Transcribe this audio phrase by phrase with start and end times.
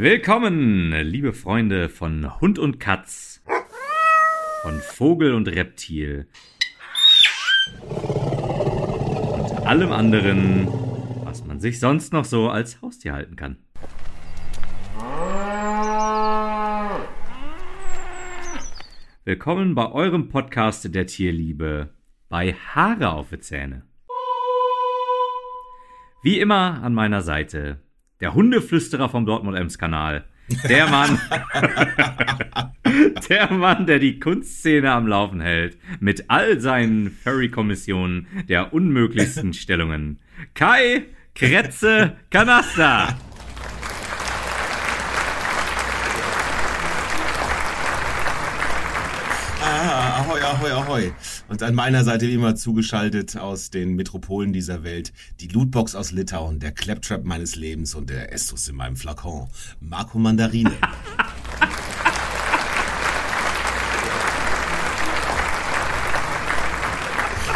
[0.00, 3.42] Willkommen, liebe Freunde von Hund und Katz,
[4.62, 6.28] von Vogel und Reptil
[7.82, 10.68] und allem anderen,
[11.24, 13.56] was man sich sonst noch so als Haustier halten kann.
[19.28, 21.90] Willkommen bei eurem Podcast der Tierliebe
[22.30, 23.82] bei Haare auf die Zähne.
[26.22, 27.82] Wie immer an meiner Seite
[28.22, 30.24] der Hundeflüsterer vom Dortmund-Ems-Kanal.
[30.66, 31.20] Der Mann,
[33.28, 40.20] der Mann, der die Kunstszene am Laufen hält, mit all seinen Furry-Kommissionen der unmöglichsten Stellungen.
[40.54, 41.04] Kai
[41.34, 43.14] Kretze Kanasta.
[49.70, 50.24] Ah,
[50.58, 51.12] ahoi, ahoi.
[51.48, 56.10] Und an meiner Seite wie immer zugeschaltet aus den Metropolen dieser Welt die Lootbox aus
[56.10, 59.48] Litauen, der Claptrap meines Lebens und der Estus in meinem Flakon,
[59.80, 60.72] Marco Mandarine.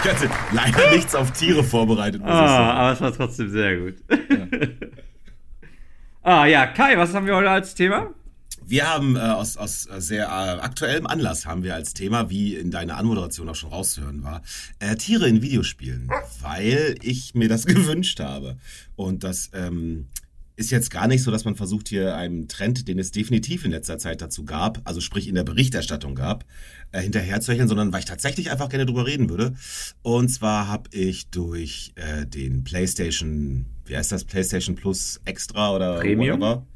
[0.05, 2.77] Ich hatte leider nichts auf Tiere vorbereitet, muss ich sagen.
[2.77, 3.95] aber es war trotzdem sehr gut.
[6.25, 8.09] ah ja, Kai, was haben wir heute als Thema?
[8.67, 12.71] Wir haben äh, aus, aus sehr äh, aktuellem Anlass haben wir als Thema, wie in
[12.71, 14.43] deiner Anmoderation auch schon rauszuhören war,
[14.79, 16.11] äh, Tiere in Videospielen,
[16.41, 18.57] weil ich mir das gewünscht habe.
[18.97, 20.07] Und das ähm,
[20.57, 23.71] ist jetzt gar nicht so, dass man versucht, hier einem Trend, den es definitiv in
[23.71, 26.45] letzter Zeit dazu gab, also sprich in der Berichterstattung gab,
[26.93, 29.55] äh, hinterherzuhecheln, sondern weil ich tatsächlich einfach gerne drüber reden würde.
[30.03, 36.01] Und zwar habe ich durch äh, den PlayStation, wie heißt das, PlayStation Plus Extra oder
[36.01, 36.41] Premium?
[36.41, 36.67] whatever.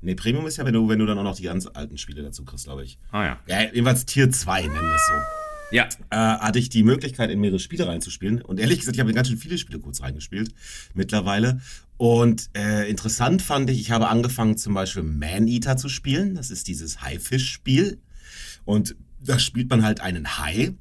[0.00, 2.22] Nee, Premium ist ja, wenn du, wenn du dann auch noch die ganz alten Spiele
[2.22, 2.98] dazu kriegst, glaube ich.
[3.10, 3.40] Ah ja.
[3.46, 5.14] Ja, jedenfalls Tier 2 nennen wir es so.
[5.72, 5.88] Ja.
[6.10, 8.42] Äh, hatte ich die Möglichkeit, in mehrere Spiele reinzuspielen.
[8.42, 10.54] Und ehrlich gesagt, ich habe in ganz schön viele Spiele kurz reingespielt
[10.94, 11.60] mittlerweile.
[11.96, 16.34] Und äh, interessant fand ich, ich habe angefangen zum Beispiel Man-Eater zu spielen.
[16.34, 18.00] Das ist dieses Haifisch-Spiel.
[18.64, 20.74] Und da spielt man halt einen Hai.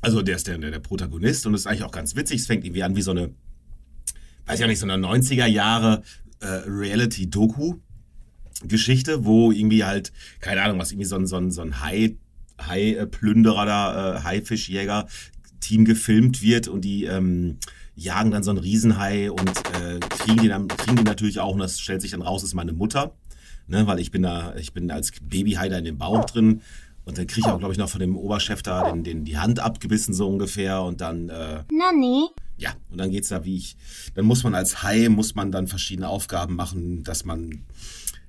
[0.00, 2.40] Also der ist der, der, der Protagonist und das ist eigentlich auch ganz witzig.
[2.40, 3.30] Es fängt irgendwie an wie so eine,
[4.46, 6.02] weiß ich auch nicht, so eine 90er Jahre
[6.40, 7.76] äh, Reality-Doku.
[8.68, 12.16] Geschichte, wo irgendwie halt, keine Ahnung, was irgendwie so ein, so ein, so ein Hai,
[12.60, 15.06] Hai-Plünderer da, äh, Haifischjäger
[15.60, 17.58] Team gefilmt wird und die ähm,
[17.96, 21.60] jagen dann so einen Riesenhai und äh, kriegen, den dann, kriegen den natürlich auch und
[21.60, 23.14] das stellt sich dann raus, ist meine Mutter.
[23.66, 26.60] Ne, weil ich bin da, ich bin als Babyhai da in dem Bauch drin
[27.06, 29.38] und dann kriege ich auch, glaube ich, noch von dem Oberchef da den, den, die
[29.38, 32.28] Hand abgebissen so ungefähr und dann äh, Nani?
[32.58, 33.76] ja, und dann geht's da wie ich,
[34.14, 37.64] dann muss man als Hai, muss man dann verschiedene Aufgaben machen, dass man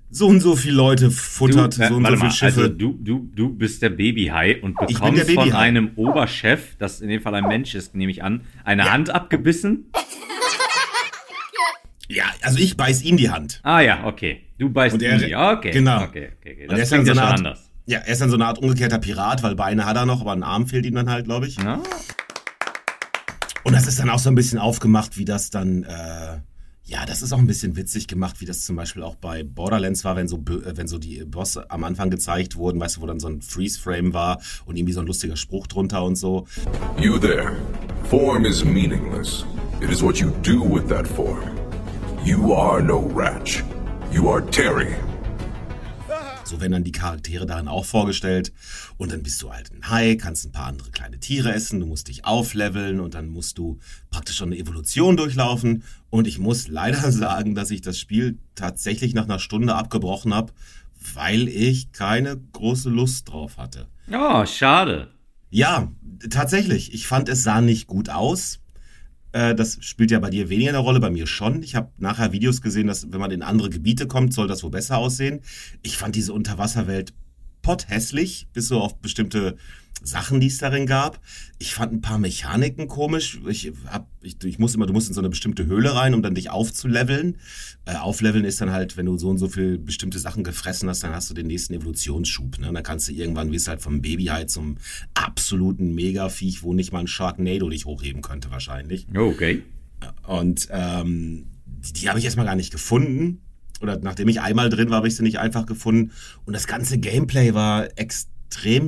[0.09, 2.61] so und so viele Leute futtert, Du, äh, so und so viele mal, Schiffe.
[2.61, 7.21] also du, du, du bist der Babyhai und bekommst von einem Oberchef, das in dem
[7.21, 9.91] Fall ein Mensch ist, nehme ich an, eine Hand abgebissen.
[12.07, 13.59] ja, also ich beiß ihm die Hand.
[13.63, 14.41] Ah ja, okay.
[14.57, 15.17] Du beißt ihn.
[15.17, 15.35] nicht.
[15.35, 15.71] Okay.
[15.71, 16.03] genau.
[16.03, 16.63] Okay, okay, okay.
[16.67, 17.71] Und er Das ist dann so ja eine Art- anders.
[17.87, 20.31] Ja, er ist dann so eine Art umgekehrter Pirat, weil Beine hat er noch, aber
[20.33, 21.57] ein Arm fehlt ihm dann halt, glaube ich.
[21.57, 21.81] Ja?
[23.63, 26.39] Und das ist dann auch so ein bisschen aufgemacht, wie das dann, äh,
[26.87, 30.03] ja, das ist auch ein bisschen witzig gemacht, wie das zum Beispiel auch bei Borderlands
[30.05, 33.07] war, wenn so, äh, wenn so die Bosse am Anfang gezeigt wurden, weißt du, wo
[33.07, 36.45] dann so ein Freeze-Frame war und irgendwie so ein lustiger Spruch drunter und so.
[37.01, 37.53] You there.
[38.09, 39.45] Form is meaningless.
[39.81, 41.41] It is what you do with that form.
[42.23, 43.63] You are no Ratch.
[44.11, 44.95] You are Terry.
[46.45, 48.53] So werden dann die Charaktere darin auch vorgestellt.
[48.97, 51.85] Und dann bist du halt ein Hai, kannst ein paar andere kleine Tiere essen, du
[51.85, 53.79] musst dich aufleveln und dann musst du
[54.11, 55.83] praktisch schon eine Evolution durchlaufen.
[56.09, 60.53] Und ich muss leider sagen, dass ich das Spiel tatsächlich nach einer Stunde abgebrochen habe,
[61.13, 63.87] weil ich keine große Lust drauf hatte.
[64.11, 65.09] Oh, schade.
[65.49, 65.91] Ja,
[66.29, 66.93] tatsächlich.
[66.93, 68.59] Ich fand, es sah nicht gut aus.
[69.35, 71.61] Äh, Das spielt ja bei dir weniger eine Rolle, bei mir schon.
[71.61, 74.71] Ich habe nachher Videos gesehen, dass wenn man in andere Gebiete kommt, soll das wohl
[74.71, 75.41] besser aussehen.
[75.83, 77.13] Ich fand diese Unterwasserwelt
[77.61, 79.57] potthässlich, bis so auf bestimmte
[80.03, 81.19] Sachen, die es darin gab.
[81.57, 83.39] Ich fand ein paar Mechaniken komisch.
[83.47, 86.21] Ich hab, ich, ich muss immer, du musst in so eine bestimmte Höhle rein, um
[86.21, 87.37] dann dich aufzuleveln.
[87.85, 91.03] Äh, aufleveln ist dann halt, wenn du so und so viel bestimmte Sachen gefressen hast,
[91.03, 92.59] dann hast du den nächsten Evolutionsschub.
[92.59, 92.71] Ne?
[92.71, 94.77] Dann kannst du irgendwann, wie es halt vom Babyhai zum
[95.13, 99.07] absoluten Megaviech, wo nicht mal ein Sharknado dich hochheben könnte wahrscheinlich.
[99.15, 99.63] Oh, okay.
[100.27, 103.41] Und ähm, die, die habe ich erstmal gar nicht gefunden.
[103.81, 106.11] Oder nachdem ich einmal drin war, habe ich sie nicht einfach gefunden.
[106.45, 108.34] Und das ganze Gameplay war extrem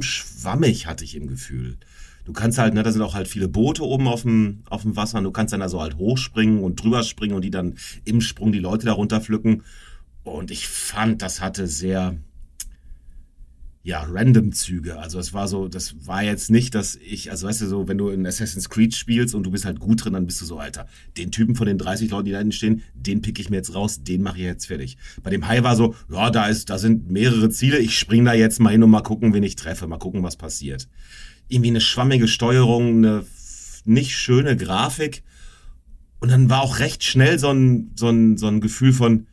[0.02, 1.78] schwammig, hatte ich im Gefühl.
[2.26, 4.98] Du kannst halt, ne, da sind auch halt viele Boote oben auf dem, auf dem
[4.98, 7.78] Wasser und du kannst dann da so halt hochspringen und drüber springen und die dann
[8.04, 9.64] im Sprung die Leute darunter pflücken.
[10.24, 12.18] Und ich fand, das hatte sehr,
[13.88, 15.00] ja, Random-Züge.
[15.00, 17.98] Also es war so, das war jetzt nicht, dass ich, also weißt du, so, wenn
[17.98, 20.60] du in Assassin's Creed spielst und du bist halt gut drin, dann bist du so,
[20.60, 23.56] Alter, den Typen von den 30 Leuten, die da hinten stehen, den pick ich mir
[23.56, 24.98] jetzt raus, den mache ich jetzt fertig.
[25.24, 28.34] Bei dem Hai war so, ja, da ist, da sind mehrere Ziele, ich spring da
[28.34, 30.90] jetzt mal hin und mal gucken, wen ich treffe, mal gucken, was passiert.
[31.48, 33.24] Irgendwie eine schwammige Steuerung, eine
[33.86, 35.24] nicht schöne Grafik.
[36.20, 39.28] Und dann war auch recht schnell so ein, so ein, so ein Gefühl von,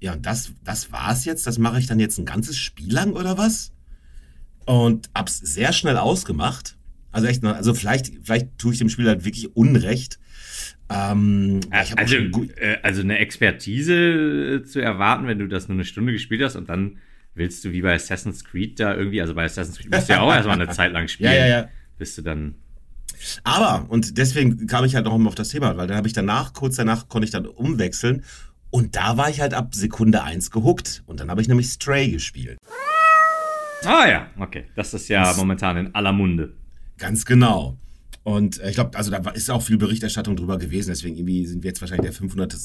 [0.00, 3.36] ja, das, das war's jetzt, das mache ich dann jetzt ein ganzes Spiel lang oder
[3.36, 3.70] was?
[4.66, 6.76] Und hab's sehr schnell ausgemacht.
[7.10, 10.18] Also echt, also vielleicht, vielleicht tue ich dem Spiel halt wirklich Unrecht.
[10.88, 16.12] Ähm, also, äh, also eine Expertise äh, zu erwarten, wenn du das nur eine Stunde
[16.12, 16.98] gespielt hast und dann
[17.34, 20.20] willst du wie bei Assassin's Creed da irgendwie, also bei Assassin's Creed musst du ja
[20.20, 21.32] auch erstmal eine Zeit lang spielen.
[21.32, 21.68] Ja, ja, ja.
[21.98, 22.56] Bist du dann.
[23.44, 26.52] Aber, und deswegen kam ich halt noch auf das Thema, weil dann habe ich danach,
[26.54, 28.24] kurz danach konnte ich dann umwechseln
[28.70, 31.02] und da war ich halt ab Sekunde 1 gehuckt.
[31.04, 32.58] Und dann habe ich nämlich Stray gespielt.
[33.84, 34.64] Ah ja, okay.
[34.74, 36.54] Das ist ja das momentan in aller Munde.
[36.98, 37.78] Ganz genau.
[38.24, 40.90] Und äh, ich glaube, also da ist auch viel Berichterstattung drüber gewesen.
[40.90, 42.56] Deswegen irgendwie sind wir jetzt wahrscheinlich der 500.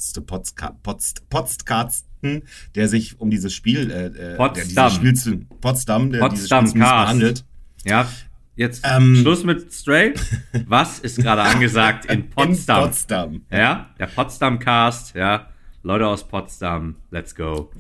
[1.30, 2.44] Podcasten,
[2.76, 4.92] der sich um dieses Spiel, äh, äh Potsdam.
[4.92, 7.46] Spiel zu, Potsdam, der Potsdam dieses Spiel behandelt.
[7.86, 8.08] Ja,
[8.56, 10.14] jetzt ähm, Schluss mit Stray.
[10.68, 12.78] Was ist gerade angesagt in Potsdam?
[12.78, 13.42] In Potsdam.
[13.52, 15.48] Ja, der Potsdam Cast, ja.
[15.84, 17.72] Leute aus Potsdam, let's go.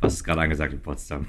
[0.00, 1.26] Was ist gerade angesagt in Potsdam?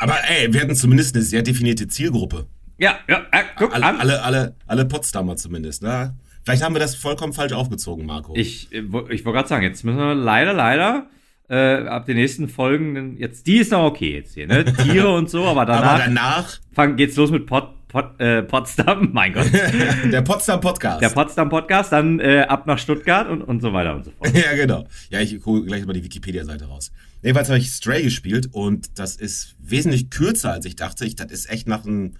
[0.00, 2.46] Aber ey, wir hatten zumindest eine sehr definierte Zielgruppe.
[2.78, 3.96] Ja, ja, äh, guck alle, an.
[4.00, 6.16] Alle, alle, alle Potsdamer zumindest, ne?
[6.44, 8.34] Vielleicht haben wir das vollkommen falsch aufgezogen, Marco.
[8.36, 11.06] Ich, äh, ich wollte gerade sagen, jetzt müssen wir leider, leider
[11.48, 14.64] äh, ab den nächsten Folgen, jetzt die ist noch okay jetzt hier, ne?
[14.82, 19.10] Tiere und so, aber danach, aber danach fang, geht's los mit Pot, Pot, äh, Potsdam,
[19.12, 19.50] mein Gott.
[20.04, 21.00] der Potsdam Podcast.
[21.00, 24.34] Der Potsdam Podcast, dann äh, ab nach Stuttgart und, und so weiter und so fort.
[24.34, 24.84] ja, genau.
[25.10, 26.92] Ja, ich hole gleich mal die Wikipedia-Seite raus.
[27.24, 31.06] Jedenfalls habe ich Stray gespielt und das ist wesentlich kürzer, als ich dachte.
[31.06, 32.18] Ich, das ist echt nach, ein,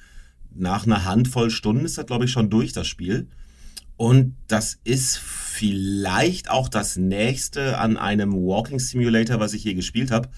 [0.54, 3.28] nach einer Handvoll Stunden ist das, glaube ich, schon durch, das Spiel.
[3.98, 10.10] Und das ist vielleicht auch das nächste an einem Walking Simulator, was ich je gespielt
[10.10, 10.30] habe,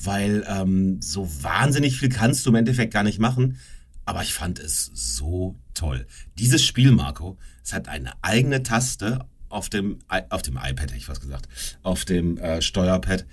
[0.00, 3.58] weil ähm, so wahnsinnig viel kannst du im Endeffekt gar nicht machen.
[4.04, 6.06] Aber ich fand es so toll.
[6.38, 9.98] Dieses Spiel, Marco, es hat eine eigene Taste auf dem,
[10.30, 11.48] auf dem iPad, hätte ich was gesagt,
[11.82, 13.26] auf dem äh, Steuerpad,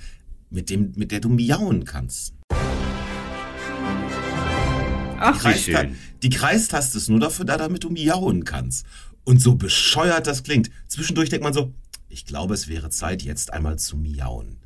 [0.50, 2.34] mit, dem, mit der du miauen kannst.
[5.22, 5.96] Ach, die, Kreista schön.
[6.24, 8.86] die Kreistaste ist nur dafür da, damit du miauen kannst.
[9.25, 10.72] Und so bescheuert das klingt.
[10.88, 11.74] Zwischendurch denkt man so,
[12.07, 14.57] ich glaube, es wäre Zeit, jetzt einmal zu miauen.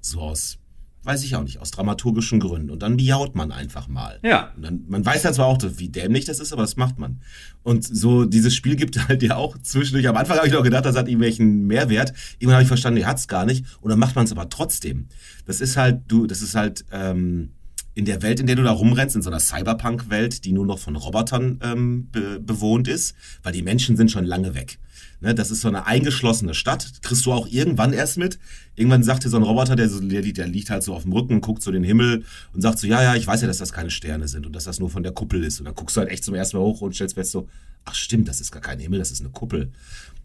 [0.00, 0.58] So aus
[1.04, 2.70] Weiß ich auch nicht, aus dramaturgischen Gründen.
[2.70, 4.20] Und dann miaut man einfach mal.
[4.22, 4.52] Ja.
[4.56, 7.20] Und dann, man weiß ja zwar auch, wie dämlich das ist, aber das macht man.
[7.64, 10.06] Und so, dieses Spiel gibt halt ja auch zwischendurch.
[10.08, 12.12] Am Anfang habe ich noch gedacht, das hat irgendwelchen Mehrwert.
[12.38, 13.64] Irgendwann habe ich verstanden, die hat es gar nicht.
[13.80, 15.08] Und dann macht man es aber trotzdem.
[15.44, 17.50] Das ist halt, du, das ist halt, ähm,
[17.94, 20.78] in der Welt, in der du da rumrennst, in so einer Cyberpunk-Welt, die nur noch
[20.78, 24.78] von Robotern ähm, be bewohnt ist, weil die Menschen sind schon lange weg.
[25.22, 27.00] Ne, das ist so eine eingeschlossene Stadt.
[27.00, 28.40] Kriegst du auch irgendwann erst mit.
[28.74, 31.12] Irgendwann sagt dir so ein Roboter, der, so, der, der liegt halt so auf dem
[31.12, 33.72] Rücken, guckt so den Himmel und sagt so, ja, ja, ich weiß ja, dass das
[33.72, 35.60] keine Sterne sind und dass das nur von der Kuppel ist.
[35.60, 37.48] Und dann guckst du halt echt zum ersten Mal hoch und stellst fest so,
[37.84, 39.70] ach stimmt, das ist gar kein Himmel, das ist eine Kuppel.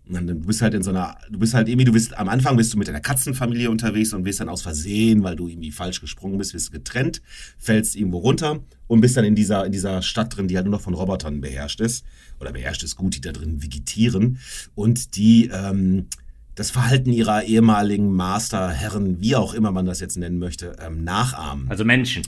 [0.10, 2.56] Und dann, bist halt in so einer, du bist halt irgendwie, du bist, am Anfang
[2.56, 6.02] bist du mit deiner Katzenfamilie unterwegs und wirst dann aus Versehen, weil du irgendwie falsch
[6.02, 7.22] gesprungen bist, wirst getrennt,
[7.58, 10.74] fällst irgendwo runter und bist dann in dieser, in dieser Stadt drin, die halt nur
[10.74, 12.06] noch von Robotern beherrscht ist.
[12.40, 14.40] Oder beherrscht ist gut, die da drin vegetieren.
[14.76, 16.08] Und die, ähm,
[16.56, 21.70] das Verhalten ihrer ehemaligen Masterherren, wie auch immer man das jetzt nennen möchte, ähm, nachahmen.
[21.70, 22.24] Also Menschen.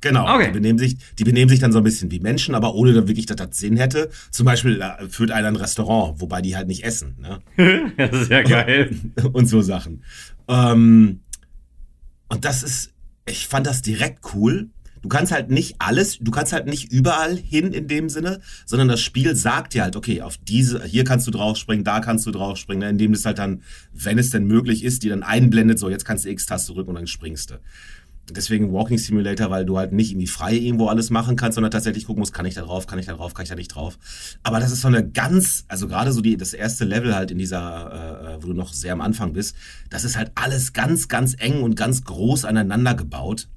[0.00, 0.46] Genau, okay.
[0.46, 3.08] die, benehmen sich, die benehmen sich dann so ein bisschen wie Menschen, aber ohne dass
[3.08, 4.10] wirklich, dass das Sinn hätte.
[4.30, 7.16] Zum Beispiel führt einer ein Restaurant, wobei die halt nicht essen.
[7.18, 7.40] Ne?
[7.96, 8.90] das ist ja geil.
[9.32, 10.04] Und so Sachen.
[10.46, 11.20] Ähm,
[12.28, 12.92] und das ist,
[13.26, 14.68] ich fand das direkt cool.
[15.00, 18.88] Du kannst halt nicht alles, du kannst halt nicht überall hin in dem Sinne, sondern
[18.88, 22.32] das Spiel sagt dir halt, okay, auf diese, hier kannst du draufspringen, da kannst du
[22.32, 22.90] draufspringen, ne?
[22.90, 23.62] indem es halt dann,
[23.92, 26.96] wenn es denn möglich ist, die dann einblendet, so jetzt kannst du X-Taste drücken und
[26.96, 27.60] dann springst du
[28.30, 32.06] deswegen Walking Simulator, weil du halt nicht irgendwie frei irgendwo alles machen kannst, sondern tatsächlich
[32.06, 33.98] gucken musst, kann ich da drauf, kann ich da drauf, kann ich da nicht drauf.
[34.42, 37.38] Aber das ist so eine ganz, also gerade so die, das erste Level halt in
[37.38, 39.56] dieser, äh, wo du noch sehr am Anfang bist,
[39.90, 43.48] das ist halt alles ganz, ganz eng und ganz groß aneinander gebaut.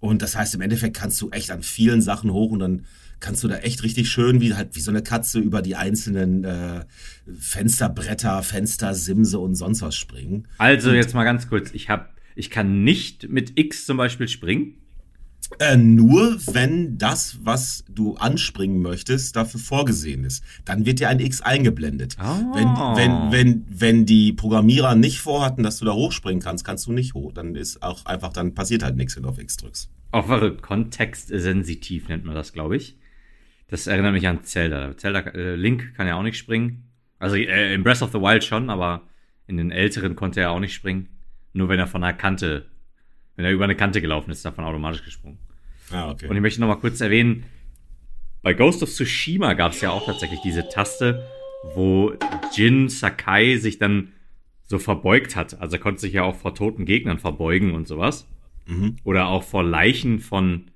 [0.00, 2.84] Und das heißt, im Endeffekt kannst du echt an vielen Sachen hoch und dann
[3.20, 6.44] kannst du da echt richtig schön, wie halt wie so eine Katze über die einzelnen
[6.44, 6.84] äh,
[7.38, 10.46] Fensterbretter, Fenstersimse und sonst was springen.
[10.58, 14.28] Also und jetzt mal ganz kurz, ich habe ich kann nicht mit X zum Beispiel
[14.28, 14.74] springen.
[15.58, 20.42] Äh, nur wenn das, was du anspringen möchtest, dafür vorgesehen ist.
[20.64, 22.16] Dann wird dir ein X eingeblendet.
[22.18, 22.54] Oh.
[22.54, 26.92] Wenn, wenn, wenn, wenn die Programmierer nicht vorhatten, dass du da hochspringen kannst, kannst du
[26.92, 27.32] nicht hoch.
[27.32, 29.90] Dann ist auch einfach, dann passiert halt nichts, wenn du auf X drückst.
[30.12, 30.62] Auch verrückt.
[30.62, 32.96] Kontextsensitiv nennt man das, glaube ich.
[33.68, 34.96] Das erinnert mich an Zelda.
[34.96, 36.84] Zelda äh, Link kann ja auch nicht springen.
[37.18, 39.02] Also äh, in Breath of the Wild schon, aber
[39.46, 41.08] in den älteren konnte er auch nicht springen.
[41.54, 42.66] Nur wenn er von einer Kante,
[43.36, 45.38] wenn er über eine Kante gelaufen ist, davon automatisch gesprungen.
[45.90, 46.28] Ah, okay.
[46.28, 47.44] Und ich möchte noch mal kurz erwähnen,
[48.42, 51.26] bei Ghost of Tsushima gab es ja auch tatsächlich diese Taste,
[51.74, 52.12] wo
[52.52, 54.12] Jin Sakai sich dann
[54.66, 55.60] so verbeugt hat.
[55.60, 58.28] Also er konnte sich ja auch vor toten Gegnern verbeugen und sowas.
[58.66, 58.96] Mhm.
[59.04, 60.70] Oder auch vor Leichen von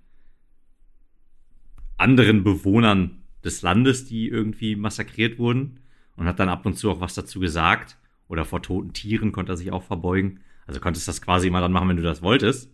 [1.97, 5.81] anderen Bewohnern des Landes, die irgendwie massakriert wurden.
[6.17, 7.97] Und hat dann ab und zu auch was dazu gesagt.
[8.29, 10.41] Oder vor toten Tieren konnte er sich auch verbeugen.
[10.69, 12.71] Also konntest das quasi immer dann machen, wenn du das wolltest.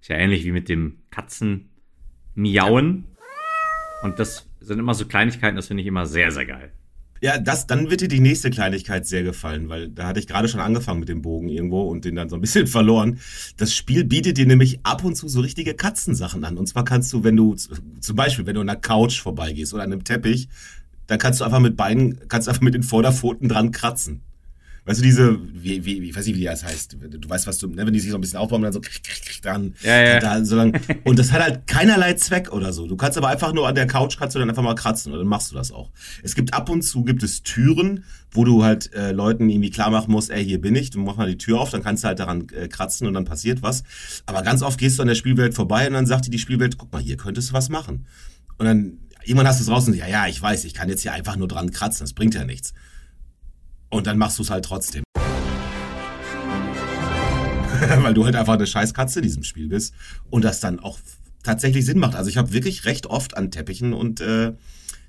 [0.00, 1.70] Ist ja ähnlich wie mit dem Katzen
[2.34, 3.04] miauen.
[4.02, 6.72] Und das sind immer so Kleinigkeiten, das finde ich immer sehr, sehr geil.
[7.20, 10.46] Ja, das, dann wird dir die nächste Kleinigkeit sehr gefallen, weil da hatte ich gerade
[10.46, 13.18] schon angefangen mit dem Bogen irgendwo und den dann so ein bisschen verloren.
[13.56, 16.56] Das Spiel bietet dir nämlich ab und zu so richtige Katzensachen an.
[16.56, 19.82] Und zwar kannst du, wenn du, zum Beispiel, wenn du an einer Couch vorbeigehst oder
[19.82, 20.48] an einem Teppich,
[21.08, 24.20] dann kannst du einfach mit Beinen, kannst du einfach mit den Vorderpfoten dran kratzen.
[24.86, 26.98] Weißt du, diese, wie, wie, ich weiß nicht, wie das heißt.
[27.00, 28.82] Du weißt, was du, ne, wenn die sich so ein bisschen aufbauen, dann so,
[29.42, 30.20] dann, Ja, ja.
[30.20, 30.78] dann so lang.
[31.04, 32.86] Und das hat halt keinerlei Zweck oder so.
[32.86, 35.18] Du kannst aber einfach nur an der Couch, kannst du dann einfach mal kratzen und
[35.18, 35.90] dann machst du das auch.
[36.22, 39.90] Es gibt ab und zu, gibt es Türen, wo du halt äh, Leuten irgendwie klar
[39.90, 42.08] machen musst, ey, hier bin ich, du mach mal die Tür auf, dann kannst du
[42.08, 43.84] halt daran äh, kratzen und dann passiert was.
[44.26, 46.76] Aber ganz oft gehst du an der Spielwelt vorbei und dann sagt dir die Spielwelt,
[46.76, 48.06] guck mal, hier könntest du was machen.
[48.58, 51.02] Und dann, irgendwann hast du es raus und ja, ja, ich weiß, ich kann jetzt
[51.02, 52.74] hier einfach nur dran kratzen, das bringt ja nichts.
[53.94, 55.04] Und dann machst du es halt trotzdem.
[58.02, 59.94] Weil du halt einfach eine scheiß Katze in diesem Spiel bist
[60.30, 60.98] und das dann auch
[61.44, 62.16] tatsächlich Sinn macht.
[62.16, 64.52] Also ich habe wirklich recht oft an Teppichen und äh,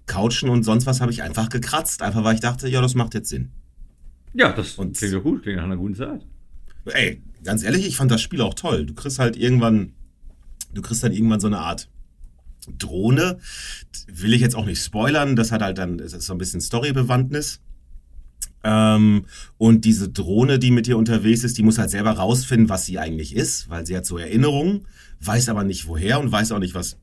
[0.05, 3.15] Couchen und sonst was habe ich einfach gekratzt, einfach weil ich dachte, ja, das macht
[3.15, 3.49] jetzt Sinn.
[4.35, 6.23] Ja, das Und- klingt doch gut, klingt nach einer guten Zeit.
[6.85, 8.85] Ey, ganz ehrlich, ich fand das Spiel auch toll.
[8.85, 9.93] Du kriegst halt irgendwann,
[10.75, 11.89] du kriegst halt irgendwann so eine Art
[12.77, 13.39] Drohne.
[14.07, 16.61] Will ich jetzt auch nicht spoilern, das hat halt dann, das ist so ein bisschen
[16.61, 17.61] Storybewandtnis.
[18.65, 19.25] Ähm,
[19.57, 22.97] und diese Drohne, die mit dir unterwegs ist, die muss halt selber rausfinden, was sie
[22.97, 24.87] eigentlich ist, weil sie hat so Erinnerungen,
[25.21, 26.97] weiß aber nicht woher und weiß auch nicht, was,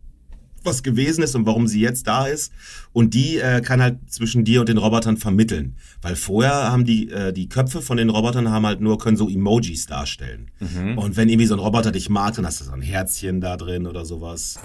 [0.64, 2.52] was gewesen ist und warum sie jetzt da ist.
[2.92, 5.76] Und die äh, kann halt zwischen dir und den Robotern vermitteln.
[6.02, 9.28] Weil vorher haben die, äh, die Köpfe von den Robotern haben halt nur, können so
[9.28, 10.50] Emojis darstellen.
[10.96, 13.56] Und wenn irgendwie so ein Roboter dich mag, dann hast du so ein Herzchen da
[13.56, 14.58] drin oder sowas.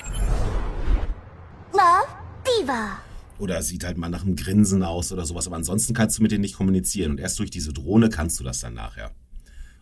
[1.74, 2.08] Love,
[2.44, 2.98] Diva.
[3.40, 5.48] Oder sieht halt mal nach einem Grinsen aus oder sowas.
[5.48, 7.12] Aber ansonsten kannst du mit denen nicht kommunizieren.
[7.12, 9.12] Und erst durch diese Drohne kannst du das dann nachher.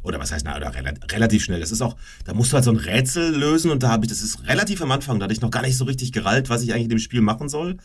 [0.05, 1.59] Oder was heißt, na, oder rela relativ schnell.
[1.59, 1.95] Das ist auch,
[2.25, 4.81] da musst du halt so ein Rätsel lösen und da habe ich, das ist relativ
[4.83, 6.89] am Anfang, da hatte ich noch gar nicht so richtig gerallt, was ich eigentlich in
[6.89, 7.77] dem Spiel machen soll.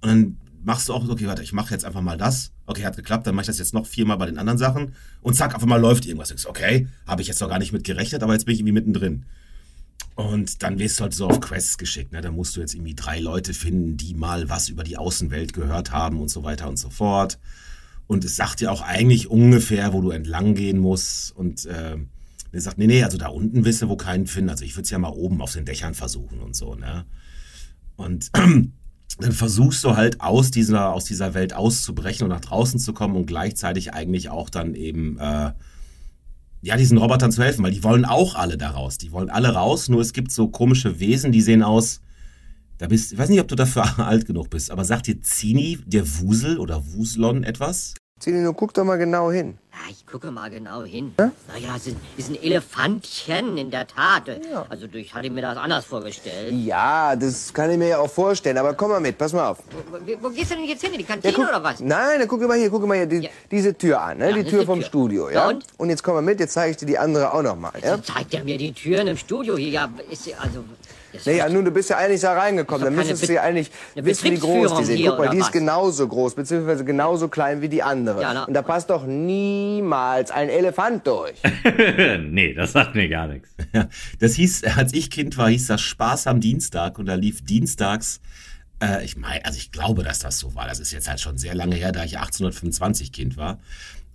[0.00, 2.52] Und dann machst du auch, okay, warte, ich mache jetzt einfach mal das.
[2.66, 4.94] Okay, hat geklappt, dann mache ich das jetzt noch viermal bei den anderen Sachen.
[5.20, 6.46] Und zack, auf einmal läuft irgendwas.
[6.46, 9.24] Okay, habe ich jetzt noch gar nicht mit gerechnet, aber jetzt bin ich irgendwie mittendrin.
[10.14, 12.12] Und dann wirst du halt so auf Quests geschickt.
[12.12, 12.20] Ne?
[12.20, 15.90] Da musst du jetzt irgendwie drei Leute finden, die mal was über die Außenwelt gehört
[15.90, 17.38] haben und so weiter und so fort.
[18.06, 21.34] Und es sagt dir auch eigentlich ungefähr, wo du entlang gehen musst.
[21.34, 21.96] Und äh,
[22.52, 24.50] der sagt, nee, nee, also da unten wisse, wo keinen finden.
[24.50, 26.76] Also ich würde es ja mal oben auf den Dächern versuchen und so.
[26.76, 27.06] Ne?
[27.96, 28.30] Und
[29.18, 33.16] dann versuchst du halt aus dieser, aus dieser Welt auszubrechen und nach draußen zu kommen
[33.16, 35.52] und gleichzeitig eigentlich auch dann eben äh,
[36.64, 38.96] ja, diesen Robotern zu helfen, weil die wollen auch alle da raus.
[38.96, 42.00] Die wollen alle raus, nur es gibt so komische Wesen, die sehen aus.
[42.78, 45.78] Da bist, ich weiß nicht, ob du dafür alt genug bist, aber sagt dir Zini,
[45.84, 47.94] der Wusel oder Wuslon etwas?
[48.26, 49.58] Nur guck doch mal genau hin.
[49.72, 51.14] Ja, ich gucke mal genau hin.
[51.18, 54.22] Naja, es ist, ist ein Elefantchen in der Tat.
[54.68, 56.52] Also ich hatte mir das anders vorgestellt.
[56.52, 59.58] Ja, das kann ich mir ja auch vorstellen, aber komm mal mit, pass mal auf.
[59.90, 60.92] Wo, wo gehst du denn jetzt hin?
[60.92, 61.80] In die Ja, Kantine guck, oder was?
[61.80, 63.30] Nein, dann guck mal hier, guck mal hier, die, Ja.
[63.50, 64.30] diese Tür an, ne?
[64.30, 64.86] Ja, die Tür vom Tür.
[64.86, 65.58] Studio, Ja, ja?
[65.76, 65.90] und?
[65.90, 67.96] jetzt komm mal mit, jetzt zeige ich dir die andere auch noch mal, ja?
[67.96, 69.70] So zeigt er mir die Türen im Studio hier.
[69.70, 70.64] Ja, ist also.
[71.24, 74.30] Naja, das- nun, du bist ja eigentlich da reingekommen, dann müsstest du ja eigentlich wissen,
[74.30, 75.04] wie groß die sind.
[75.06, 78.20] Guck mal, die ist genauso groß, beziehungsweise genauso klein wie die andere.
[78.22, 81.34] Ja, na- Und da passt doch niemals ein Elefant durch.
[82.20, 83.48] nee, das sagt mir gar nichts.
[83.72, 83.88] Ja,
[84.20, 88.20] das hieß, als ich Kind war, hieß das Spaß am Dienstag und da lief dienstags,
[88.82, 90.66] äh, ich meine, also ich glaube, dass das so war.
[90.66, 93.58] Das ist jetzt halt schon sehr lange her, da ich 1825 Kind war.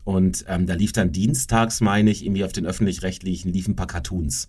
[0.06, 3.88] Und ähm, da lief dann dienstags, meine ich, irgendwie auf den öffentlich-rechtlichen, liefen ein paar
[3.88, 4.48] Cartoons.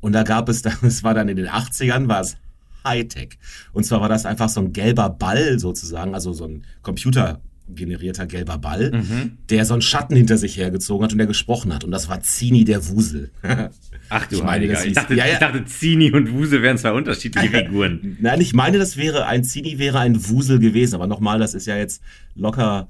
[0.00, 2.36] Und da gab es, das war dann in den 80ern, war es
[2.84, 3.38] Hightech.
[3.72, 8.26] Und zwar war das einfach so ein gelber Ball sozusagen, also so ein Computer, generierter
[8.26, 9.04] gelber Ball,
[9.50, 11.84] der so einen Schatten hinter sich hergezogen hat und der gesprochen hat.
[11.84, 13.30] Und das war Zini der Wusel.
[14.08, 14.74] Ach du Ich meine, Heiliger.
[14.74, 15.34] das Ich dachte, ja, ja.
[15.34, 18.16] ich dachte, Zini und Wuse wären zwei unterschiedliche Figuren.
[18.20, 20.94] Nein, ich meine, das wäre ein Zini wäre ein Wusel gewesen.
[20.94, 22.02] Aber nochmal, das ist ja jetzt
[22.34, 22.88] locker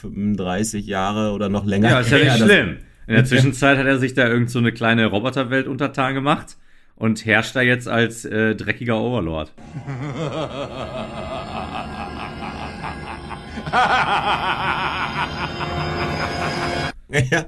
[0.00, 1.90] 35 Jahre oder noch länger.
[1.90, 2.76] Ja, ist ja nicht schlimm.
[3.06, 6.56] In der Zwischenzeit hat er sich da irgend so eine kleine Roboterwelt untertan gemacht
[6.96, 9.52] und herrscht da jetzt als äh, dreckiger Overlord.
[17.08, 17.46] Ja,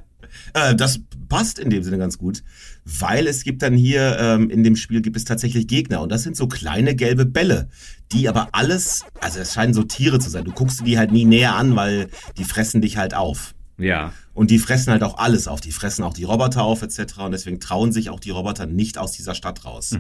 [0.54, 2.42] äh, das passt in dem Sinne ganz gut,
[2.84, 6.22] weil es gibt dann hier ähm, in dem Spiel gibt es tatsächlich Gegner und das
[6.22, 7.68] sind so kleine gelbe Bälle,
[8.12, 10.44] die aber alles, also es scheinen so Tiere zu sein.
[10.44, 13.54] Du guckst die halt nie näher an, weil die fressen dich halt auf.
[13.78, 14.12] Ja.
[14.35, 15.61] Und die fressen halt auch alles auf.
[15.61, 17.18] Die fressen auch die Roboter auf etc.
[17.18, 19.92] Und deswegen trauen sich auch die Roboter nicht aus dieser Stadt raus.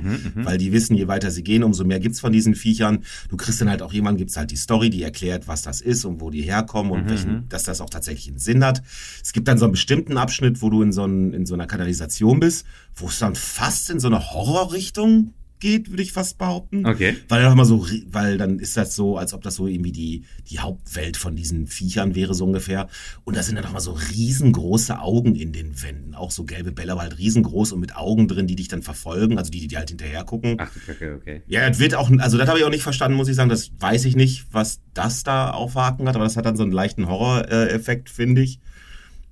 [0.44, 3.04] Weil die wissen, je weiter sie gehen, umso mehr gibt's von diesen Viechern.
[3.28, 6.04] Du kriegst dann halt auch jemanden, gibt's halt die Story, die erklärt, was das ist
[6.04, 8.82] und wo die herkommen und welchen, dass das auch tatsächlich einen Sinn hat.
[9.22, 11.66] Es gibt dann so einen bestimmten Abschnitt, wo du in so, ein, in so einer
[11.66, 16.86] Kanalisation bist, wo es dann fast in so eine Horrorrichtung geht, würde ich fast behaupten.
[16.86, 17.16] Okay.
[17.28, 20.58] Weil mal so, weil dann ist das so, als ob das so irgendwie die, die
[20.58, 22.88] Hauptwelt von diesen Viechern wäre, so ungefähr.
[23.24, 26.14] Und da sind dann auch mal so riesengroße Augen in den Wänden.
[26.14, 29.38] Auch so gelbe Bälle, aber halt riesengroß und mit Augen drin, die dich dann verfolgen,
[29.38, 30.56] also die, die dir halt hinterher gucken.
[30.58, 31.42] Ach Kacke, okay.
[31.46, 33.50] Ja, das wird auch, also das habe ich auch nicht verstanden, muss ich sagen.
[33.50, 36.62] Das weiß ich nicht, was das da auf Haken hat, aber das hat dann so
[36.62, 38.60] einen leichten Horror-Effekt, finde ich.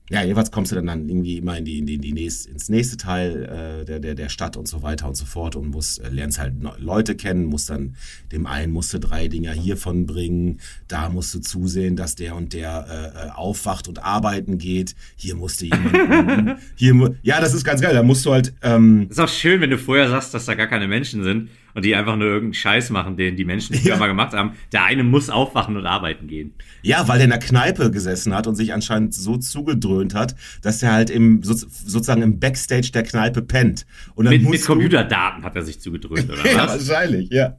[0.09, 2.51] Ja, jeweils kommst du dann, dann irgendwie immer in die, in die, in die nächste,
[2.51, 5.69] ins nächste Teil äh, der, der, der Stadt und so weiter und so fort und
[5.69, 7.97] musst, äh, lernst halt Leute kennen, musst dann,
[8.31, 12.53] dem einen musst du drei Dinger hiervon bringen, da musst du zusehen, dass der und
[12.53, 17.65] der äh, äh, aufwacht und arbeiten geht, hier musst du jemanden, hier, ja, das ist
[17.65, 20.45] ganz geil, da musst du halt, ähm, Ist auch schön, wenn du vorher sagst, dass
[20.45, 23.76] da gar keine Menschen sind und die einfach nur irgendeinen Scheiß machen, den die Menschen
[23.76, 23.97] früher Ja.
[23.99, 24.52] mal gemacht haben.
[24.73, 26.54] Der eine muss aufwachen und arbeiten gehen.
[26.83, 30.83] Ja, weil der in der Kneipe gesessen hat und sich anscheinend so zugedröhnt hat, dass
[30.83, 33.85] er halt im so, sozusagen im Backstage der Kneipe pennt.
[34.16, 36.88] Mit, mit Computerdaten hat er sich zugedröhnt, oder Ja, was?
[36.88, 37.56] wahrscheinlich, ja.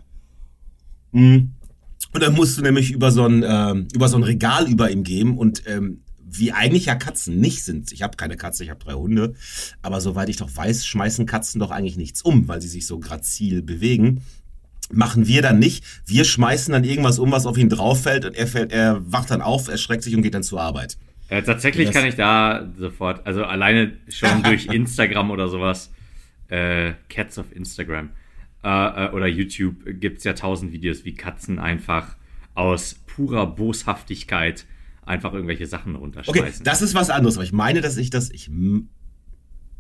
[1.12, 1.52] Mhm.
[2.14, 5.04] Und dann musst du nämlich über so ein ähm, über so ein Regal über ihm
[5.04, 7.92] gehen und ähm, wie eigentlich ja Katzen nicht sind.
[7.92, 9.34] Ich habe keine Katze, ich habe drei Hunde,
[9.82, 13.00] aber soweit ich doch weiß, schmeißen Katzen doch eigentlich nichts um, weil sie sich so
[13.00, 14.22] grazil bewegen.
[14.92, 15.84] Machen wir dann nicht.
[16.06, 19.32] Wir schmeißen dann irgendwas um, was auf ihn drauf fällt und er fällt, er wacht
[19.32, 20.98] dann auf, erschreckt sich und geht dann zur Arbeit.
[21.30, 25.92] Äh, tatsächlich Das- kann ich da sofort, also alleine schon durch Instagram oder sowas,
[26.50, 28.12] äh, Cats of Instagram
[28.64, 28.68] äh,
[29.08, 32.16] äh, oder YouTube gibt's ja tausend Videos, wie Katzen einfach
[32.54, 34.66] aus purer Boshaftigkeit
[35.08, 36.64] einfach irgendwelche Sachen Okay, runterschmeißen.
[36.66, 38.84] das ist was anderes, aber ich meine, dass ich das, ich, nee,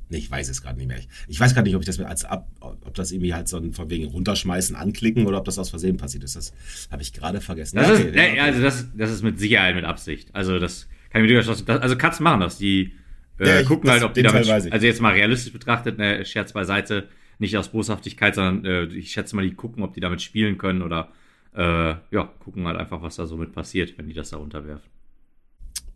[0.09, 0.99] ich weiß es gerade nicht mehr.
[1.27, 3.57] Ich, weiß gerade nicht, ob ich das mir als ab, ob das irgendwie halt so
[3.57, 6.35] ein von wegen runterschmeißen, anklicken oder ob das aus Versehen passiert ist.
[6.35, 6.53] Das
[6.91, 7.75] habe ich gerade vergessen.
[7.77, 8.39] Das Ja, ist, okay, ja, okay.
[8.39, 10.33] also das, das ist mit Sicherheit mit Absicht.
[10.33, 12.57] Also das kann ich mir durchaus das, Also Katzen machen das.
[12.57, 12.93] Die
[13.39, 14.49] äh, Ja, ich- gucken halt, ob die damit.
[14.49, 17.07] Also jetzt mal realistisch betrachtet, ne, Scherz beiseite,
[17.39, 20.81] nicht aus Boshaftigkeit, sondern äh, ich schätze mal, die gucken, ob die damit spielen können
[20.81, 21.09] oder
[21.55, 24.89] äh, ja, gucken halt einfach, was da so mit passiert, wenn die das da runterwerfen.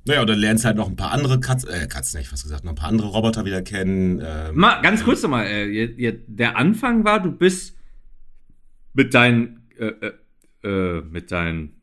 [0.05, 2.43] Naja, und dann lernst du halt noch ein paar andere Katzen, äh, Katzen, ich fast
[2.43, 4.21] gesagt, noch ein paar andere Roboter wieder kennen.
[4.23, 7.75] Ähm, Mal ganz kurz nochmal, äh, der Anfang war, du bist
[8.93, 11.73] mit deinen äh, äh, äh, mit deinen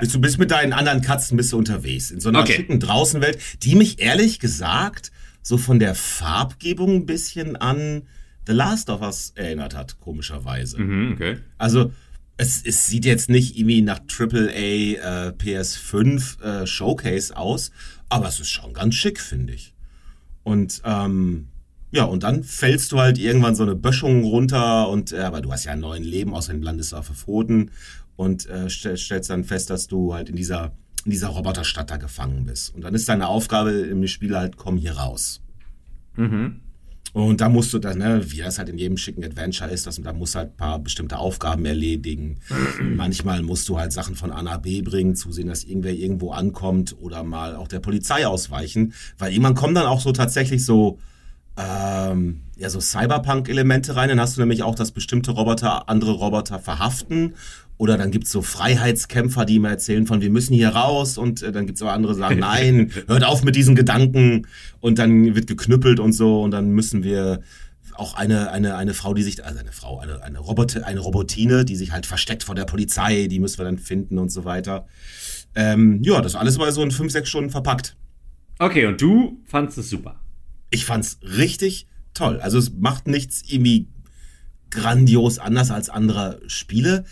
[0.00, 2.10] bist du bist mit deinen anderen Katzen bist du unterwegs.
[2.10, 2.52] In so einer Okay.
[2.52, 8.02] schicken Draußenwelt, die mich ehrlich gesagt so von der Farbgebung ein bisschen an
[8.46, 10.80] The Last of Us erinnert hat, komischerweise.
[10.80, 11.38] Mhm, okay.
[11.58, 11.92] Also,
[12.36, 17.70] es, es sieht jetzt nicht irgendwie nach AAA äh, PS5 äh, Showcase aus,
[18.08, 19.74] aber es ist schon ganz schick, finde ich.
[20.42, 21.48] Und ähm,
[21.90, 25.52] ja, und dann fällst du halt irgendwann so eine Böschung runter und äh, aber du
[25.52, 27.10] hast ja ein neues Leben, außerdem landest du auf
[28.16, 30.72] und äh, stell, stellst dann fest, dass du halt in dieser
[31.04, 32.74] in dieser Roboterstadt da gefangen bist.
[32.74, 35.42] Und dann ist deine Aufgabe im Spiel halt, komm hier raus.
[37.12, 40.00] Und da musst du dann, ne, wie das halt in jedem schicken Adventure ist, dass,
[40.00, 42.38] da musst du halt ein paar bestimmte Aufgaben erledigen.
[42.80, 46.96] Manchmal musst du halt Sachen von A nach B bringen, zusehen, dass irgendwer irgendwo ankommt
[46.98, 48.94] oder mal auch der Polizei ausweichen.
[49.18, 50.98] Weil irgendwann kommen dann auch so tatsächlich so,
[51.58, 54.08] ähm, ja, so Cyberpunk-Elemente rein.
[54.08, 57.34] Dann hast du nämlich auch, dass bestimmte Roboter andere Roboter verhaften.
[57.78, 61.18] Oder dann gibt's so Freiheitskämpfer, die immer erzählen von, wir müssen hier raus.
[61.18, 64.46] Und äh, dann gibt's aber andere, die sagen, nein, hört auf mit diesen Gedanken.
[64.80, 66.42] Und dann wird geknüppelt und so.
[66.42, 67.40] Und dann müssen wir
[67.94, 71.64] auch eine, eine, eine Frau, die sich, also eine Frau, eine, eine, Roboter, eine Robotine,
[71.64, 74.86] die sich halt versteckt vor der Polizei, die müssen wir dann finden und so weiter.
[75.54, 77.96] Ähm, ja, das alles mal so in fünf, sechs Stunden verpackt.
[78.58, 80.20] Okay, und du fandst es super.
[80.70, 82.40] Ich fand's richtig toll.
[82.40, 83.88] Also es macht nichts irgendwie
[84.70, 87.04] grandios anders als andere Spiele,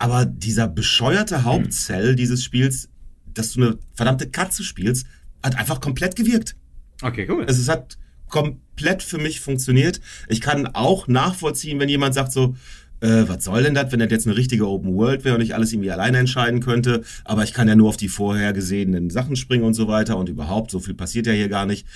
[0.00, 2.88] aber dieser bescheuerte Hauptzell dieses Spiels,
[3.34, 5.06] dass du eine verdammte Katze spielst,
[5.42, 6.56] hat einfach komplett gewirkt.
[7.02, 7.44] Okay, cool.
[7.44, 7.98] Also es hat
[8.30, 10.00] komplett für mich funktioniert.
[10.28, 12.56] Ich kann auch nachvollziehen, wenn jemand sagt so,
[13.00, 15.54] äh, was soll denn das, wenn das jetzt eine richtige Open World wäre und ich
[15.54, 19.64] alles irgendwie alleine entscheiden könnte, aber ich kann ja nur auf die vorhergesehenen Sachen springen
[19.64, 21.86] und so weiter und überhaupt, so viel passiert ja hier gar nicht.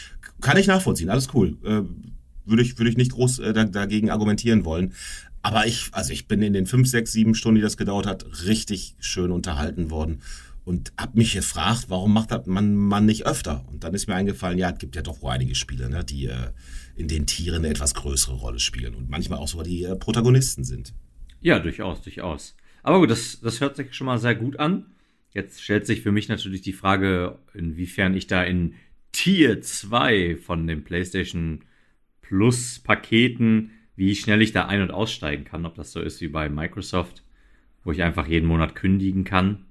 [0.42, 1.56] Kann ich nachvollziehen, alles cool.
[1.64, 1.82] Äh,
[2.44, 4.94] würde ich, würde ich nicht groß äh, dagegen argumentieren wollen.
[5.42, 8.24] Aber ich, also ich bin in den fünf, sechs, sieben Stunden, die das gedauert hat,
[8.46, 10.22] richtig schön unterhalten worden
[10.64, 13.64] und hab mich gefragt, warum macht das man, man nicht öfter?
[13.70, 16.26] Und dann ist mir eingefallen, ja, es gibt ja doch wohl einige Spiele, ne, die
[16.26, 16.50] äh,
[16.96, 20.64] in denen Tiere eine etwas größere Rolle spielen und manchmal auch sogar die äh, Protagonisten
[20.64, 20.94] sind.
[21.40, 22.56] Ja, durchaus, durchaus.
[22.82, 24.86] Aber gut, das, das hört sich schon mal sehr gut an.
[25.32, 28.74] Jetzt stellt sich für mich natürlich die Frage, inwiefern ich da in
[29.12, 31.64] Tier 2 von den PlayStation
[32.26, 35.66] Plus Paketen wie schnell ich da ein- und aussteigen kann.
[35.66, 37.22] Ob das so ist wie bei Microsoft,
[37.84, 39.64] wo ich einfach jeden Monat kündigen kann.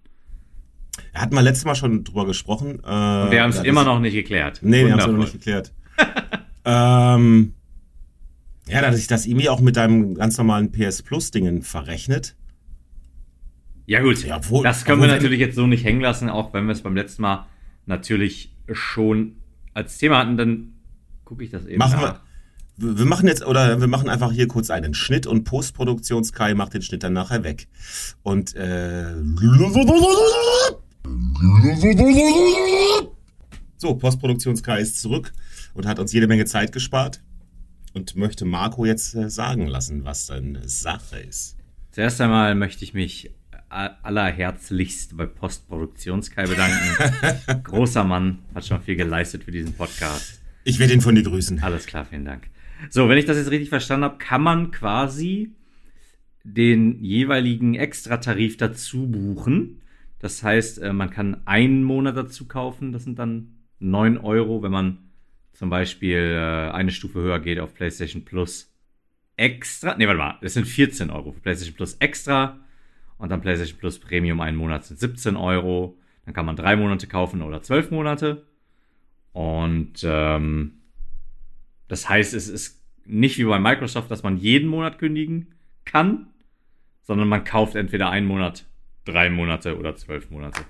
[1.11, 2.79] Er hat mal letztes Mal schon drüber gesprochen.
[2.83, 4.59] Äh, wir haben es immer noch nicht geklärt.
[4.61, 5.73] Nee, wir haben es noch nicht geklärt.
[6.65, 7.53] ähm,
[8.67, 12.35] ja, dass sich das irgendwie auch mit deinem ganz normalen PS Plus-Dingen verrechnet.
[13.85, 14.23] Ja, gut.
[14.23, 16.81] Ja, obwohl, das können wir natürlich jetzt so nicht hängen lassen, auch wenn wir es
[16.81, 17.47] beim letzten Mal
[17.85, 19.35] natürlich schon
[19.73, 20.73] als Thema hatten, dann
[21.25, 22.13] gucke ich das eben machen nach.
[22.13, 22.21] Wir,
[22.77, 26.81] wir machen jetzt, oder wir machen einfach hier kurz einen Schnitt und Postproduktions-Kai macht den
[26.81, 27.67] Schnitt dann nachher weg.
[28.23, 29.13] Und äh,
[33.77, 35.33] so, Postproduktions-Kai ist zurück
[35.73, 37.21] und hat uns jede Menge Zeit gespart
[37.93, 41.57] und möchte Marco jetzt äh, sagen lassen, was dann Sache ist.
[41.91, 43.31] Zuerst einmal möchte ich mich
[43.69, 47.63] allerherzlichst bei Postproduktions-Kai bedanken.
[47.63, 50.41] Großer Mann, hat schon viel geleistet für diesen Podcast.
[50.63, 51.61] Ich werde ihn von dir grüßen.
[51.61, 52.52] Alles klar, vielen Dank.
[52.89, 55.51] So, wenn ich das jetzt richtig verstanden habe, kann man quasi
[56.43, 59.81] den jeweiligen Extratarif dazu buchen.
[60.19, 62.91] Das heißt, äh, man kann einen Monat dazu kaufen.
[62.91, 64.97] Das sind dann 9 Euro, wenn man
[65.53, 68.73] zum Beispiel äh, eine Stufe höher geht auf PlayStation Plus
[69.35, 69.97] extra.
[69.97, 72.59] Ne, warte mal, das sind 14 Euro für PlayStation Plus extra.
[73.17, 75.97] Und dann PlayStation Plus Premium einen Monat sind 17 Euro.
[76.25, 78.43] Dann kann man drei Monate kaufen oder zwölf Monate.
[79.33, 80.82] Und ähm,
[81.93, 85.53] das heißt, es ist nicht wie bei Microsoft, dass man jeden Monat kündigen
[85.85, 86.25] kann,
[87.03, 88.65] sondern man kauft entweder einen Monat,
[89.05, 90.61] drei Monate oder zwölf Monate.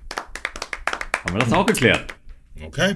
[1.24, 2.14] Haben wir das auch geklärt?
[2.62, 2.96] Okay.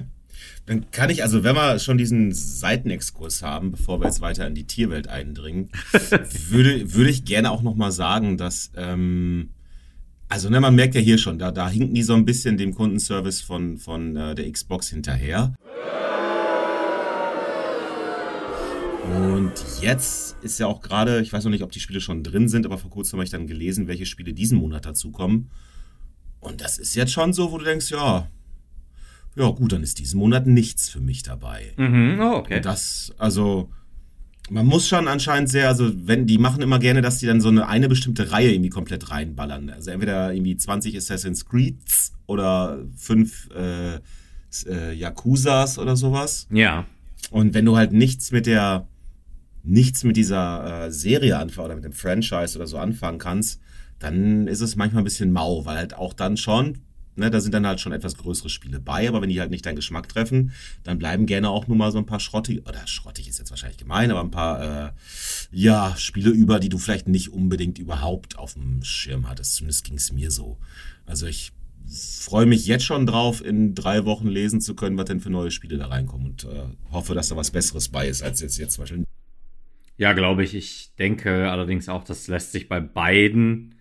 [0.66, 4.54] Dann kann ich, also wenn wir schon diesen Seitenexkurs haben, bevor wir jetzt weiter in
[4.54, 5.70] die Tierwelt eindringen,
[6.50, 9.54] würde, würde ich gerne auch nochmal sagen, dass, ähm,
[10.28, 12.74] also ne, man merkt ja hier schon, da, da hinken die so ein bisschen dem
[12.74, 15.54] Kundenservice von, von äh, der Xbox hinterher.
[15.62, 16.07] Und
[19.80, 22.66] jetzt ist ja auch gerade, ich weiß noch nicht, ob die Spiele schon drin sind,
[22.66, 25.50] aber vor kurzem habe ich dann gelesen, welche Spiele diesen Monat dazukommen.
[26.40, 28.28] Und das ist jetzt schon so, wo du denkst, ja,
[29.36, 31.72] ja gut, dann ist diesen Monat nichts für mich dabei.
[31.76, 32.56] Mhm, oh, okay.
[32.56, 33.70] Und das, also,
[34.50, 37.48] man muss schon anscheinend sehr, also wenn, die machen immer gerne, dass die dann so
[37.48, 39.70] eine, eine bestimmte Reihe irgendwie komplett reinballern.
[39.70, 43.96] Also entweder irgendwie 20 Assassin's Creeds oder fünf äh,
[44.66, 46.46] äh, Yakuzas oder sowas.
[46.50, 46.86] Ja.
[47.30, 48.86] Und wenn du halt nichts mit der
[49.68, 53.60] nichts mit dieser äh, Serie anfangen oder mit dem Franchise oder so anfangen kannst,
[53.98, 56.78] dann ist es manchmal ein bisschen mau, weil halt auch dann schon,
[57.16, 59.66] ne, da sind dann halt schon etwas größere Spiele bei, aber wenn die halt nicht
[59.66, 60.52] deinen Geschmack treffen,
[60.84, 63.78] dann bleiben gerne auch nur mal so ein paar schrottig, oder schrottig ist jetzt wahrscheinlich
[63.78, 64.90] gemein, aber ein paar, äh,
[65.50, 69.56] ja, Spiele über, die du vielleicht nicht unbedingt überhaupt auf dem Schirm hattest.
[69.56, 70.58] Zumindest ging es mir so.
[71.06, 71.52] Also ich
[71.90, 75.50] freue mich jetzt schon drauf, in drei Wochen lesen zu können, was denn für neue
[75.50, 78.74] Spiele da reinkommen und äh, hoffe, dass da was Besseres bei ist, als jetzt, jetzt
[78.74, 79.04] zum Beispiel
[79.98, 80.54] ja, glaube ich.
[80.54, 83.74] Ich denke allerdings auch, das lässt sich bei beiden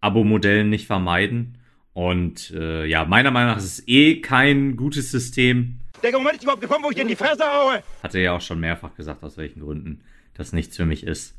[0.00, 1.58] Abo-Modellen nicht vermeiden.
[1.92, 5.80] Und äh, ja, meiner Meinung nach ist es eh kein gutes System.
[6.02, 7.82] Der Moment ist überhaupt gekommen, wo ich dir in die Fresse haue.
[8.02, 10.02] Hatte ja auch schon mehrfach gesagt, aus welchen Gründen
[10.34, 11.34] das nichts für mich ist.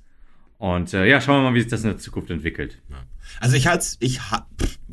[0.58, 2.82] Und äh, ja, schauen wir mal, wie sich das in der Zukunft entwickelt.
[3.40, 4.48] Also ich, halt, ich ha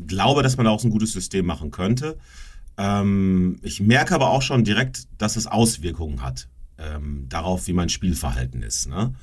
[0.07, 2.19] glaube, dass man da auch so ein gutes System machen könnte.
[2.77, 7.89] Ähm, ich merke aber auch schon direkt, dass es Auswirkungen hat ähm, darauf, wie mein
[7.89, 8.89] Spielverhalten ist.
[8.89, 9.15] Ne?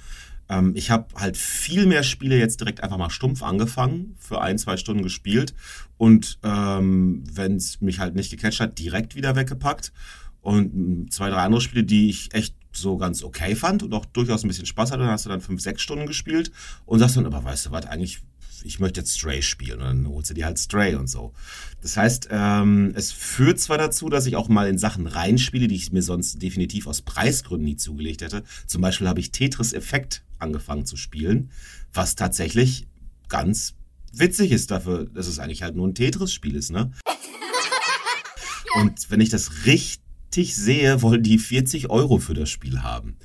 [0.49, 4.57] Ähm, ich habe halt viel mehr Spiele jetzt direkt einfach mal stumpf angefangen, für ein,
[4.57, 5.53] zwei Stunden gespielt
[5.97, 9.93] und ähm, wenn es mich halt nicht gecatcht hat, direkt wieder weggepackt.
[10.41, 14.05] Und hm, zwei, drei andere Spiele, die ich echt so ganz okay fand und auch
[14.05, 16.51] durchaus ein bisschen Spaß hatte, dann hast du dann fünf, sechs Stunden gespielt
[16.85, 18.21] und sagst dann, aber weißt du was, eigentlich
[18.63, 21.33] ich möchte jetzt Stray spielen und dann holst du dir halt Stray und so.
[21.81, 25.75] Das heißt, ähm, es führt zwar dazu, dass ich auch mal in Sachen reinspiele, die
[25.75, 28.43] ich mir sonst definitiv aus Preisgründen nie zugelegt hätte.
[28.67, 31.51] Zum Beispiel habe ich Tetris Effekt angefangen zu spielen,
[31.93, 32.87] was tatsächlich
[33.29, 33.75] ganz
[34.13, 36.91] witzig ist dafür, dass es eigentlich halt nur ein Tetris-Spiel ist, ne?
[38.75, 43.17] Und wenn ich das richtig sehe, wollen die 40 Euro für das Spiel haben.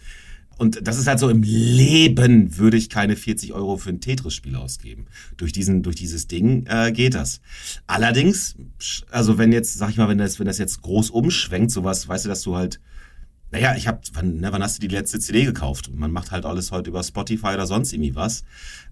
[0.59, 4.57] Und das ist halt so, im Leben würde ich keine 40 Euro für ein Tetris-Spiel
[4.57, 5.07] ausgeben.
[5.37, 7.41] Durch diesen, durch dieses Ding äh, geht das.
[7.87, 8.57] Allerdings,
[9.11, 12.25] also wenn jetzt, sag ich mal, wenn das, wenn das jetzt groß umschwenkt, sowas, weißt
[12.25, 12.81] du, dass du halt,
[13.51, 15.91] naja, ich hab, wann, ne, wann hast du die letzte CD gekauft?
[15.95, 18.43] Man macht halt alles heute über Spotify oder sonst irgendwie was.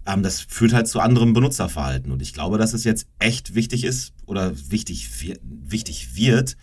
[0.05, 2.11] Ähm, das führt halt zu anderem Benutzerverhalten.
[2.11, 5.09] Und ich glaube, dass es jetzt echt wichtig ist oder wichtig,
[5.41, 6.57] wichtig wird,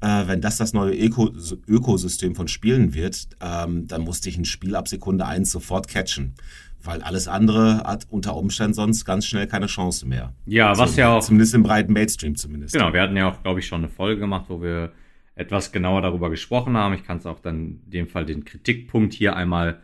[0.00, 1.30] äh, wenn das das neue Öko
[1.68, 6.34] Ökosystem von Spielen wird, ähm, dann musste ich ein Spiel ab Sekunde eins sofort catchen.
[6.82, 10.32] Weil alles andere hat unter Umständen sonst ganz schnell keine Chance mehr.
[10.46, 11.20] Ja, was so, ja auch.
[11.20, 12.72] Zumindest im breiten Mainstream zumindest.
[12.72, 14.92] Genau, wir hatten ja auch, glaube ich, schon eine Folge gemacht, wo wir
[15.34, 16.94] etwas genauer darüber gesprochen haben.
[16.94, 19.80] Ich kann es auch dann in dem Fall den Kritikpunkt hier einmal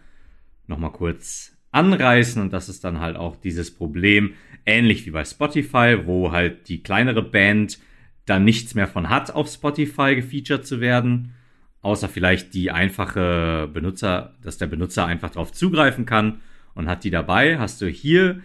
[0.66, 2.40] nochmal kurz anreißen.
[2.40, 4.32] Und das ist dann halt auch dieses Problem,
[4.64, 7.78] ähnlich wie bei Spotify, wo halt die kleinere Band
[8.26, 11.32] da nichts mehr von hat, auf Spotify gefeatured zu werden.
[11.80, 16.40] Außer vielleicht die einfache Benutzer, dass der Benutzer einfach darauf zugreifen kann
[16.74, 17.58] und hat die dabei.
[17.58, 18.40] Hast du hier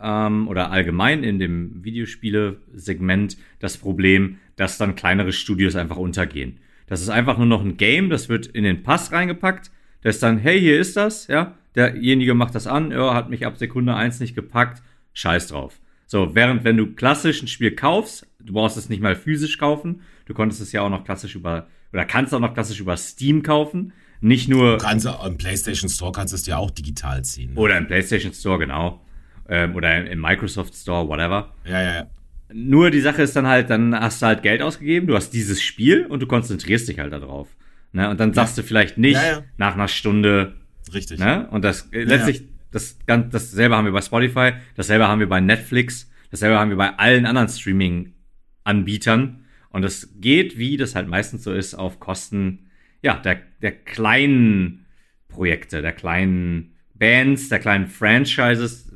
[0.00, 6.58] ähm, oder allgemein in dem Videospiele-Segment das Problem, dass dann kleinere Studios einfach untergehen.
[6.86, 9.70] Das ist einfach nur noch ein Game, das wird in den Pass reingepackt.
[10.02, 11.54] Da ist dann, hey, hier ist das, ja.
[11.74, 15.78] Derjenige macht das an, er hat mich ab Sekunde eins nicht gepackt, scheiß drauf.
[16.06, 20.02] So, während wenn du klassisch ein Spiel kaufst, du brauchst es nicht mal physisch kaufen,
[20.26, 23.42] du konntest es ja auch noch klassisch über, oder kannst auch noch klassisch über Steam
[23.42, 24.78] kaufen, nicht nur.
[24.78, 27.54] Du kannst im PlayStation Store kannst du es dir auch digital ziehen.
[27.54, 27.60] Ne?
[27.60, 29.02] Oder im PlayStation Store, genau.
[29.48, 31.54] Ähm, oder im Microsoft Store, whatever.
[31.64, 32.06] Ja, ja, ja.
[32.52, 35.62] Nur die Sache ist dann halt, dann hast du halt Geld ausgegeben, du hast dieses
[35.62, 37.48] Spiel und du konzentrierst dich halt darauf.
[37.92, 38.08] Ne?
[38.08, 38.62] Und dann sagst ja.
[38.62, 39.42] du vielleicht nicht ja, ja.
[39.56, 40.54] nach einer Stunde.
[40.92, 41.18] Richtig.
[41.18, 41.48] Ne?
[41.50, 46.10] Und das äh, letztlich das, dasselbe haben wir bei Spotify, dasselbe haben wir bei Netflix,
[46.30, 49.44] dasselbe haben wir bei allen anderen Streaming-Anbietern.
[49.70, 52.70] Und es geht, wie das halt meistens so ist, auf Kosten
[53.02, 54.86] ja, der, der kleinen
[55.28, 58.92] Projekte, der kleinen Bands, der kleinen Franchises.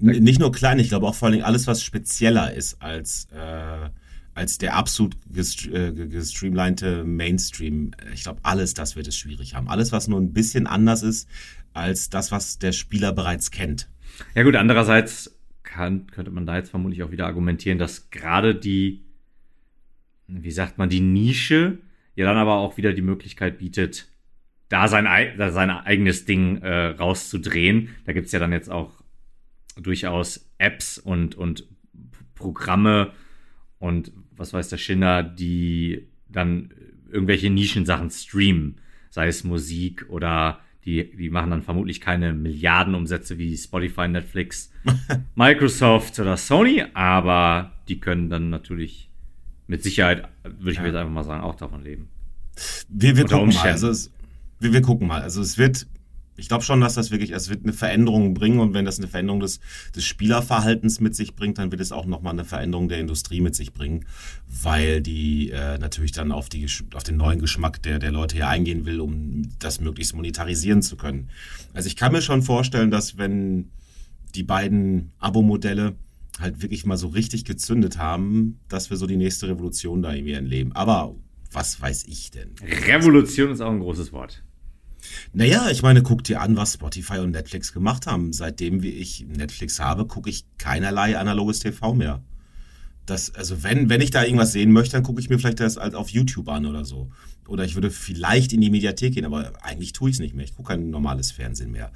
[0.00, 3.88] Nicht nur klein, ich glaube auch vor allem alles, was spezieller ist als, äh,
[4.34, 7.92] als der absolut äh, gestreamlinete Mainstream.
[8.12, 9.68] Ich glaube, alles das wird es schwierig haben.
[9.68, 11.28] Alles, was nur ein bisschen anders ist,
[11.74, 13.88] als das, was der Spieler bereits kennt.
[14.34, 19.04] Ja gut, andererseits kann, könnte man da jetzt vermutlich auch wieder argumentieren, dass gerade die,
[20.26, 21.78] wie sagt man, die Nische
[22.14, 24.06] ja dann aber auch wieder die Möglichkeit bietet,
[24.68, 25.06] da sein,
[25.36, 27.90] sein eigenes Ding äh, rauszudrehen.
[28.04, 29.02] Da gibt's ja dann jetzt auch
[29.76, 31.66] durchaus Apps und, und
[32.34, 33.12] Programme
[33.78, 36.72] und was weiß der Schinder, die dann
[37.10, 43.56] irgendwelche Nischensachen streamen, sei es Musik oder die, die machen dann vermutlich keine Milliardenumsätze wie
[43.56, 44.70] Spotify, Netflix,
[45.34, 49.10] Microsoft oder Sony, aber die können dann natürlich
[49.66, 50.82] mit Sicherheit, würde ich ja.
[50.82, 52.08] mir jetzt einfach mal sagen, auch davon leben.
[52.88, 53.62] Wir, wir gucken mal.
[53.62, 54.12] Also es,
[54.60, 55.22] wir, wir gucken mal.
[55.22, 55.86] Also es wird
[56.36, 59.08] ich glaube schon, dass das wirklich, es wird eine Veränderung bringen und wenn das eine
[59.08, 59.60] Veränderung des,
[59.94, 63.54] des Spielerverhaltens mit sich bringt, dann wird es auch nochmal eine Veränderung der Industrie mit
[63.54, 64.04] sich bringen,
[64.46, 68.48] weil die äh, natürlich dann auf, die, auf den neuen Geschmack der, der Leute hier
[68.48, 71.30] eingehen will, um das möglichst monetarisieren zu können.
[71.72, 73.70] Also ich kann mir schon vorstellen, dass wenn
[74.34, 75.94] die beiden Abo-Modelle
[76.40, 80.32] halt wirklich mal so richtig gezündet haben, dass wir so die nächste Revolution da irgendwie
[80.32, 80.72] erleben.
[80.72, 81.14] Aber
[81.52, 82.50] was weiß ich denn?
[82.88, 84.42] Revolution ist auch ein großes Wort.
[85.32, 88.32] Naja, ich meine, guck dir an, was Spotify und Netflix gemacht haben.
[88.32, 92.22] Seitdem wie ich Netflix habe, gucke ich keinerlei analoges TV mehr.
[93.06, 95.76] Das, also wenn, wenn ich da irgendwas sehen möchte, dann gucke ich mir vielleicht das
[95.76, 97.10] halt auf YouTube an oder so.
[97.48, 100.44] Oder ich würde vielleicht in die Mediathek gehen, aber eigentlich tue ich es nicht mehr.
[100.44, 101.92] Ich gucke kein normales Fernsehen mehr.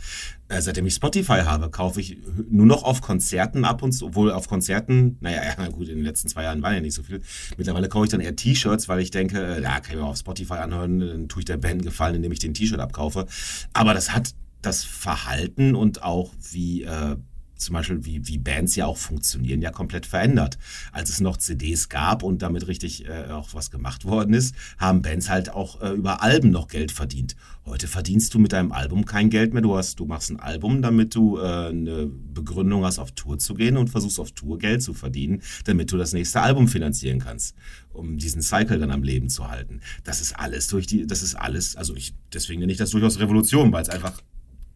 [0.48, 2.18] Äh, seitdem ich Spotify habe, kaufe ich
[2.50, 6.04] nur noch auf Konzerten ab und zu, obwohl auf Konzerten, naja, ja, gut, in den
[6.04, 7.20] letzten zwei Jahren war ja nicht so viel.
[7.56, 10.18] Mittlerweile kaufe ich dann eher T-Shirts, weil ich denke, äh, ja, kann ich mir auf
[10.18, 13.26] Spotify anhören, dann tue ich der Band gefallen, indem ich den T-Shirt abkaufe.
[13.72, 17.16] Aber das hat das Verhalten und auch wie äh,
[17.58, 20.58] zum Beispiel wie, wie Bands ja auch funktionieren, ja komplett verändert.
[20.92, 25.02] Als es noch CDs gab und damit richtig äh, auch was gemacht worden ist, haben
[25.02, 27.36] Bands halt auch äh, über Alben noch Geld verdient.
[27.64, 29.62] Heute verdienst du mit deinem Album kein Geld mehr.
[29.62, 33.54] Du hast, du machst ein Album, damit du äh, eine Begründung hast, auf Tour zu
[33.54, 37.54] gehen und versuchst auf Tour Geld zu verdienen, damit du das nächste Album finanzieren kannst,
[37.92, 39.80] um diesen Cycle dann am Leben zu halten.
[40.04, 43.18] Das ist alles durch die, das ist alles, also ich, deswegen nenne ich das durchaus
[43.18, 44.22] Revolution, weil es einfach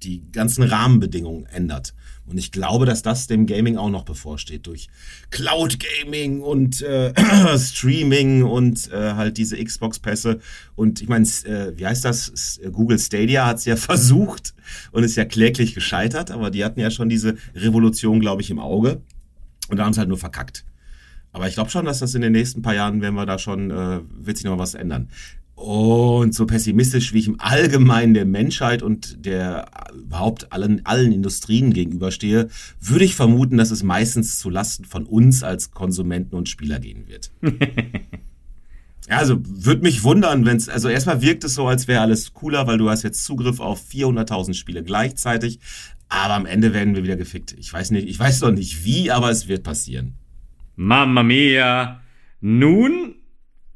[0.03, 1.95] die ganzen Rahmenbedingungen ändert.
[2.27, 4.89] Und ich glaube, dass das dem Gaming auch noch bevorsteht durch
[5.31, 7.13] Cloud Gaming und äh,
[7.59, 10.39] Streaming und äh, halt diese Xbox-Pässe.
[10.77, 12.61] Und ich meine, äh, wie heißt das?
[12.71, 14.55] Google Stadia hat es ja versucht
[14.93, 18.61] und ist ja kläglich gescheitert, aber die hatten ja schon diese Revolution, glaube ich, im
[18.61, 19.03] Auge.
[19.69, 20.65] Und da haben sie halt nur verkackt.
[21.33, 23.71] Aber ich glaube schon, dass das in den nächsten paar Jahren, werden wir da schon,
[23.71, 25.09] äh, wird sich noch was ändern.
[25.63, 31.73] Und so pessimistisch, wie ich im Allgemeinen der Menschheit und der überhaupt allen, allen Industrien
[31.73, 32.49] gegenüberstehe,
[32.81, 37.07] würde ich vermuten, dass es meistens zu Lasten von uns als Konsumenten und Spieler gehen
[37.07, 37.31] wird.
[39.09, 42.35] ja, also würde mich wundern, wenn es, also erstmal wirkt es so, als wäre alles
[42.35, 45.61] cooler, weil du hast jetzt Zugriff auf 400.000 Spiele gleichzeitig,
[46.09, 47.55] aber am Ende werden wir wieder gefickt.
[47.57, 50.15] Ich weiß nicht, ich weiß noch nicht wie, aber es wird passieren.
[50.75, 52.01] Mamma mia.
[52.41, 53.15] Nun,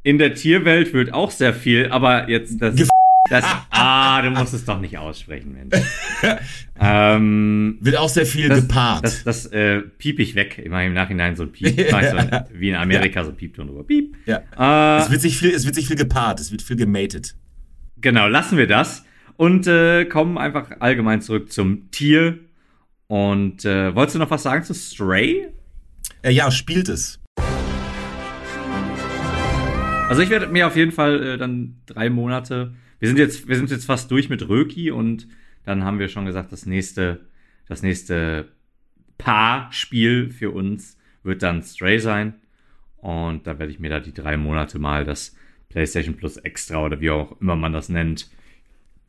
[0.06, 2.76] in der Tierwelt wird auch sehr viel, aber jetzt das.
[2.76, 2.88] Gef
[3.28, 5.84] das ah, du musst es doch nicht aussprechen, Mensch.
[6.80, 9.04] ähm, Wird auch sehr viel das, gepaart.
[9.04, 10.60] Das, das äh, piep ich weg.
[10.64, 11.76] Immer im Nachhinein so ein Piep.
[11.76, 12.16] Ich so,
[12.52, 13.82] wie in Amerika so Piepton drüber.
[13.82, 14.14] Piep.
[14.26, 14.44] ja.
[14.56, 17.34] Äh, es, wird sich viel, es wird sich viel gepaart, es wird viel gematet.
[18.00, 19.04] Genau, lassen wir das
[19.36, 22.38] und äh, kommen einfach allgemein zurück zum Tier.
[23.08, 25.48] Und äh, wolltest du noch was sagen zu Stray?
[26.22, 27.18] Äh, ja, spielt es.
[30.08, 32.74] Also ich werde mir auf jeden Fall äh, dann drei Monate.
[33.00, 35.26] Wir sind jetzt, wir sind jetzt fast durch mit Röki und
[35.64, 37.20] dann haben wir schon gesagt, das nächste,
[37.66, 38.48] das nächste
[39.18, 42.34] Paar-Spiel für uns wird dann Stray sein.
[42.98, 45.36] Und da werde ich mir da die drei Monate mal das
[45.70, 48.30] PlayStation Plus Extra oder wie auch immer man das nennt,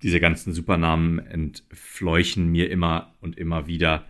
[0.02, 4.06] diese ganzen Supernamen entfleuchen mir immer und immer wieder.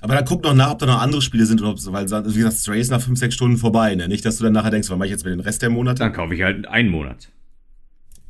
[0.00, 2.38] Aber dann guck noch nach, ob da noch andere Spiele sind, oder ob, weil, wie
[2.38, 3.94] gesagt, Stray ist nach 5, 6 Stunden vorbei.
[3.94, 4.08] Ne?
[4.08, 5.98] Nicht, dass du dann nachher denkst, was mache ich jetzt mit den Rest der Monate?
[5.98, 7.28] Dann kaufe ich halt einen Monat.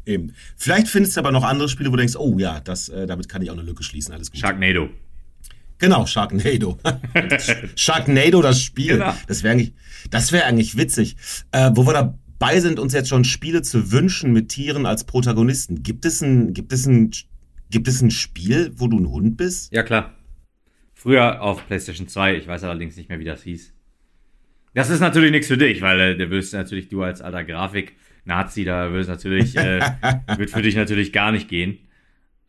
[0.05, 0.33] Eben.
[0.57, 3.29] Vielleicht findest du aber noch andere Spiele, wo du denkst, oh ja, das, äh, damit
[3.29, 4.41] kann ich auch eine Lücke schließen, alles gut.
[4.41, 4.89] Sharknado.
[5.79, 6.79] Genau, Sharknado.
[7.77, 8.99] Sharknado, das Spiel.
[8.99, 9.15] Genau.
[9.27, 9.73] Das wäre eigentlich,
[10.11, 11.17] das wäre eigentlich witzig.
[11.51, 15.83] Äh, wo wir dabei sind, uns jetzt schon Spiele zu wünschen mit Tieren als Protagonisten.
[15.83, 17.11] Gibt es ein, gibt es ein,
[17.71, 19.73] gibt es ein Spiel, wo du ein Hund bist?
[19.73, 20.13] Ja, klar.
[21.03, 23.75] Früher auf PlayStation 2, ich weiß allerdings nicht mehr, wie das hieß.
[24.73, 28.63] Das ist natürlich nichts für dich, weil äh, der wirst natürlich du als alter Grafik-Nazi,
[28.63, 29.81] da wirst natürlich, äh,
[30.37, 31.79] wird für dich natürlich gar nicht gehen.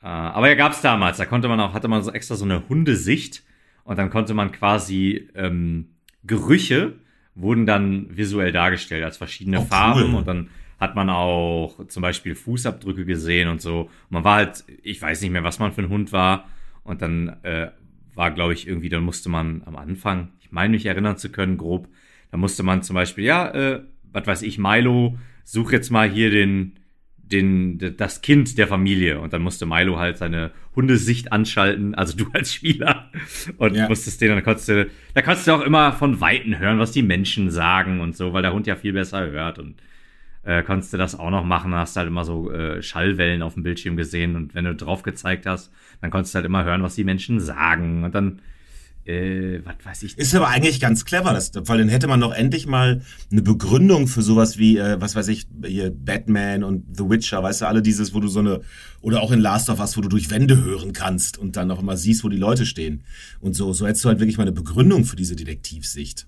[0.03, 2.69] Äh, aber ja, gab's damals, da konnte man auch, hatte man so extra so eine
[2.69, 3.41] Hundesicht
[3.85, 5.87] und dann konnte man quasi ähm,
[6.23, 6.93] Gerüche
[7.33, 9.67] wurden dann visuell dargestellt als verschiedene Oh, cool.
[9.67, 13.79] Farben und dann hat man auch zum Beispiel Fußabdrücke gesehen und so.
[13.79, 16.47] Und man war halt, ich weiß nicht mehr, was man für ein Hund war.
[16.83, 17.71] Und dann äh,
[18.15, 21.57] war, glaube ich, irgendwie, dann musste man am Anfang, ich meine mich erinnern zu können,
[21.57, 21.87] grob,
[22.31, 26.29] da musste man zum Beispiel, ja, äh, was weiß ich, Milo, such jetzt mal hier
[26.29, 26.73] den,
[27.17, 29.19] den, das Kind der Familie.
[29.19, 33.11] Und dann musste Milo halt seine Hundesicht anschalten, also du als Spieler.
[33.57, 33.87] Und Ja.
[33.87, 37.03] musstest den, dann konntest du, da konntest du auch immer von Weitem hören, was die
[37.03, 39.75] Menschen sagen und so, weil der Hund ja viel besser hört und
[40.43, 43.63] äh, konntest du das auch noch machen, hast halt immer so äh, Schallwellen auf dem
[43.63, 46.95] Bildschirm gesehen und wenn du drauf gezeigt hast, dann konntest du halt immer hören, was
[46.95, 48.41] die Menschen sagen und dann,
[49.05, 50.17] äh, was weiß ich.
[50.17, 53.01] Ist aber eigentlich ganz clever, das, weil dann hätte man noch endlich mal
[53.31, 57.61] eine Begründung für sowas wie, äh, was weiß ich, hier Batman und The Witcher, weißt
[57.61, 58.61] du, alle dieses, wo du so eine,
[59.01, 61.81] oder auch in Last of Us, wo du durch Wände hören kannst und dann auch
[61.81, 63.03] immer siehst, wo die Leute stehen.
[63.39, 66.27] Und so, so hättest du halt wirklich mal eine Begründung für diese Detektivsicht.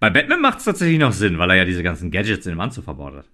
[0.00, 2.60] Bei Batman macht es tatsächlich noch Sinn, weil er ja diese ganzen Gadgets in dem
[2.60, 3.24] Anzug verbaut hat.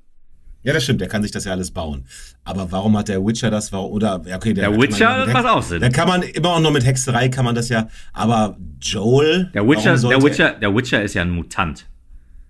[0.62, 2.06] Ja, das stimmt, der kann sich das ja alles bauen.
[2.42, 3.70] Aber warum hat der Witcher das?
[3.70, 5.82] Warum, oder, okay, Der man Witcher macht auch Sinn.
[5.82, 9.50] Da kann man immer auch noch mit Hexerei kann man das ja, aber Joel.
[9.52, 11.86] Der Witcher, der Witcher, der Witcher ist ja ein Mutant.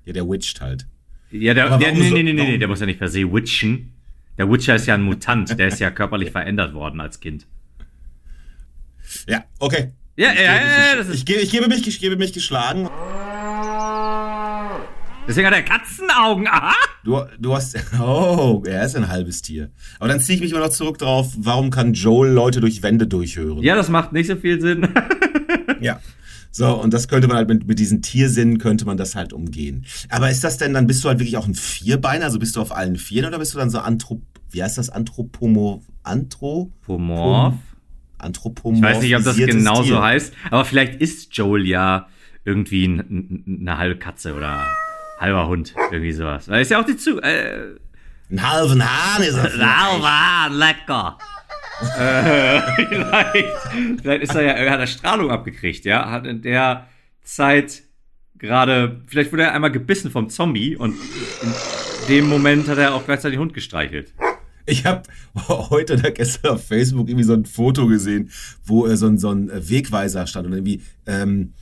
[0.05, 0.87] Ja, der witcht halt.
[1.33, 3.93] Ja, der, der nee, nee, nee, nee, der muss ja nicht per se witchen.
[4.39, 7.47] Der Witcher ist ja ein Mutant, der ist ja körperlich verändert worden als Kind.
[9.27, 9.93] Ja, okay.
[10.17, 12.89] Ja, ja, ja, ja, das Ich, ist, gebe, ich, gebe mich, ich gebe mich geschlagen.
[15.27, 16.75] Deswegen hat er Katzenaugen, aha!
[17.05, 17.77] Du, du hast.
[18.01, 19.71] Oh, er ist ein halbes Tier.
[19.99, 23.07] Aber dann ziehe ich mich immer noch zurück drauf, warum kann Joel Leute durch Wände
[23.07, 23.63] durchhören?
[23.63, 24.89] Ja, das macht nicht so viel Sinn.
[25.81, 26.01] Ja.
[26.51, 29.85] So, und das könnte man halt mit, mit diesen Tiersinnen könnte man das halt umgehen.
[30.09, 32.25] Aber ist das denn, dann bist du halt wirklich auch ein Vierbeiner?
[32.25, 34.89] Also bist du auf allen Vieren oder bist du dann so Anthrop, wie heißt das?
[34.89, 36.73] Anthropomo, Antro?
[36.83, 37.55] Pomorph?
[38.19, 38.79] Anthropomorph.
[38.79, 42.07] Ich weiß nicht, ob das genau so heißt, aber vielleicht ist Joel ja
[42.45, 44.65] irgendwie ein, ein, eine halbe Katze oder
[45.25, 46.49] halber Hund, irgendwie sowas.
[46.49, 47.21] Weil ist ja auch die zu.
[47.21, 47.77] Äh,
[48.31, 49.45] Ein halben Hahn ist er.
[49.51, 49.81] vielleicht.
[49.81, 51.19] Sauber, lecker.
[51.99, 56.87] äh, vielleicht, vielleicht ist er ja, er hat er Strahlung abgekriegt, ja, hat in der
[57.23, 57.83] Zeit
[58.39, 60.95] gerade, vielleicht wurde er einmal gebissen vom Zombie und
[61.43, 64.13] in dem Moment hat er auch gleichzeitig den Hund gestreichelt.
[64.67, 65.03] Ich habe
[65.49, 68.31] heute oder gestern auf Facebook irgendwie so ein Foto gesehen,
[68.65, 71.55] wo äh, so ein, so ein äh, Wegweiser stand und irgendwie ähm,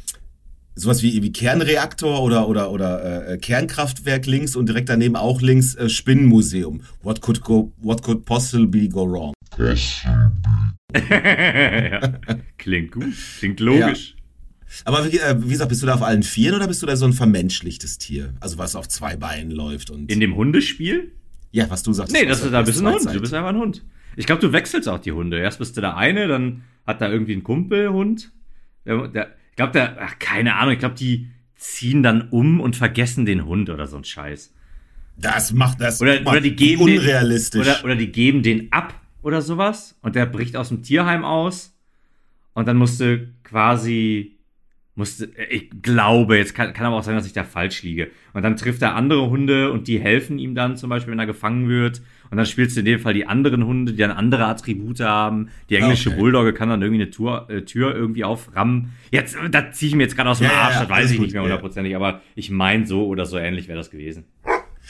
[0.74, 5.74] sowas wie irgendwie Kernreaktor oder oder oder äh, Kernkraftwerk links und direkt daneben auch links
[5.74, 6.82] äh, Spinnenmuseum.
[7.02, 9.34] What could go What could possibly go wrong?
[9.58, 10.32] ja.
[12.58, 14.14] Klingt gut, klingt logisch.
[14.84, 16.96] Aber wie, äh, wie gesagt, bist du da auf allen Vieren oder bist du da
[16.96, 18.32] so ein vermenschlichtes Tier?
[18.40, 20.10] Also was auf zwei Beinen läuft und.
[20.10, 21.12] In dem Hundespiel?
[21.52, 22.12] ja, was du sagst.
[22.12, 23.02] Nee, das, da bist du ein Hund.
[23.02, 23.16] Freizeit.
[23.16, 23.84] Du bist einfach ein Hund.
[24.16, 25.38] Ich glaube, du wechselst auch die Hunde.
[25.38, 28.32] Erst bist du der eine, dann hat da irgendwie ein Kumpelhund.
[28.84, 32.74] Der, der, ich glaube, der, ach, keine Ahnung, ich glaube, die ziehen dann um und
[32.74, 34.52] vergessen den Hund oder so ein Scheiß.
[35.18, 37.66] Das macht das Oder, mal, oder die geben unrealistisch.
[37.66, 41.22] Den, oder, oder die geben den ab oder sowas und der bricht aus dem Tierheim
[41.22, 41.76] aus
[42.54, 44.38] und dann musste quasi
[44.94, 48.42] musste ich glaube jetzt kann, kann aber auch sein dass ich da falsch liege und
[48.42, 51.68] dann trifft er andere Hunde und die helfen ihm dann zum Beispiel wenn er gefangen
[51.68, 52.00] wird
[52.32, 55.50] und dann spielst du in dem Fall die anderen Hunde die dann andere Attribute haben
[55.70, 56.18] die englische Okay.
[56.18, 60.02] Bulldogge kann dann irgendwie eine Tür, äh, Tür irgendwie auframmen jetzt da ziehe ich mir
[60.02, 61.44] jetzt gerade aus dem Ja, ja, Arsch ja, das weiß ich nicht mehr ja.
[61.44, 64.24] hundertprozentig aber ich meine so oder so ähnlich wäre das gewesen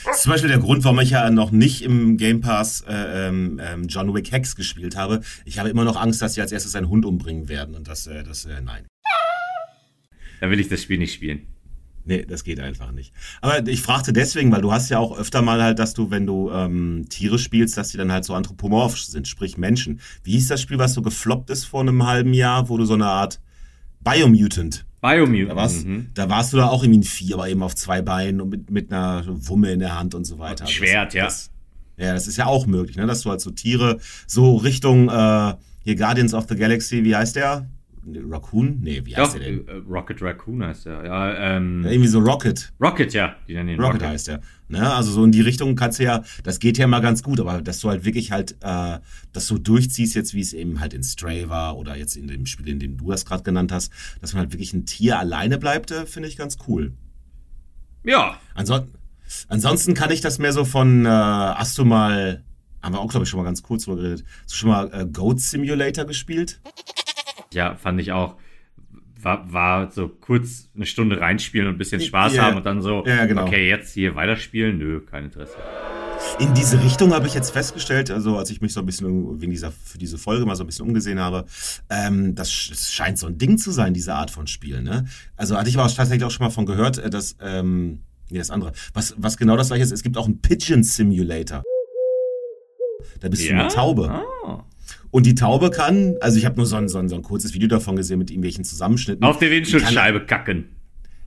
[0.05, 3.29] Das ist zum Beispiel der Grund, warum ich ja noch nicht im Game Pass äh,
[3.29, 5.21] ähm, ähm, John Wick Hex gespielt habe.
[5.45, 8.07] Ich habe immer noch Angst, dass sie als erstes einen Hund umbringen werden und das,
[8.07, 8.87] äh, das, äh, nein.
[10.41, 11.52] dann will ich das Spiel nicht spielen
[12.05, 13.13] Nee, das geht einfach nicht.
[13.41, 16.27] Aber ich fragte deswegen, weil du hast ja auch öfter mal halt, dass du, wenn
[16.27, 20.01] du ähm, Tiere spielst, dass die dann halt so anthropomorph sind, sprich Menschen.
[20.25, 22.95] Wie hieß das Spiel, was so gefloppt ist vor einem halben Jahr, wo du so
[22.95, 23.41] eine Art
[24.01, 26.11] Biomutant Biomutant Da warst, mhm.
[26.15, 28.71] da warst du da auch irgendwie ein Vieh, aber eben auf zwei Beinen und mit,
[28.71, 30.67] mit einer Wumme in der Hand und so weiter.
[30.67, 31.25] Schwert, das, ja.
[31.25, 31.51] Das,
[31.97, 33.07] ja, das ist ja auch möglich, ne?
[33.07, 37.37] dass du halt so Tiere so Richtung äh, hier Guardians of the Galaxy, wie heißt
[37.37, 37.69] der?
[38.05, 38.81] Raccoon?
[38.81, 39.69] Nee, wie heißt Doch, der denn?
[39.69, 41.05] äh, Rocket Raccoon heißt der.
[41.05, 42.73] Ja, ähm, Ja, irgendwie so Rocket.
[42.81, 43.37] Rocket, ja.
[43.47, 44.41] Die nennen ihn Rocket heißt der.
[44.69, 44.93] Ne?
[44.93, 47.61] Also so in die Richtung kannst du ja, das geht ja mal ganz gut, aber
[47.61, 48.99] dass du halt wirklich halt äh,
[49.33, 52.47] das so durchziehst, jetzt wie es eben halt in Stray war oder jetzt in dem
[52.47, 55.59] Spiel, in dem du das gerade genannt hast, dass man halt wirklich ein Tier alleine
[55.59, 56.93] bleibt, äh, finde ich ganz cool.
[58.05, 58.39] Ja.
[58.55, 58.89] Anson
[59.49, 62.43] ansonsten kann ich das mehr so von, äh, hast du mal,
[62.83, 64.91] haben wir auch, glaube ich, schon mal ganz kurz drüber geredet, hast du schon mal
[64.93, 66.61] äh, Goat Simulator gespielt?
[67.53, 68.37] Ja, fand ich auch.
[69.21, 72.43] War, war so kurz eine Stunde reinspielen und ein bisschen Spaß Ja.
[72.45, 73.47] haben und dann so, Ja, genau.
[73.47, 74.79] okay, jetzt hier weiterspielen?
[74.79, 75.55] Nö, kein Interesse.
[76.39, 79.51] In diese Richtung habe ich jetzt festgestellt, also als ich mich so ein bisschen wegen
[79.53, 81.45] dieser, für diese Folge mal so ein bisschen umgesehen habe,
[81.91, 84.83] ähm, das scheint so ein Ding zu sein, diese Art von Spiel.
[84.83, 85.05] Ne?
[85.37, 88.51] Also hatte ich aber tatsächlich auch schon mal von gehört, äh, dass, ähm, nee, das
[88.51, 91.63] andere, was, was genau das gleiche ist, es gibt auch einen Pigeon Simulator.
[93.21, 94.09] Da bist du eine Taube.
[94.45, 94.65] Ah.
[95.13, 97.55] Und die Taube kann, also ich habe nur so ein, so, ein, so ein kurzes
[97.55, 99.23] Video davon gesehen mit irgendwelchen Zusammenschnitten.
[99.25, 100.65] Auf der Windschutzscheibe kacken.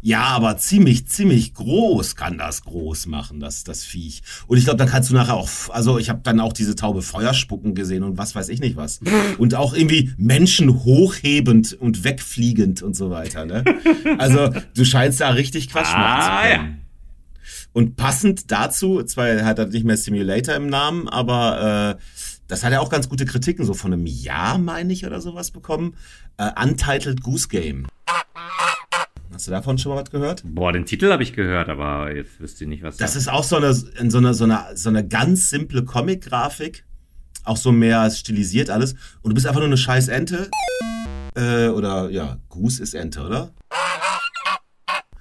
[0.02, 4.22] ja, aber ziemlich, ziemlich groß kann das groß machen, das, das Viech.
[4.48, 7.02] Und ich glaube, da kannst du nachher auch, also ich habe dann auch diese Taube
[7.04, 9.00] Feuer spucken gesehen und was weiß ich nicht was.
[9.38, 13.46] Und auch irgendwie Menschen hochhebend und wegfliegend und so weiter.
[13.46, 13.64] Ne?
[14.18, 16.56] Also du scheinst da richtig Quatsch machen Ah, zu ja.
[16.58, 16.82] können.
[17.74, 22.02] Und passend dazu, zwar hat er nicht mehr Simulator im Namen, aber äh,
[22.48, 25.52] das hat er auch ganz gute Kritiken, so von einem Jahr, meine ich, oder sowas
[25.52, 25.96] bekommen.
[26.38, 27.88] Äh, Untitled Goose Game.
[29.34, 30.44] Hast du davon schon mal was gehört?
[30.46, 33.44] Boah, den Titel habe ich gehört, aber jetzt wüsste ich nicht, was Das ist auch
[33.44, 36.86] so eine, in so eine, so eine, so eine ganz simple Comic-Grafik.
[37.44, 38.94] Auch so mehr stilisiert alles.
[39.22, 40.50] Und du bist einfach nur eine scheiß Ente.
[41.36, 43.52] Äh, oder, ja, Goose ist Ente, oder?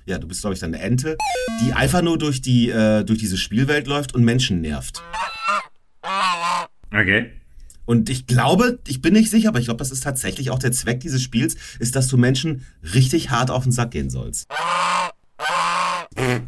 [0.06, 1.16] Ja, du bist, glaube ich, dann eine Ente,
[1.62, 5.02] die einfach nur durch, die, äh, durch diese Spielwelt läuft und Menschen nervt.
[6.94, 7.32] Okay.
[7.86, 10.72] Und ich glaube, ich bin nicht sicher, aber ich glaube, das ist tatsächlich auch der
[10.72, 12.64] Zweck dieses Spiels, ist, dass du Menschen
[12.94, 14.48] richtig hart auf den Sack gehen sollst.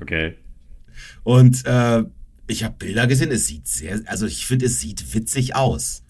[0.01, 0.37] Okay.
[1.25, 2.05] Und äh,
[2.47, 6.03] ich habe Bilder gesehen, es sieht sehr, also ich finde, es sieht witzig aus.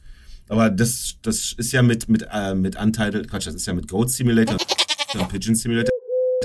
[0.49, 3.89] Aber das, das ist ja mit, mit, äh, mit Untitled, Quatsch, das ist ja mit
[3.89, 4.59] Goat Simulator
[5.14, 5.91] und Pigeon Simulator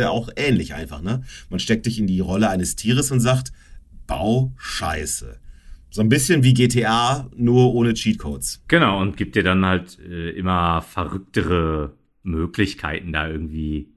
[0.08, 1.22] auch ähnlich einfach, ne?
[1.50, 3.52] Man steckt dich in die Rolle eines Tieres und sagt,
[4.08, 5.38] bau Scheiße.
[5.94, 8.64] So ein bisschen wie GTA, nur ohne Cheatcodes.
[8.70, 13.89] Genau, und gibt dir dann halt äh, immer verrücktere Möglichkeiten, da irgendwie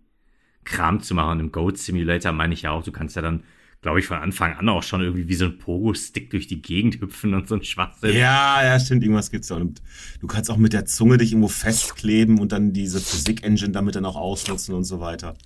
[0.65, 1.39] Kram zu machen.
[1.39, 3.45] Im Goat Simulator meine ich ja auch, du kannst ja dann,
[3.81, 7.01] glaube ich, von Anfang an auch schon irgendwie wie so ein Pogo-Stick durch die Gegend
[7.01, 8.17] hüpfen und so ein Schwachsinn.
[8.17, 9.55] Ja, ja, stimmt, irgendwas gibt's da.
[9.55, 9.81] Und
[10.21, 14.05] du kannst auch mit der Zunge dich irgendwo festkleben und dann diese Physik-Engine damit dann
[14.05, 15.37] auch ausnutzen und so weiter.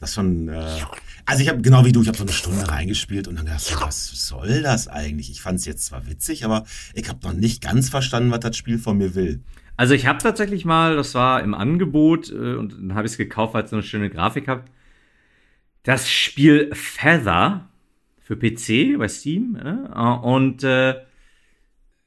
[0.00, 0.80] Das schon, äh,
[1.26, 3.60] also ich habe genau wie du, ich habe so eine Stunde reingespielt und dann gedacht,
[3.60, 5.30] so, was soll das eigentlich?
[5.30, 6.64] Ich fand es jetzt zwar witzig, aber
[6.94, 9.42] ich habe noch nicht ganz verstanden, was das Spiel von mir will.
[9.76, 13.18] Also ich habe tatsächlich mal, das war im Angebot äh, und dann habe ich es
[13.18, 14.64] gekauft, weil es so eine schöne Grafik hat.
[15.82, 17.68] Das Spiel Feather
[18.24, 19.56] für PC bei Steam.
[19.56, 20.96] Äh, und äh,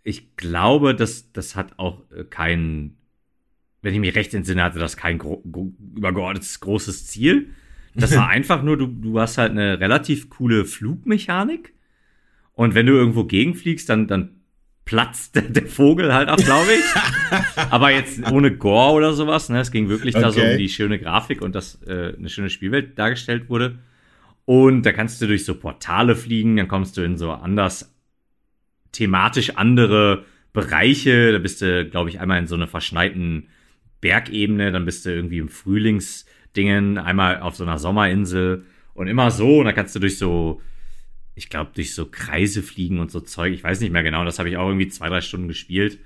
[0.03, 2.97] ich glaube, das, das hat auch äh, kein,
[3.81, 5.43] wenn ich mich recht entsinne, hatte das kein gro
[5.95, 7.53] übergeordnetes großes Ziel.
[7.98, 11.74] Das war einfach nur, du, du hast halt eine relativ coole Flugmechanik.
[12.54, 14.30] Und wenn du irgendwo gegenfliegst, dann, dann
[14.86, 17.62] platzt der, der Vogel halt auch, glaube ich.
[17.72, 19.50] Aber jetzt ohne Gore oder sowas.
[19.50, 19.60] Ne?
[19.60, 20.54] Es ging wirklich da so Okay.
[20.54, 23.80] um die schöne Grafik und dass äh, eine schöne Spielwelt dargestellt wurde.
[24.45, 27.93] Und da kannst du durch so Portale fliegen, dann kommst du in so anders
[28.93, 30.24] thematisch andere
[30.54, 31.34] Bereiche.
[31.34, 33.50] Da bist du, glaube ich, einmal in so einer verschneiten
[34.00, 35.50] Bergebene, dann bist du irgendwie im
[36.58, 39.60] Frühlingsdingen, einmal auf so einer Sommerinsel und immer so.
[39.60, 40.62] Und da kannst du durch so,
[41.36, 43.53] ich glaube, durch so Kreise fliegen und so Zeug.
[43.53, 44.26] Ich weiß nicht mehr genau.
[44.26, 45.99] Das habe ich auch irgendwie zwei, drei Stunden gespielt.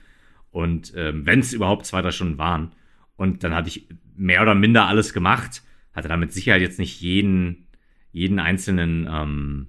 [0.51, 2.73] Und ähm, wenn es überhaupt zwei, drei Stunden waren.
[3.15, 5.63] Und dann hatte ich mehr oder minder alles gemacht.
[5.93, 7.67] Hatte da mit Sicherheit jetzt nicht jeden,
[8.11, 9.67] jeden einzelnen, ähm,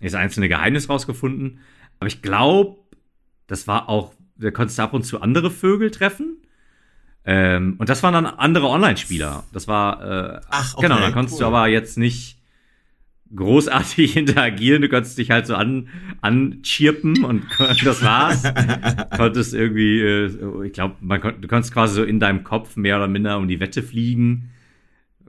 [0.00, 1.58] das einzelne Geheimnis rausgefunden.
[1.98, 2.78] Aber ich glaube,
[3.46, 6.29] das war auch, da konntest du ab und zu andere Vögel treffen.
[7.24, 9.44] Ähm, und das waren dann andere Online-Spieler.
[9.52, 10.02] Das war,
[10.36, 11.40] äh, Ach, okay, genau, da konntest cool.
[11.40, 12.38] du aber jetzt nicht
[13.34, 14.82] großartig interagieren.
[14.82, 15.88] Du konntest dich halt so an,
[16.20, 17.44] anchirpen und
[17.84, 18.42] das war's.
[19.16, 22.96] konntest irgendwie, äh, ich glaube, man kon du konntest quasi so in deinem Kopf mehr
[22.96, 24.50] oder minder um die Wette fliegen.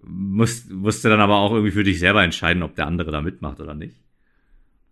[0.03, 3.59] Musst, musste dann aber auch irgendwie für dich selber entscheiden, ob der andere da mitmacht
[3.59, 3.97] oder nicht.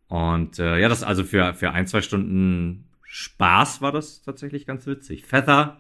[0.08, 4.86] Und äh, ja, das also für, für ein, zwei Stunden Spaß war das tatsächlich ganz
[4.86, 5.26] witzig.
[5.26, 5.78] Feather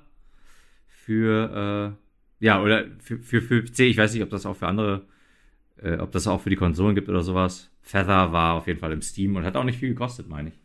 [1.09, 1.95] für,
[2.39, 5.07] äh, ja, oder für, für, für PC, ich weiß nicht, ob das auch für andere,
[5.81, 7.71] äh, ob das auch für die Konsolen gibt oder sowas.
[7.81, 10.55] Feather war auf jeden Fall im Steam und hat auch nicht viel gekostet, meine ich.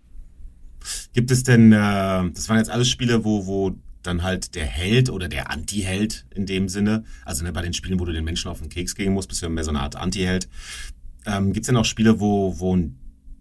[1.14, 5.08] Gibt es denn, äh, das waren jetzt alles Spiele, wo, wo dann halt der Held
[5.08, 8.50] oder der Anti-Held in dem Sinne, also ne, bei den Spielen, wo du den Menschen
[8.50, 10.50] auf den Keks gehen musst, bist du mehr so eine Art Anti-Held.
[11.24, 12.78] Ähm, Gibt es denn auch Spiele, wo, wo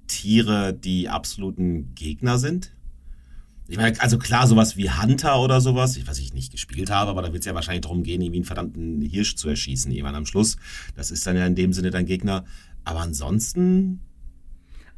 [0.07, 2.71] Tiere die absoluten Gegner sind?
[3.73, 7.23] Ich meine, also klar, sowas wie Hunter oder sowas, weiß ich nicht gespielt habe, aber
[7.23, 10.27] da wird es ja wahrscheinlich darum gehen, irgendwie einen verdammten Hirsch zu erschießen, irgendwann am
[10.27, 10.57] Schluss.
[10.95, 12.45] Das ist dann ja in dem Sinne dein Gegner.
[12.83, 14.01] Aber ansonsten,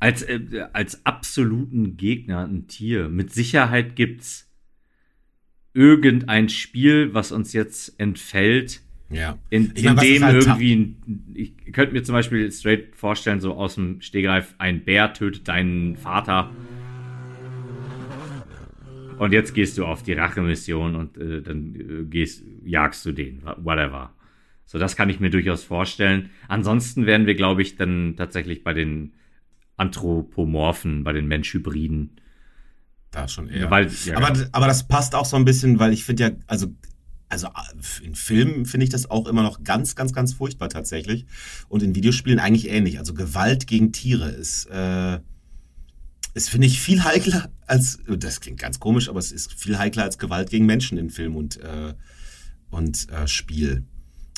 [0.02, 3.08] Als, äh, als absoluten Gegner ein Tier.
[3.08, 4.52] Mit Sicherheit gibt's
[5.74, 9.38] irgendein Spiel, was uns jetzt entfällt, ja.
[9.52, 12.94] in, meine, was in ist dem halt irgendwie, ein, ich könnte mir zum Beispiel straight
[12.94, 16.52] vorstellen, so aus dem Stehgreif, ein Bär tötet deinen Vater.
[19.18, 23.44] Und jetzt gehst du auf die Rachemission und äh, dann äh, gehst, jagst du den,
[23.58, 24.14] whatever.
[24.66, 26.32] So, das kann ich mir durchaus vorstellen.
[26.48, 29.14] Ansonsten werden wir, glaube ich, dann tatsächlich bei den
[29.78, 32.20] Anthropomorphen, bei den Menschhybriden.
[33.12, 33.70] Da schon eher.
[33.70, 34.48] Weil, ja, aber, genau.
[34.52, 36.68] aber das passt auch so ein bisschen, weil ich finde ja, also,
[37.30, 37.48] also
[38.04, 41.26] in Filmen finde ich das auch immer noch ganz, ganz, ganz furchtbar tatsächlich.
[41.70, 42.98] Und in Videospielen eigentlich ähnlich.
[42.98, 45.20] Also Gewalt gegen Tiere ist, äh,
[46.36, 50.04] ist finde ich, viel heikler als, das klingt ganz komisch, aber es ist viel heikler
[50.04, 51.94] als Gewalt gegen Menschen in Film und, äh,
[52.70, 53.86] und äh, Spiel.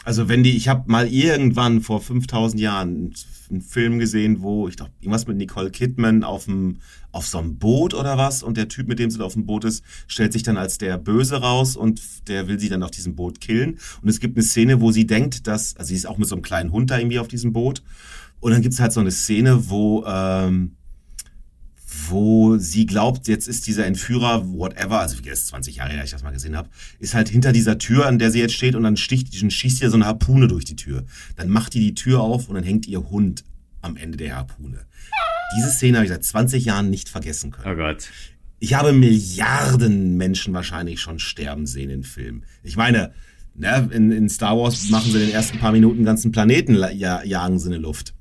[0.05, 3.13] Also wenn die, ich habe mal irgendwann vor 5000 Jahren
[3.49, 6.77] einen Film gesehen, wo ich glaube irgendwas mit Nicole Kidman auf dem
[7.11, 9.45] auf so einem Boot oder was und der Typ, mit dem sie da auf dem
[9.45, 12.91] Boot ist, stellt sich dann als der Böse raus und der will sie dann auf
[12.91, 13.79] diesem Boot killen.
[14.01, 16.35] Und es gibt eine Szene, wo sie denkt, dass, also sie ist auch mit so
[16.35, 17.81] einem kleinen Hund da irgendwie auf diesem Boot.
[18.39, 20.77] Und dann gibt es halt so eine Szene, wo ähm,
[22.09, 26.11] wo sie glaubt, jetzt ist dieser Entführer, whatever, also wie ist 20 Jahre her, ich
[26.11, 26.69] das mal gesehen habe,
[26.99, 29.89] ist halt hinter dieser Tür, an der sie jetzt steht und dann sticht, schießt ihr
[29.89, 31.05] so eine Harpune durch die Tür.
[31.37, 33.43] Dann macht die die Tür auf und dann hängt ihr Hund
[33.81, 34.79] am Ende der Harpune.
[35.57, 37.71] Diese Szene habe ich seit 20 Jahren nicht vergessen können.
[37.71, 38.09] Oh Gott.
[38.59, 42.43] Ich habe Milliarden Menschen wahrscheinlich schon sterben sehen in Filmen.
[42.63, 43.13] Ich meine,
[43.55, 46.91] ne, in, in Star Wars machen sie in den ersten paar Minuten ganzen Planeten, la-
[46.91, 48.13] ja, jagen sie in die Luft.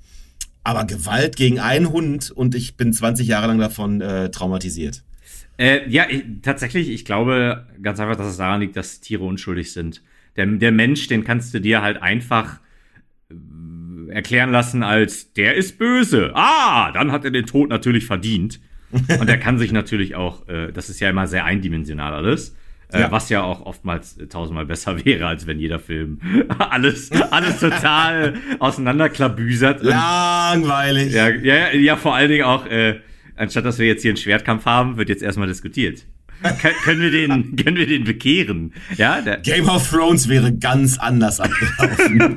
[0.66, 5.04] Aber Gewalt gegen einen Hund und ich bin 20 Jahre lang davon äh, traumatisiert.
[5.58, 9.72] Äh, ja, ich, tatsächlich, ich glaube ganz einfach, dass es daran liegt, dass Tiere unschuldig
[9.72, 10.02] sind.
[10.34, 12.58] Der, der Mensch, den kannst du dir halt einfach
[13.30, 16.32] äh, erklären lassen als, der ist böse.
[16.34, 18.58] Ah, dann hat er den Tod natürlich verdient.
[18.90, 22.56] Und er kann sich natürlich auch, äh, das ist ja immer sehr eindimensional alles.
[22.92, 23.10] Äh, Ja.
[23.10, 26.20] Was ja auch oftmals äh, tausendmal besser wäre, als wenn jeder Film
[26.58, 29.82] alles, alles total auseinanderklabüsert.
[29.82, 31.12] Langweilig.
[31.12, 33.00] ja, ja, ja, vor allen Dingen auch, äh,
[33.36, 36.04] anstatt dass wir jetzt hier einen Schwertkampf haben, wird jetzt erstmal diskutiert.
[36.60, 38.72] Kön können wir den, können wir den bekehren?
[38.96, 42.36] Ja, Game of Thrones wäre ganz anders abgelaufen.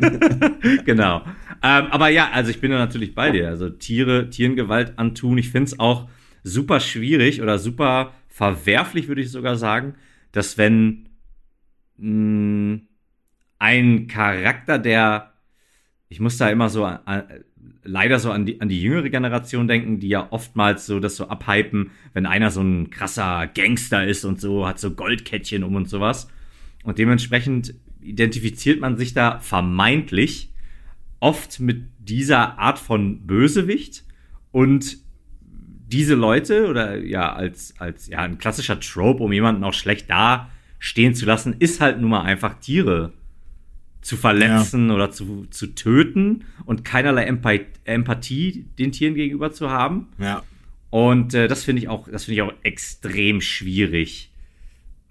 [0.86, 1.22] genau.
[1.62, 3.50] Ähm, aber ja, also ich bin da natürlich bei dir.
[3.50, 5.38] Also Tiere, Tieren Gewalt antun.
[5.38, 6.08] Ich finde es auch
[6.44, 9.96] super schwierig oder super verwerflich, würde ich sogar sagen,
[10.32, 11.10] dass wenn
[11.98, 12.80] mh,
[13.60, 15.34] ein Charakter, der
[16.10, 17.24] ich muss da immer so an,
[17.84, 21.28] leider so an die, an die jüngere Generation denken, die ja oftmals so das so
[21.28, 25.88] abhypen, wenn einer so ein krasser Gangster ist und so, hat so Goldkettchen um und
[25.88, 26.30] sowas.
[26.84, 30.52] Und dementsprechend identifiziert man sich da vermeintlich
[31.20, 34.04] oft mit dieser Art von Bösewicht
[34.52, 34.98] und
[35.92, 40.50] diese Leute oder ja, als, als ja, ein klassischer Trope, um jemanden auch schlecht da
[40.78, 43.14] stehen zu lassen, ist halt nun mal einfach Tiere
[44.02, 44.96] zu verletzen ja.
[44.96, 50.08] oder zu, zu töten und keinerlei Empathie, Empathie den Tieren gegenüber zu haben.
[50.18, 50.44] Ja.
[50.90, 54.32] Und äh, das finde ich auch, das finde ich auch extrem schwierig.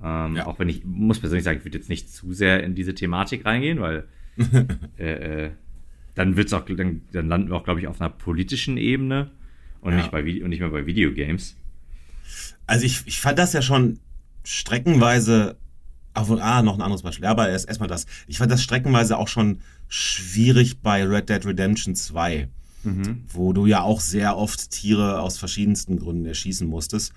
[0.03, 0.47] Ähm, ja.
[0.47, 3.45] Auch wenn ich muss persönlich sagen, ich würde jetzt nicht zu sehr in diese Thematik
[3.45, 4.05] reingehen, weil
[4.99, 5.51] äh, äh,
[6.14, 9.31] dann wird's auch, dann, dann landen wir auch, glaube ich, auf einer politischen Ebene
[9.81, 9.99] und ja.
[9.99, 11.57] nicht bei und nicht mehr bei Videogames.
[12.66, 13.99] Also ich, ich fand das ja schon
[14.45, 15.57] streckenweise
[16.14, 17.24] auch, ah, noch ein anderes Beispiel.
[17.24, 18.07] Ja, aber erst erstmal das.
[18.26, 22.49] Ich fand das streckenweise auch schon schwierig bei Red Dead Redemption 2,
[22.83, 23.24] mhm.
[23.29, 27.12] wo du ja auch sehr oft Tiere aus verschiedensten Gründen erschießen musstest.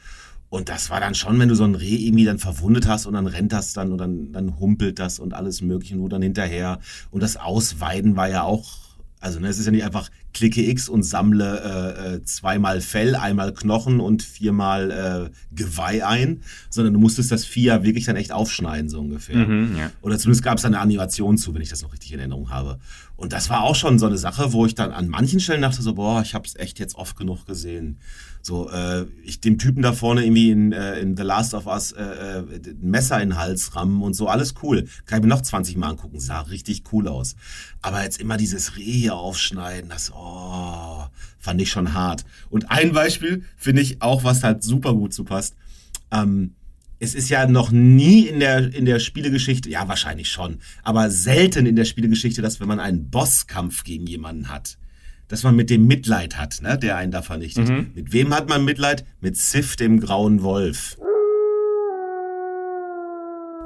[0.49, 3.13] Und das war dann schon, wenn du so ein Reh irgendwie dann verwundet hast und
[3.13, 6.79] dann rennt das dann und dann, dann humpelt das und alles Mögliche nur dann hinterher.
[7.09, 8.81] Und das Ausweiden war ja auch
[9.21, 13.15] also ne, es ist ja nicht einfach klicke X und sammle äh, äh, zweimal Fell,
[13.15, 18.15] einmal Knochen und viermal äh, Geweih ein, sondern du musstest das Vieh ja wirklich dann
[18.15, 19.47] echt aufschneiden, so ungefähr.
[19.47, 19.91] Mhm, ja.
[20.01, 22.79] Oder zumindest gab es eine Animation zu, wenn ich das noch richtig in Erinnerung habe.
[23.21, 25.83] Und das war auch schon so eine Sache, wo ich dann an manchen Stellen dachte
[25.83, 27.99] so, boah, ich habe es echt jetzt oft genug gesehen.
[28.41, 31.91] So, äh, ich dem Typen da vorne irgendwie in, äh, in The Last of Us
[31.91, 32.43] äh, äh,
[32.81, 34.87] Messer in den Hals rammen und so, alles cool.
[35.05, 37.35] Kann ich mir noch 20 Mal angucken, sah richtig cool aus.
[37.83, 40.15] Aber jetzt immer dieses Reh hier aufschneiden, das, oh,
[41.39, 42.23] fand ich schon hart.
[42.49, 45.55] Und ein Beispiel finde ich auch, was halt super gut zu passt.
[46.11, 46.55] Ähm,
[46.99, 51.65] es ist ja noch nie in der, in der Spielegeschichte, ja, wahrscheinlich schon, aber selten
[51.65, 54.77] in der Spielegeschichte, dass wenn man einen Bosskampf gegen jemanden hat,
[55.27, 57.69] dass man mit dem Mitleid hat, ne, der einen da vernichtet.
[57.69, 57.91] Mhm.
[57.95, 59.05] Mit wem hat man Mitleid?
[59.19, 60.97] Mit Sif, dem grauen Wolf.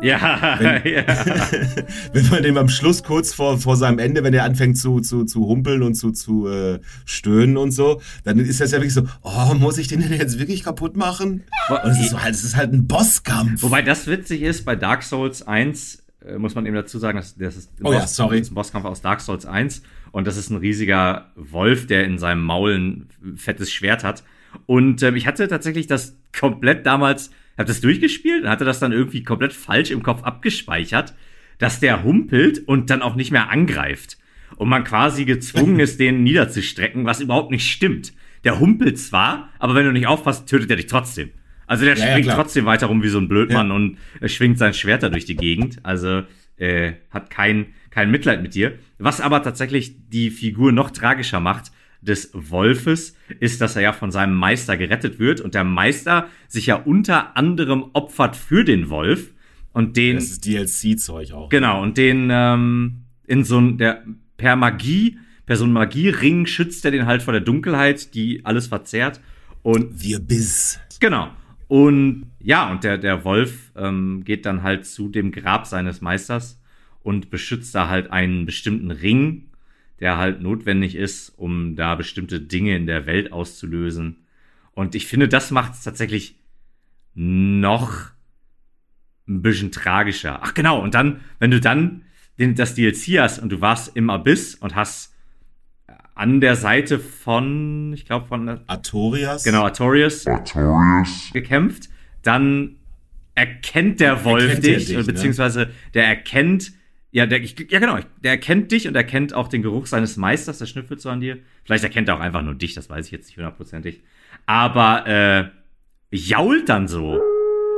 [0.01, 1.03] Ja, wenn, ja.
[2.13, 5.25] wenn man dem am Schluss kurz vor, vor seinem Ende, wenn er anfängt zu, zu,
[5.25, 9.03] zu humpeln und zu, zu äh, stöhnen und so, dann ist das ja wirklich so,
[9.21, 11.43] oh, muss ich den denn jetzt wirklich kaputt machen?
[11.69, 13.63] Und es ist, so, halt, es ist halt ein Bosskampf.
[13.63, 17.35] Wobei das witzig ist, bei Dark Souls 1 äh, muss man eben dazu sagen, dass
[17.35, 18.37] das ist ein, oh, Boss, ja, sorry.
[18.37, 19.81] ein Bosskampf aus Dark Souls 1
[20.11, 24.23] und das ist ein riesiger Wolf, der in seinem Maul ein fettes Schwert hat.
[24.65, 28.91] Und ähm, ich hatte tatsächlich das komplett damals, habe das durchgespielt und hatte das dann
[28.91, 31.13] irgendwie komplett falsch im Kopf abgespeichert,
[31.57, 34.17] dass der humpelt und dann auch nicht mehr angreift.
[34.57, 38.13] Und man quasi gezwungen ist, den niederzustrecken, was überhaupt nicht stimmt.
[38.43, 41.31] Der humpelt zwar, aber wenn du nicht aufpasst, tötet er dich trotzdem.
[41.67, 43.75] Also der ja, springt ja, trotzdem weiter rum wie so ein Blödmann ja.
[43.75, 45.79] und äh, schwingt sein Schwert da durch die Gegend.
[45.83, 46.23] Also
[46.57, 48.77] äh, hat kein, kein Mitleid mit dir.
[48.99, 51.71] Was aber tatsächlich die Figur noch tragischer macht,
[52.05, 56.67] des Wolfes, ist, dass er ja von seinem Meister gerettet wird und der Meister sich
[56.67, 59.33] ja unter anderem opfert für den Wolf
[59.73, 60.15] und den.
[60.15, 61.49] Das ist DLC-Zeug auch.
[61.49, 64.03] Genau, und den ähm, in so ein, der
[64.37, 68.67] per Magie, per so einem Magiering schützt er den halt vor der Dunkelheit, die alles
[68.67, 69.19] verzehrt.
[69.61, 70.01] Und.
[70.01, 70.79] Wir Biss.
[70.99, 71.29] Genau.
[71.67, 76.61] Und ja, und der, der Wolf ähm, geht dann halt zu dem Grab seines Meisters
[77.01, 79.49] und beschützt da halt einen bestimmten Ring,
[79.99, 84.25] der halt notwendig ist, um da bestimmte Dinge in der Welt auszulösen.
[84.73, 86.39] Und ich finde, das macht es tatsächlich
[87.13, 88.11] noch
[89.27, 90.39] ein bisschen tragischer.
[90.43, 92.03] Ach genau, und dann, wenn du dann
[92.37, 95.13] den, das DLC hast und du warst im Abyss und hast
[96.13, 99.43] an der Seite von, ich glaube von Artorias.
[99.43, 100.25] Genau, Artorias.
[100.25, 101.29] Artorias.
[101.33, 101.89] gekämpft.
[102.21, 102.77] Dann
[103.35, 105.03] erkennt der Wolf erkennt dich, dich, ne?
[105.03, 105.71] beziehungsweise ne?
[105.93, 106.71] der erkennt,
[107.15, 110.57] ja, der, ich, ja genau, der erkennt dich und erkennt auch den Geruch seines Meisters,
[110.57, 111.37] der schnüffelt so an dir.
[111.63, 114.03] Vielleicht erkennt er auch einfach nur dich, das weiß ich jetzt nicht hundertprozentig.
[114.45, 115.45] Aber äh,
[116.11, 117.17] jault dann so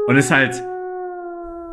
[0.08, 0.56] und ist halt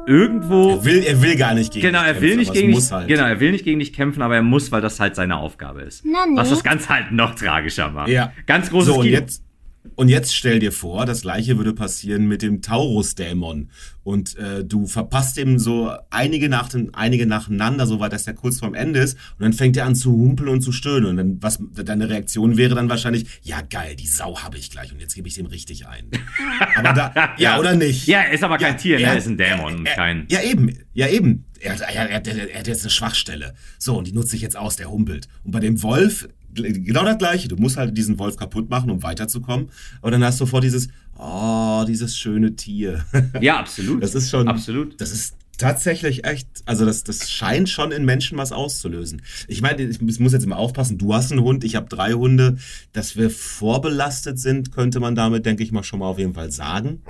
[0.06, 0.72] irgendwo.
[0.72, 2.20] Er will, er will gar nicht gegen genau, dich kämpfen.
[2.20, 3.08] Genau, er will nicht gegen dich, halt.
[3.08, 5.80] Genau, er will nicht gegen dich kämpfen, aber er muss, weil das halt seine Aufgabe
[5.80, 6.04] ist.
[6.04, 6.36] Na, nee.
[6.36, 8.08] Was das Ganze halt noch tragischer macht.
[8.08, 8.34] Ja.
[8.44, 9.42] Ganz großes so, und Jetzt,
[9.97, 13.70] und jetzt stell dir vor, das gleiche würde passieren mit dem Taurus-Dämon.
[14.03, 18.59] Und äh, du verpasst ihm so einige, nach, einige nacheinander, so weit, dass er kurz
[18.59, 19.14] vorm Ende ist.
[19.39, 21.11] Und dann fängt er an zu humpeln und zu stöhnen.
[21.11, 24.93] Und dann, was deine Reaktion wäre dann wahrscheinlich, ja geil, die Sau habe ich gleich
[24.93, 26.11] und jetzt gebe ich dem richtig ein.
[26.76, 28.07] aber da, ja, ja, oder nicht?
[28.07, 29.05] Ja, er ist aber kein ja, Tier, ne?
[29.05, 30.26] er ist ein Dämon, er, kein.
[30.30, 31.45] Ja, eben, ja, eben.
[31.61, 33.55] Er, er, er, er, hat jetzt eine Schwachstelle.
[33.78, 35.28] So, und die nutze ich jetzt aus, der humpelt.
[35.45, 37.48] Und bei dem Wolf genau das Gleiche.
[37.48, 39.70] Du musst halt diesen Wolf kaputt machen, um weiterzukommen.
[40.00, 40.88] Aber dann hast du sofort dieses,
[41.18, 43.05] oh, dieses schöne Tier.
[43.40, 44.02] Ja, absolut.
[44.02, 45.00] Das ist schon, absolut.
[45.00, 49.22] Das ist tatsächlich echt, also das, das scheint schon in Menschen was auszulösen.
[49.48, 52.57] Ich meine, ich muss jetzt immer aufpassen, du hast einen Hund, ich habe drei Hunde.
[52.92, 56.50] Dass wir vorbelastet sind, könnte man damit, denke ich mal, schon mal auf jeden Fall
[56.50, 57.02] sagen.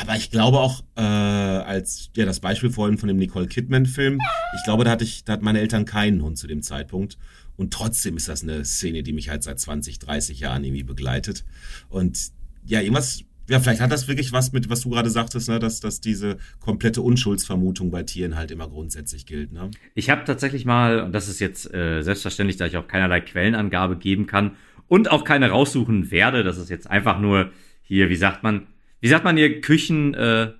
[0.00, 4.18] Aber ich glaube auch, äh, als ja das Beispiel vorhin von dem Nicole Kidman-Film,
[4.56, 7.16] ich glaube, da hatte ich, da hat meine Eltern keinen Hund zu dem Zeitpunkt.
[7.56, 11.44] Und trotzdem ist das eine Szene, die mich halt seit 20, 30 Jahren irgendwie begleitet.
[11.88, 12.18] Und
[12.66, 15.80] ja, irgendwas, ja, vielleicht hat das wirklich was mit, was du gerade sagtest, ne, dass,
[15.80, 19.70] dass diese komplette Unschuldsvermutung bei Tieren halt immer grundsätzlich gilt, ne?
[19.94, 23.96] Ich habe tatsächlich mal, und das ist jetzt äh, selbstverständlich, da ich auch keinerlei Quellenangabe
[23.96, 24.56] geben kann
[24.88, 27.50] und auch keine raussuchen werde, das ist jetzt einfach nur
[27.82, 28.66] hier, wie sagt man,
[29.00, 30.52] wie sagt man hier, Küchen, äh,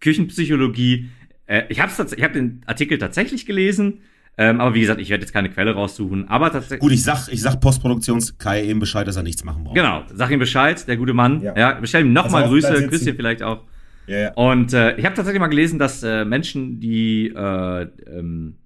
[0.00, 1.10] Küchenpsychologie.
[1.46, 4.00] Äh, ich habe hab den Artikel tatsächlich gelesen,
[4.38, 6.28] ähm, aber wie gesagt, ich werde jetzt keine Quelle raussuchen.
[6.28, 6.78] Aber tatsächlich.
[6.80, 9.74] Gut, ich sag, ich sag Postproduktions-Kai eben Bescheid, dass er nichts machen braucht.
[9.74, 11.42] Genau, sag ihm Bescheid, der gute Mann.
[11.42, 11.72] Ja, Ja.
[11.74, 12.88] bestell ihm nochmal bleib Grüße.
[12.88, 13.64] Küsschen vielleicht auch.
[14.06, 14.32] Ja, ja.
[14.34, 18.56] Und äh, ich habe tatsächlich mal gelesen, dass äh, Menschen, die äh, ähm,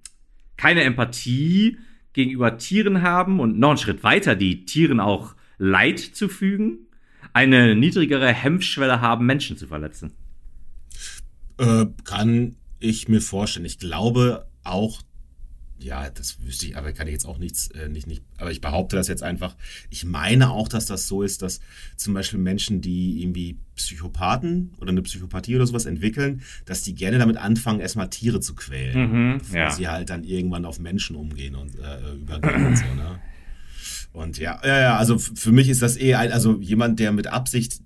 [0.55, 1.77] keine Empathie
[2.13, 6.87] gegenüber Tieren haben und noch einen Schritt weiter, die Tieren auch Leid zufügen,
[7.33, 10.13] eine niedrigere Hemmschwelle haben, Menschen zu verletzen.
[11.57, 13.65] Äh, kann ich mir vorstellen.
[13.65, 15.01] Ich glaube auch,
[15.83, 18.61] ja, das wüsste ich, aber kann ich jetzt auch nichts, äh, nicht, nicht, aber ich
[18.61, 19.55] behaupte das jetzt einfach.
[19.89, 21.59] Ich meine auch, dass das so ist, dass
[21.95, 27.17] zum Beispiel Menschen, die irgendwie Psychopathen oder eine Psychopathie oder sowas entwickeln, dass die gerne
[27.17, 29.71] damit anfangen, erstmal Tiere zu quälen, Mhm, bevor ja.
[29.71, 33.19] sie halt dann irgendwann auf Menschen umgehen und äh, übergehen und so, ne?
[34.13, 37.27] Und ja, ja, ja, also für mich ist das eh ein, also jemand, der mit
[37.27, 37.81] Absicht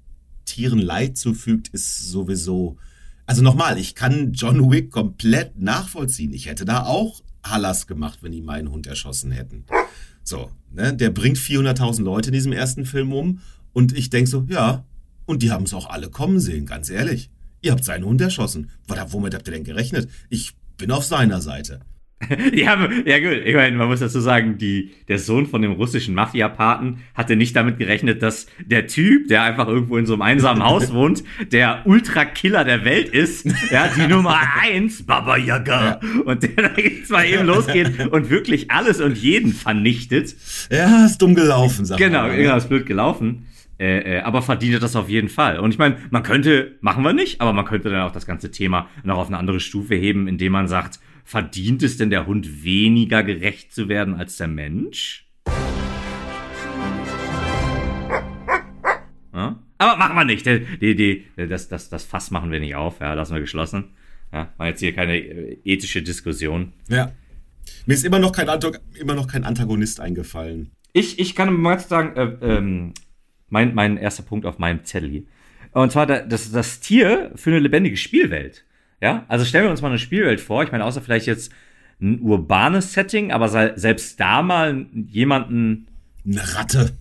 [0.45, 2.77] Tieren Leid zufügt, ist sowieso.
[3.25, 6.33] Also nochmal, ich kann John Wick komplett nachvollziehen.
[6.33, 9.65] Ich hätte da auch Hallas gemacht, wenn die meinen Hund erschossen hätten.
[10.23, 13.39] So, ne, der bringt 400.000 Leute in diesem ersten Film um
[13.73, 14.83] und ich denk so, ja,
[15.25, 17.29] und die haben es auch alle kommen sehen, ganz ehrlich.
[17.61, 18.69] Ihr habt seinen Hund erschossen.
[18.87, 20.09] Womit habt ihr denn gerechnet?
[20.29, 21.81] Ich bin auf seiner Seite.
[22.53, 26.15] Ja, ja gut, ich meine, man muss dazu sagen, die, der Sohn von dem russischen
[26.15, 30.63] Mafia-Paten hatte nicht damit gerechnet, dass der Typ, der einfach irgendwo in so einem einsamen
[30.63, 36.69] Haus wohnt, der Ultra-Killer der Welt ist, ja, die Nummer eins, Baba Yaga, und der
[36.69, 40.35] da jetzt mal eben losgeht und wirklich alles und jeden vernichtet.
[40.71, 42.31] Ja, ist dumm gelaufen, sag Genau, mal.
[42.35, 42.37] ne?
[42.43, 43.45] genau, ist blöd gelaufen.
[43.79, 45.59] Äh, äh, aber verdient er das auf jeden Fall.
[45.59, 48.49] Und ich meine, man könnte, machen wir nicht, aber man könnte dann auch das ganze
[48.49, 52.63] Thema noch auf eine andere Stufe heben, indem man sagt, verdient es denn der Hund
[52.63, 55.27] weniger gerecht zu werden als der Mensch?
[59.33, 59.61] Ja?
[59.77, 60.45] Aber machen wir nicht.
[60.45, 63.01] Die, die, das, das, das Fass machen wir nicht auf.
[63.01, 63.89] Ja, lassen wir geschlossen.
[64.31, 66.71] Ja, war jetzt hier keine äh, ethische Diskussion.
[66.87, 67.11] Ja.
[67.85, 68.47] Mir ist immer noch kein,
[68.97, 70.71] immer noch kein Antagonist eingefallen.
[70.93, 72.93] Ich, ich kann mal sagen, äh, ähm,
[73.49, 75.23] mein, mein erster Punkt auf meinem Zettel hier.
[75.71, 78.63] Und zwar da- das, das Tier für eine lebendige Spielwelt.
[79.01, 80.63] Ja, also stellen wir uns mal eine Spielwelt vor.
[80.63, 81.51] Ich meine, außer vielleicht jetzt
[82.01, 85.87] ein urbanes Setting, aber se selbst da mal jemanden,
[86.25, 86.91] Eine Ratte,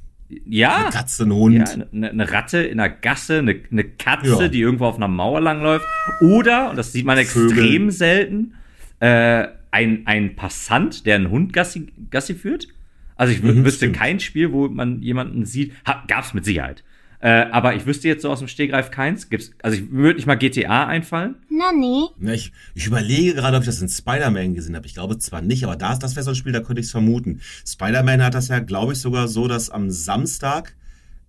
[0.45, 1.57] ja, eine Katze, ein Hund.
[1.57, 4.49] ja, eine, eine Ratte in einer Gasse, eine, eine Katze, Ja.
[4.49, 5.87] die irgendwo auf einer Mauer langläuft.
[6.21, 7.51] Oder, und das sieht man Vögel.
[7.59, 8.55] extrem selten,
[9.01, 12.69] äh, ein, ein Passant, der einen Hund Gassi, Gassi führt.
[13.17, 13.97] Also ich Mhm, wüsste stimmt.
[13.97, 15.73] kein Spiel, wo man jemanden sieht.
[15.87, 16.83] Ha, gab's mit Sicherheit.
[17.21, 19.31] Äh, aber ich wüsste jetzt so aus dem Stegreif keins.
[19.31, 21.37] Gibt's, also ich würde nicht mal GTA einfallen.
[21.49, 22.09] Nani?
[22.19, 24.87] Na, ich, ich überlege gerade, ob ich das in Spider-Man gesehen habe.
[24.87, 26.93] Ich glaube zwar nicht, aber das, das wäre so ein Spiel, da könnte ich es
[26.93, 27.41] vermuten.
[27.67, 30.75] Spider-Man hat das ja, glaube ich, sogar so, dass am Samstag,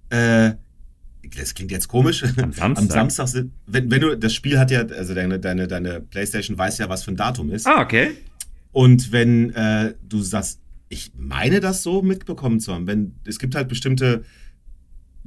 [0.09, 0.51] äh,
[1.37, 2.91] das klingt jetzt komisch, am Samstag?
[2.91, 6.79] Samstag sind, wenn, wenn du, das Spiel hat ja, also deine, deine, deine Playstation weiß
[6.79, 7.65] ja, was für ein Datum ist.
[7.65, 8.11] Ah, okay.
[8.71, 10.59] Und wenn äh, du sagst,
[10.89, 14.23] ich meine das so mitbekommen zu haben, wenn es gibt halt bestimmte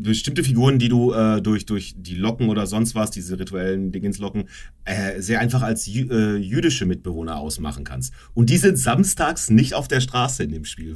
[0.03, 4.45] bestimmte Figuren, die du äh, durch durch die Locken oder sonst was, diese rituellen Dingenslocken,
[4.85, 8.13] äh, sehr einfach als jü äh, jüdische Mitbewohner ausmachen kannst.
[8.35, 10.95] Und die sind samstags nicht auf der Straße in dem Spiel.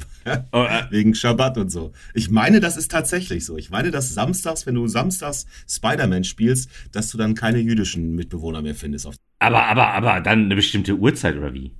[0.53, 1.93] Oh, äh, Wegen Schabbat und so.
[2.15, 3.57] Ich meine, das ist tatsächlich so.
[3.57, 8.63] Ich meine, dass samstags, wenn du samstags Spider-Man spielst, dass du dann keine jüdischen Mitbewohner
[8.63, 9.07] mehr findest.
[9.07, 11.73] Auf aber, aber, aber dann eine bestimmte Uhrzeit oder wie?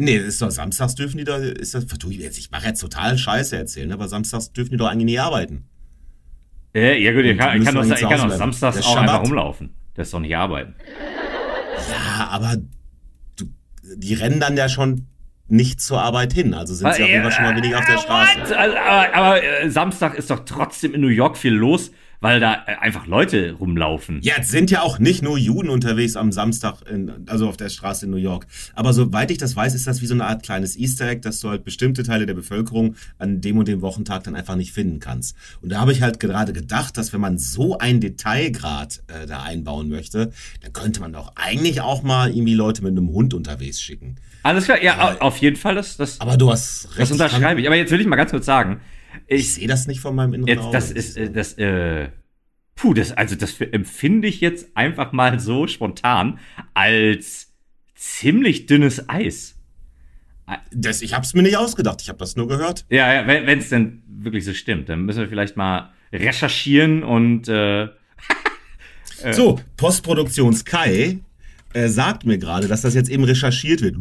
[0.00, 3.90] Nee, ist doch samstags dürfen die da, ist das, ich mache jetzt total Scheiße erzählen,
[3.90, 5.64] aber samstags dürfen die doch eigentlich nie arbeiten.
[6.74, 8.38] Äh, ja gut, ich kann, ich kann müssen doch, ich kann bleiben.
[8.38, 9.74] samstags auch einfach rumlaufen.
[9.94, 10.74] Das ist doch nicht arbeiten.
[11.90, 12.56] Ja, aber
[13.36, 13.46] du,
[13.96, 15.06] die rennen dann ja schon
[15.48, 17.98] nicht zur Arbeit hin, also sind sie auf jeden Fall schon mal weniger auf der
[17.98, 18.40] Straße.
[18.40, 18.52] What?
[18.52, 21.90] Also, aber aber äh, Samstag ist doch trotzdem in New York viel los,
[22.20, 24.20] weil da äh, einfach Leute rumlaufen.
[24.22, 27.68] Ja, es sind ja auch nicht nur Juden unterwegs am Samstag, in, also auf der
[27.68, 28.46] Straße in New York.
[28.74, 31.40] Aber soweit ich das weiß, ist das wie so eine Art kleines Easter Egg, dass
[31.40, 34.98] du halt bestimmte Teile der Bevölkerung an dem und dem Wochentag dann einfach nicht finden
[35.00, 35.36] kannst.
[35.62, 39.42] Und da habe ich halt gerade gedacht, dass wenn man so ein Detailgrad äh, da
[39.42, 43.80] einbauen möchte, dann könnte man doch eigentlich auch mal irgendwie Leute mit einem Hund unterwegs
[43.80, 44.16] schicken.
[44.42, 47.00] Alles klar, ja, Aber- auf jeden Fall, das, das, Aber du hast recht.
[47.00, 47.66] das unterschreibe ich.
[47.66, 48.80] Aber jetzt will ich mal ganz kurz sagen,
[49.26, 50.72] Ich ich, sehe das nicht von meinem inneren jetzt, Auge.
[50.72, 52.08] das ist, äh, das, äh,
[52.74, 56.38] puh, das, also das empfinde ich jetzt einfach mal so spontan
[56.74, 57.52] als
[57.94, 59.56] ziemlich dünnes Eis.
[60.72, 62.86] Das, ich habe es mir nicht ausgedacht, ich habe das nur gehört.
[62.88, 67.48] Ja, ja wenn es denn wirklich so stimmt, dann müssen wir vielleicht mal recherchieren und
[67.48, 67.88] äh,
[69.32, 71.18] So, Postproduktions Kai
[71.74, 73.96] äh, sagt mir gerade, dass das jetzt eben recherchiert wird.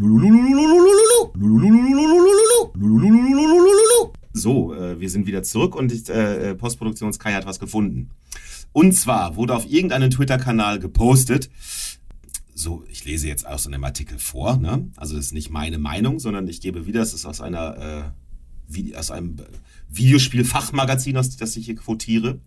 [4.38, 8.12] So, äh, wir sind wieder zurück und äh, Postproduktions Kai hat was gefunden.
[8.72, 11.50] Und zwar wurde auf irgendeinem Twitter-Kanal gepostet,
[12.54, 14.90] so, ich lese jetzt aus einem Artikel vor, ne?
[14.96, 18.14] also das ist nicht meine Meinung, sondern ich gebe wieder, es ist aus einer,
[18.72, 19.38] äh, aus einem
[19.90, 22.40] Videospiel-Fachmagazin, das ich hier quotiere.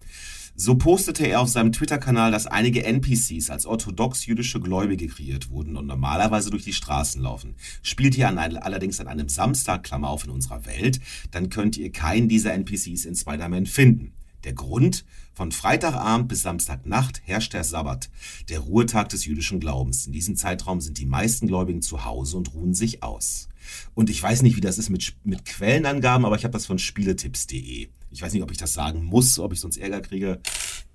[0.55, 5.87] So postete er auf seinem Twitter-Kanal, dass einige NPCs als orthodox-jüdische Gläubige kreiert wurden und
[5.87, 7.55] normalerweise durch die Straßen laufen.
[7.83, 11.91] Spielt ihr an allerdings an einem Samstag, Klammer auf, in unserer Welt, dann könnt ihr
[11.93, 14.13] keinen dieser NPCs in Spider-Man finden.
[14.45, 15.05] Der Grund?
[15.33, 18.11] Von Freitagabend bis Samstagnacht herrscht der Sabbat,
[18.49, 20.07] der Ruhetag des jüdischen Glaubens.
[20.07, 23.49] In diesem Zeitraum sind die meisten Gläubigen zu Hause und ruhen sich aus.
[23.95, 26.79] Und ich weiß nicht, wie das ist mit, mit Quellenangaben, aber ich habe das von
[26.79, 27.89] spieletipps.de.
[28.11, 30.41] Ich weiß nicht, ob ich das sagen muss, ob ich sonst Ärger kriege.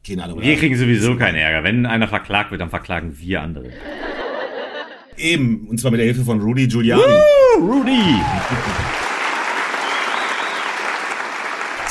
[0.06, 0.42] Keine Ahnung.
[0.42, 1.64] Wir kriegen sowieso keinen Ärger.
[1.64, 3.72] Wenn einer verklagt wird, dann verklagen wir andere.
[5.18, 7.02] Eben, und zwar mit der Hilfe von Rudy Giuliani.
[7.02, 8.95] Woo, Rudy!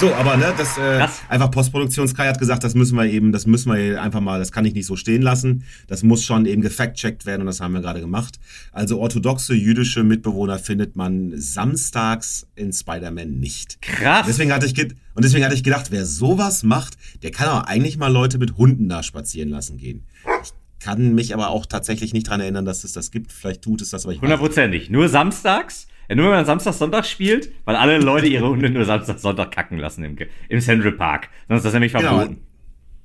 [0.04, 3.72] So, aber ne, das äh, einfach Postproduktionskai hat gesagt, das müssen wir eben, das müssen
[3.72, 5.64] wir einfach mal, das kann ich nicht so stehen lassen.
[5.86, 8.38] Das muss schon eben gefact-checkt werden und das haben wir gerade gemacht.
[8.70, 13.80] Also orthodoxe jüdische Mitbewohner findet man samstags in Spider-Man nicht.
[13.80, 14.26] Krass.
[14.28, 17.96] Deswegen hatte ich und deswegen hatte ich gedacht, wer sowas macht, der kann auch eigentlich
[17.96, 20.04] mal Leute mit Hunden da spazieren lassen gehen.
[20.42, 23.32] Ich kann mich aber auch tatsächlich nicht dran erinnern, dass es das gibt.
[23.32, 24.90] Vielleicht tut es das, aber ich Hundertprozentig.
[24.90, 25.86] Nur samstags?
[26.08, 29.50] Ja, nur wenn man Samstag, Sonntag spielt, weil alle Leute ihre Hunde nur Samstag, Sonntag
[29.50, 30.16] kacken lassen im,
[30.48, 31.28] im Central Park.
[31.48, 32.18] Sonst ist das nämlich genau.
[32.18, 32.34] verboten.
[32.34, 32.46] Genau.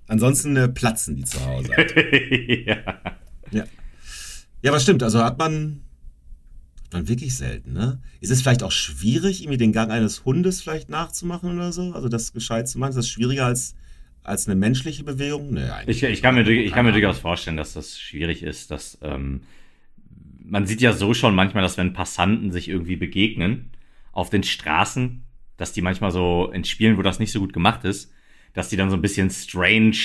[0.07, 1.71] Ansonsten äh, platzen die zu Hause.
[2.65, 2.77] ja.
[3.51, 3.63] ja.
[4.61, 5.03] Ja, aber stimmt.
[5.03, 5.81] Also hat man,
[6.85, 8.01] hat man wirklich selten, ne?
[8.19, 11.93] Ist es vielleicht auch schwierig, irgendwie den Gang eines Hundes vielleicht nachzumachen oder so?
[11.93, 12.89] Also das gescheit zu machen?
[12.89, 13.75] Ist das schwieriger als,
[14.23, 15.53] als eine menschliche Bewegung?
[15.53, 16.03] Nee, eigentlich.
[16.03, 19.41] Ich, ich kann mir, ich kann mir durchaus vorstellen, dass das schwierig ist, dass, ähm,
[20.49, 23.71] man sieht ja so schon manchmal, dass wenn Passanten sich irgendwie begegnen
[24.11, 25.23] auf den Straßen,
[25.57, 28.11] dass die manchmal so in Spielen, wo das nicht so gut gemacht ist,
[28.53, 29.97] dass die dann so ein bisschen strange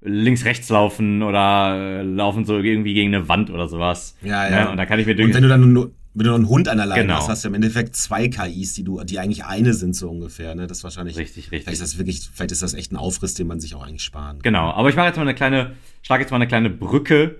[0.00, 4.16] links rechts laufen oder äh, laufen so irgendwie gegen eine Wand oder sowas.
[4.22, 4.64] Ja, ja.
[4.64, 4.70] Ne?
[4.70, 6.68] Und da kann ich mir Und wenn du dann nur wenn du noch einen Hund
[6.68, 7.16] an der Leine genau.
[7.16, 10.54] hast, hast du im Endeffekt zwei KIs, die du, die eigentlich eine sind, so ungefähr.
[10.54, 10.68] Ne?
[10.68, 11.16] Das ist wahrscheinlich.
[11.16, 11.64] Richtig, richtig.
[11.64, 14.04] Vielleicht ist das wirklich, vielleicht ist das echt ein Aufriss, den man sich auch eigentlich
[14.04, 14.42] sparen kann.
[14.42, 15.72] Genau, aber ich mache jetzt mal eine kleine,
[16.02, 17.34] schlage jetzt mal eine kleine Brücke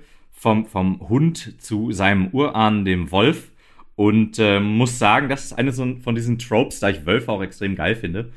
[0.44, 3.50] vom, vom Hund zu seinem Urahn, dem Wolf.
[3.96, 7.40] Und äh, muss sagen, das ist eine so von diesen Tropes, da ich Wölfe auch
[7.40, 8.30] extrem geil finde.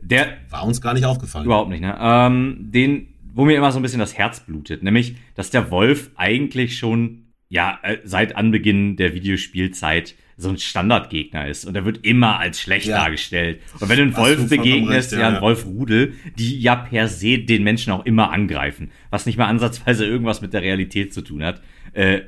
[0.00, 1.44] Der war uns gar nicht aufgefallen.
[1.44, 1.96] Überhaupt nicht, ne?
[2.00, 6.10] Ähm, den, wo mir immer so ein bisschen das Herz blutet, nämlich, dass der Wolf
[6.16, 12.04] eigentlich schon ja äh, seit Anbeginn der Videospielzeit so ein Standardgegner ist und er wird
[12.04, 12.98] immer als schlecht ja.
[12.98, 13.60] dargestellt.
[13.78, 17.38] Und wenn du einen Wolf begegnest, recht, ja, ja, ein Wolfrudel, die ja per se
[17.38, 21.44] den Menschen auch immer angreifen, was nicht mal ansatzweise irgendwas mit der Realität zu tun
[21.44, 21.62] hat.
[21.92, 22.22] Äh,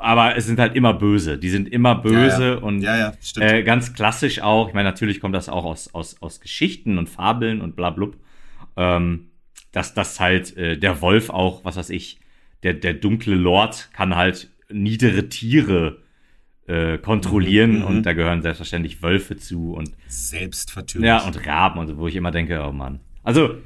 [0.00, 1.38] aber es sind halt immer böse.
[1.38, 2.58] Die sind immer böse ja, ja.
[2.58, 4.68] und ja, äh, ganz klassisch auch.
[4.68, 8.16] Ich meine, natürlich kommt das auch aus, aus, aus Geschichten und Fabeln und bla blub.
[8.76, 9.26] Ähm,
[9.72, 12.18] dass das halt äh, der Wolf auch, was weiß ich,
[12.62, 15.98] der, der dunkle Lord kann halt niedere Tiere
[16.66, 18.02] äh, kontrollieren mhm, und mhm.
[18.02, 21.06] da gehören selbstverständlich Wölfe zu und selbstvertürlich.
[21.06, 23.00] Ja, und Raben und so, wo ich immer denke, oh Mann.
[23.22, 23.56] Also,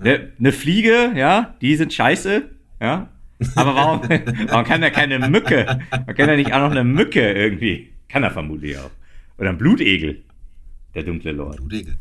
[0.00, 3.08] eine ne Fliege, ja, die sind scheiße, ja.
[3.54, 4.00] Aber warum,
[4.48, 5.80] warum kann er keine Mücke?
[5.90, 7.92] Man kann ja nicht auch noch eine Mücke irgendwie.
[8.08, 8.90] Kann er vermutlich auch.
[9.38, 10.24] Oder ein Blutegel.
[10.94, 11.56] Der dunkle Lord.
[11.56, 11.96] Blutegel.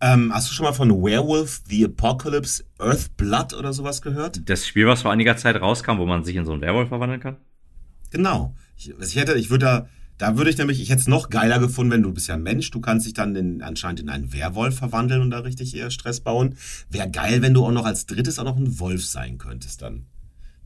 [0.00, 4.48] Ähm, hast du schon mal von Werewolf the Apocalypse Earthblood oder sowas gehört?
[4.48, 7.20] Das Spiel, was vor einiger Zeit rauskam, wo man sich in so einen Werwolf verwandeln
[7.20, 7.36] kann?
[8.10, 8.54] Genau.
[8.80, 11.58] Ich, ich hätte, ich würde da, da würde ich nämlich, ich hätte es noch geiler
[11.58, 14.78] gefunden, wenn du bist ja Mensch, du kannst dich dann in, anscheinend in einen Werwolf
[14.78, 16.56] verwandeln und da richtig eher Stress bauen.
[16.88, 20.06] Wäre geil, wenn du auch noch als drittes auch noch ein Wolf sein könntest dann.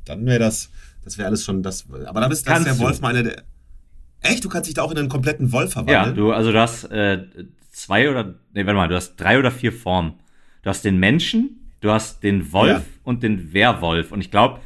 [0.04, 0.70] Dann wäre das,
[1.02, 1.86] das wäre alles schon das.
[2.06, 3.42] Aber da bist das der Wolf meine der.
[4.20, 4.44] Echt?
[4.44, 6.04] Du kannst dich da auch in einen kompletten Wolf verwandeln?
[6.04, 7.26] Ja, du, also du hast äh,
[7.70, 10.14] zwei oder, nee, warte mal, du hast drei oder vier Formen.
[10.62, 13.00] Du hast den Menschen, du hast den Wolf ja.
[13.02, 14.12] und den Werwolf.
[14.12, 14.60] Und ich glaube,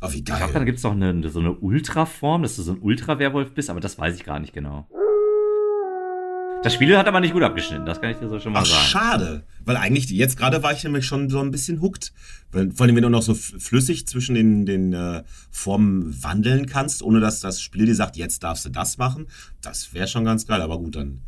[0.00, 0.36] Oh, wie geil.
[0.36, 3.52] Ich glaube, dann gibt es noch eine, so eine Ultra-Form, dass du so ein Ultra-Werwolf
[3.52, 4.86] bist, aber das weiß ich gar nicht genau.
[6.62, 8.66] Das Spiel hat aber nicht gut abgeschnitten, das kann ich dir so schon mal Ach,
[8.66, 8.84] sagen.
[8.84, 9.46] schade.
[9.64, 12.12] Weil eigentlich, jetzt gerade war ich nämlich schon so ein bisschen hooked.
[12.50, 15.22] Vor allem, wenn du noch so flüssig zwischen den, den äh,
[15.52, 19.28] Formen wandeln kannst, ohne dass das Spiel dir sagt, jetzt darfst du das machen.
[19.62, 21.22] Das wäre schon ganz geil, aber gut, dann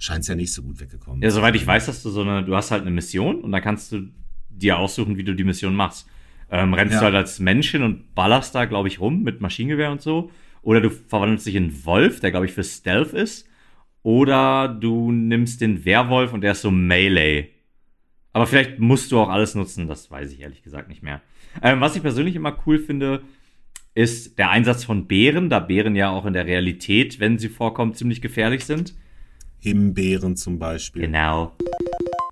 [0.00, 1.22] scheint es ja nicht so gut weggekommen.
[1.22, 3.62] Ja, soweit ich weiß, hast du so eine, du hast halt eine Mission und dann
[3.62, 4.08] kannst du
[4.50, 6.06] dir aussuchen, wie du die Mission machst.
[6.52, 7.00] Ähm, rennst ja.
[7.00, 10.30] du halt als Mensch hin und ballerst da, glaube ich, rum mit Maschinengewehr und so.
[10.60, 13.48] Oder du verwandelst dich in Wolf, der glaube ich für Stealth ist.
[14.02, 17.48] Oder du nimmst den Werwolf und der ist so Melee.
[18.34, 21.22] Aber vielleicht musst du auch alles nutzen, das weiß ich ehrlich gesagt nicht mehr.
[21.62, 23.22] Ähm, was ich persönlich immer cool finde,
[23.94, 27.94] ist der Einsatz von Bären, da Bären ja auch in der Realität, wenn sie vorkommen,
[27.94, 28.94] ziemlich gefährlich sind.
[29.58, 31.02] Himbeeren zum Beispiel.
[31.02, 31.56] Genau.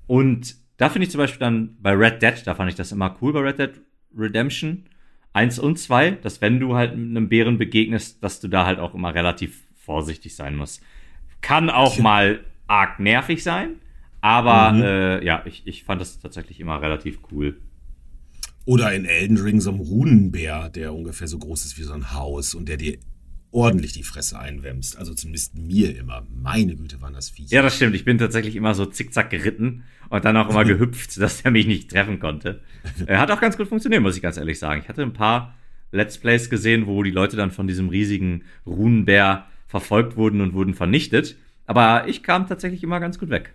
[0.07, 3.17] Und da finde ich zum Beispiel dann bei Red Dead, da fand ich das immer
[3.21, 3.81] cool bei Red Dead
[4.17, 4.85] Redemption
[5.33, 8.95] 1 und 2, dass wenn du halt einem Bären begegnest, dass du da halt auch
[8.95, 10.83] immer relativ vorsichtig sein musst.
[11.41, 13.77] Kann auch mal arg nervig sein,
[14.21, 14.83] aber Mhm.
[14.83, 17.57] äh, ja, ich, ich fand das tatsächlich immer relativ cool.
[18.67, 22.13] Oder in Elden Ring so ein Runenbär, der ungefähr so groß ist wie so ein
[22.13, 22.99] Haus und der dir
[23.53, 24.97] ordentlich die Fresse einwämst.
[24.99, 26.27] Also zumindest mir immer.
[26.35, 27.57] Meine Güte, waren das Viecher.
[27.57, 27.95] Ja, das stimmt.
[27.95, 31.67] Ich bin tatsächlich immer so zickzack geritten und dann auch immer gehüpft, dass er mich
[31.67, 32.61] nicht treffen konnte.
[33.07, 34.81] Er hat auch ganz gut funktioniert, muss ich ganz ehrlich sagen.
[34.83, 35.55] Ich hatte ein paar
[35.93, 40.75] Let's Plays gesehen, wo die Leute dann von diesem riesigen Runenbär verfolgt wurden und wurden
[40.75, 41.37] vernichtet.
[41.67, 43.53] Aber ich kam tatsächlich immer ganz gut weg.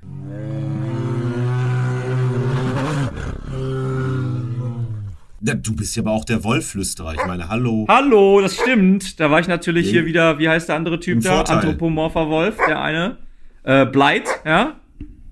[5.54, 7.14] Du bist ja aber auch der Wollflüsterer.
[7.14, 7.86] Ich meine, hallo.
[7.88, 9.20] Hallo, das stimmt.
[9.20, 11.36] Da war ich natürlich Im- hier wieder, wie heißt der andere Typ im da?
[11.36, 11.58] Vorteil.
[11.58, 13.18] Anthropomorpher Wolf, der eine.
[13.64, 14.80] Äh, Blight, ja?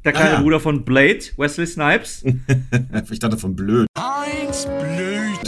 [0.05, 0.41] Der kleine Ah, ja.
[0.41, 2.24] Bruder von Blade, Wesley Snipes.
[3.11, 3.88] Ich dachte von blöd.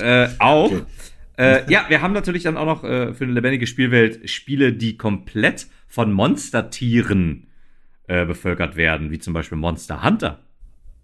[0.02, 0.72] äh, auch.
[1.38, 4.96] Äh, ja, wir haben natürlich dann auch noch äh, für eine lebendige Spielwelt Spiele, die
[4.98, 7.48] komplett von Monstertieren
[8.08, 10.40] äh, bevölkert werden, wie zum Beispiel Monster Hunter.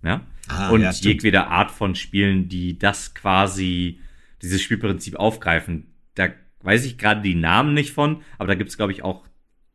[0.03, 0.21] Ja?
[0.47, 3.99] Ah, Und ja, jedwede Art von Spielen, die das quasi,
[4.41, 5.93] dieses Spielprinzip aufgreifen.
[6.15, 6.29] Da
[6.61, 9.25] weiß ich gerade die Namen nicht von, aber da gibt es, glaube ich, auch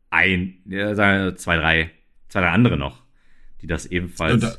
[0.09, 0.95] ein, wir
[1.35, 1.91] zwei, drei,
[2.29, 3.03] zwei, drei andere noch,
[3.61, 4.35] die das ebenfalls.
[4.35, 4.55] Und da,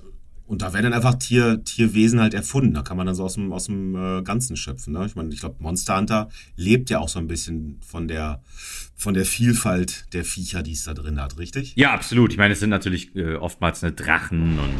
[0.46, 2.72] und da werden dann einfach Tier, Tierwesen halt erfunden.
[2.72, 4.94] Da kann man dann so aus dem, aus dem äh, Ganzen schöpfen.
[4.94, 5.04] Ne?
[5.04, 8.42] Ich meine, ich glaube, Monster Hunter lebt ja auch so ein bisschen von der,
[8.96, 11.74] von der Vielfalt der Viecher, die es da drin hat, richtig?
[11.76, 12.32] Ja, absolut.
[12.32, 14.74] Ich meine, es sind natürlich äh, oftmals eine Drachen und,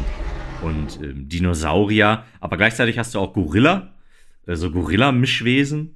[0.61, 3.89] und ähm, Dinosaurier, aber gleichzeitig hast du auch Gorilla,
[4.47, 5.95] äh, so Gorilla-Mischwesen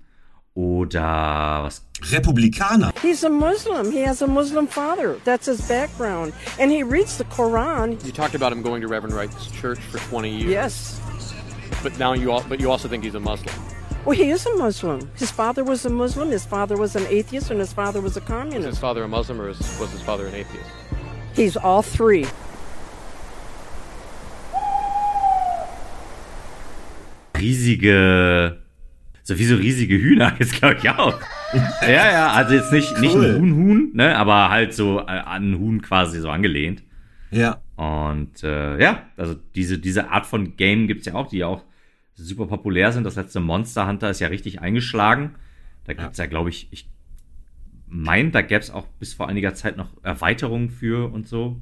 [0.55, 1.83] oder was?
[2.11, 2.91] Republikaner.
[3.01, 3.91] He's a Muslim.
[3.91, 5.15] He has a Muslim father.
[5.23, 6.33] That's his background.
[6.59, 7.97] And he reads the Quran.
[8.05, 10.51] You talked about him going to Reverend Wright's church for 20 years.
[10.51, 10.99] Yes.
[11.81, 13.55] But now you all, but you also think he's a Muslim.
[14.05, 15.09] Well, he is a Muslim.
[15.15, 18.19] His father was a Muslim, his father was an atheist, and his father was a
[18.19, 18.81] Is his communist.
[18.81, 19.57] father a Muslim or was
[19.91, 20.69] his father an atheist?
[21.33, 22.25] He's all three.
[27.37, 28.61] Riesige,
[29.23, 31.19] so wie so riesige Hühner, jetzt glaube ich auch.
[31.81, 33.25] ja, ja, also jetzt nicht, nicht Cool.
[33.35, 36.83] ein Huhn-Huhn, ne, aber halt so äh, an ein Huhn quasi so angelehnt.
[37.31, 37.61] Ja.
[37.75, 41.63] Und äh, ja, also diese, diese Art von Game gibt's ja auch, die auch
[42.15, 43.03] super populär sind.
[43.05, 45.31] Das letzte Monster Hunter ist ja richtig eingeschlagen.
[45.85, 46.87] Da gibt's ja, glaube ich, ich
[47.87, 51.59] meine, da gäb's auch bis vor einiger Zeit noch Erweiterungen für und so.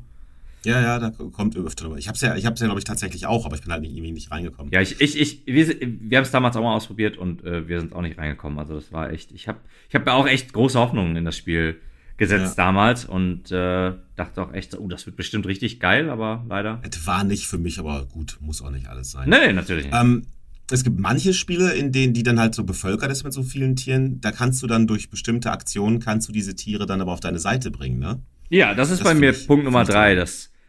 [0.66, 1.98] Ja, ja, da kommt öfter drüber.
[1.98, 3.94] Ich hab's ja, ich hab's ja, glaube ich, tatsächlich auch, aber ich bin halt nicht,
[3.94, 4.72] irgendwie nicht reingekommen.
[4.72, 7.80] Ja, ich, ich, ich, wir, wir haben es damals auch mal ausprobiert und äh, wir
[7.80, 8.60] sind auch nicht reingekommen.
[8.60, 9.60] Also das war echt, ich habe
[9.90, 11.78] ich hab auch echt große Hoffnungen in das Spiel
[12.18, 12.66] gesetzt Ja.
[12.66, 16.80] damals und äh, dachte auch echt, so, oh, das wird bestimmt richtig geil, aber leider.
[16.88, 19.28] Es war nicht für mich, aber gut, muss auch nicht alles sein.
[19.30, 19.96] Nee, nee, natürlich nicht.
[20.00, 20.28] Ähm,
[20.70, 23.76] es gibt manche Spiele, in denen die dann halt so bevölkert ist mit so vielen
[23.76, 24.22] Tieren.
[24.22, 27.40] Da kannst du dann durch bestimmte Aktionen kannst du diese Tiere dann aber auf deine
[27.40, 28.22] Seite bringen, ne?
[28.50, 30.26] Ja, das ist Das bei mir Punkt Nummer drei, toll.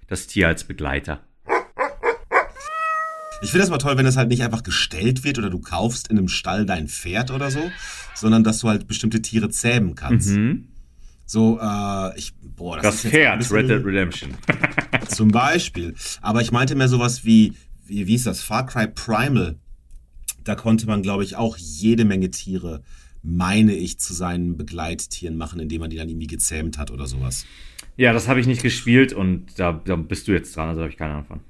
[0.07, 1.21] Das, Tier als Begleiter.
[3.43, 6.09] Ich finde das mal toll, wenn das halt nicht einfach gestellt wird oder du kaufst
[6.09, 7.73] in einem Stall dein Pferd oder so,
[8.15, 10.31] sondern dass du halt bestimmte Tiere zähmen kannst.
[10.31, 10.69] Mhm.
[11.27, 14.35] So, äh, ich, boah, das, Das Pferd, Red Dead Redemption.
[15.09, 15.95] Zum Beispiel.
[16.21, 18.43] Aber ich meinte mehr sowas wie, wie, wie ist das?
[18.43, 19.57] Far Cry Primal.
[20.45, 22.83] Da konnte man, glaube ich, auch jede Menge Tiere,
[23.23, 27.47] meine ich, zu seinen Begleittieren machen, indem man die dann irgendwie gezähmt hat oder sowas.
[27.97, 30.91] ja, das habe ich nicht gespielt und da, da bist du jetzt dran, also habe
[30.91, 31.41] ich keine Ahnung von.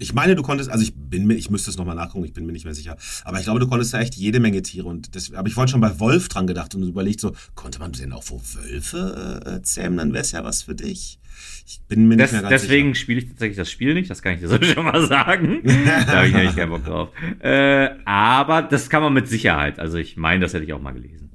[0.00, 2.46] Ich meine, du konntest, also ich bin mir, ich müsste es nochmal nachgucken, ich bin
[2.46, 2.96] mir nicht mehr sicher.
[3.24, 5.72] Aber ich glaube, du konntest da echt jede Menge Tiere und das, aber ich wollte
[5.72, 9.62] schon bei Wolf dran gedacht und überlegt so, konnte man denn auch wo Wölfe äh,
[9.62, 11.18] zähmen, dann wäre es ja was für dich.
[11.66, 13.02] Ich bin mir nicht Des, mehr ganz deswegen sicher.
[13.02, 15.60] spiele ich tatsächlich das Spiel nicht, das kann ich dir so schon mal sagen.
[15.64, 17.10] da habe ich nämlich keinen Bock drauf.
[17.40, 19.78] Äh, aber das kann man mit Sicherheit.
[19.78, 21.30] Also ich meine, das hätte ich auch mal gelesen.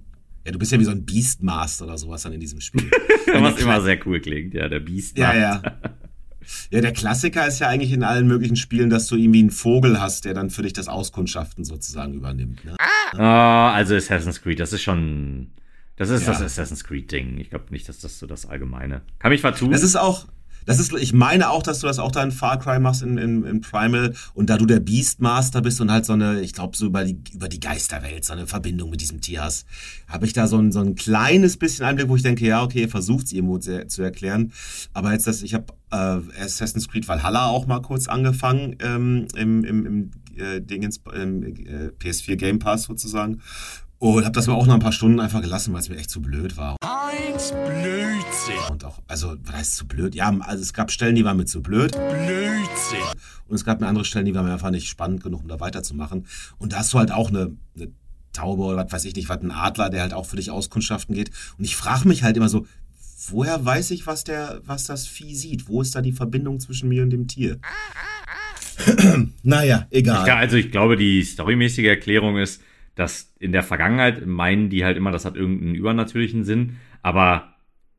[0.45, 2.89] Ja, du bist ja wie so ein Beastmaster oder sowas dann in diesem Spiel.
[3.33, 5.17] Was immer sehr cool klingt, ja, der Beast.
[5.17, 5.61] Ja, ja.
[6.71, 10.01] Ja, der Klassiker ist ja eigentlich in allen möglichen Spielen, dass du irgendwie einen Vogel
[10.01, 12.65] hast, der dann für dich das Auskundschaften sozusagen übernimmt.
[12.65, 12.75] Ne?
[13.15, 15.51] Oh, also Assassin's Creed, das ist schon.
[15.95, 16.33] Das ist Ja.
[16.33, 17.37] das Assassin's Creed-Ding.
[17.39, 19.01] Ich glaube nicht, dass das so das Allgemeine.
[19.19, 19.71] Kann mich vertun.
[19.71, 20.25] Das ist auch,
[20.65, 23.17] Das ist, ich meine auch, dass du das auch da in Far Cry machst in,
[23.17, 26.77] in, in Primal und da du der Beastmaster bist und halt so eine, ich glaube,
[26.77, 29.65] so über die, über die Geisterwelt, so eine Verbindung mit diesem Tier hast,
[30.07, 32.87] habe ich da so ein, so ein kleines bisschen Einblick, wo ich denke, ja, okay,
[32.87, 34.53] versucht es irgendwo zu, zu erklären.
[34.93, 39.65] Aber jetzt das, ich habe äh, Assassin's Creed Valhalla auch mal kurz angefangen ähm, im,
[39.65, 43.41] im, im äh, Dingens, äh, PS4 Game Pass sozusagen.
[44.03, 46.09] Und habe das aber auch nach ein paar Stunden einfach gelassen, weil es mir echt
[46.09, 46.75] zu blöd war.
[46.83, 48.69] Heinz Blödsinn.
[48.69, 50.13] Und auch, also, was heißt zu blöd?
[50.13, 51.93] Ja, also es gab Stellen, die waren mir zu blöd.
[51.93, 52.99] Blödsinn.
[53.47, 55.61] Und es gab mir andere Stellen, die waren mir einfach nicht spannend genug, um da
[55.61, 56.25] weiterzumachen.
[56.57, 57.91] Und da hast du halt auch eine, eine
[58.33, 61.15] Taube oder was weiß ich nicht, was ein Adler, der halt auch für dich auskundschaften
[61.15, 61.31] geht.
[61.57, 62.67] Und ich frage mich halt immer so,
[63.29, 65.69] woher weiß ich, was der, was das Vieh sieht?
[65.69, 67.57] Wo ist da die Verbindung zwischen mir und dem Tier?
[69.43, 70.27] naja, egal.
[70.27, 72.59] Ja, also ich glaube, die storymäßige Erklärung ist,
[72.95, 77.55] dass in der Vergangenheit meinen die halt immer, das hat irgendeinen übernatürlichen Sinn, aber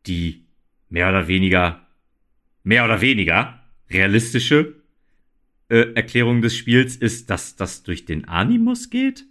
[0.06, 0.44] die
[0.88, 1.86] mehr oder weniger,
[2.62, 4.74] mehr oder weniger realistische
[5.68, 9.24] äh, Erklärung des Spiels ist, dass das durch den Animus geht.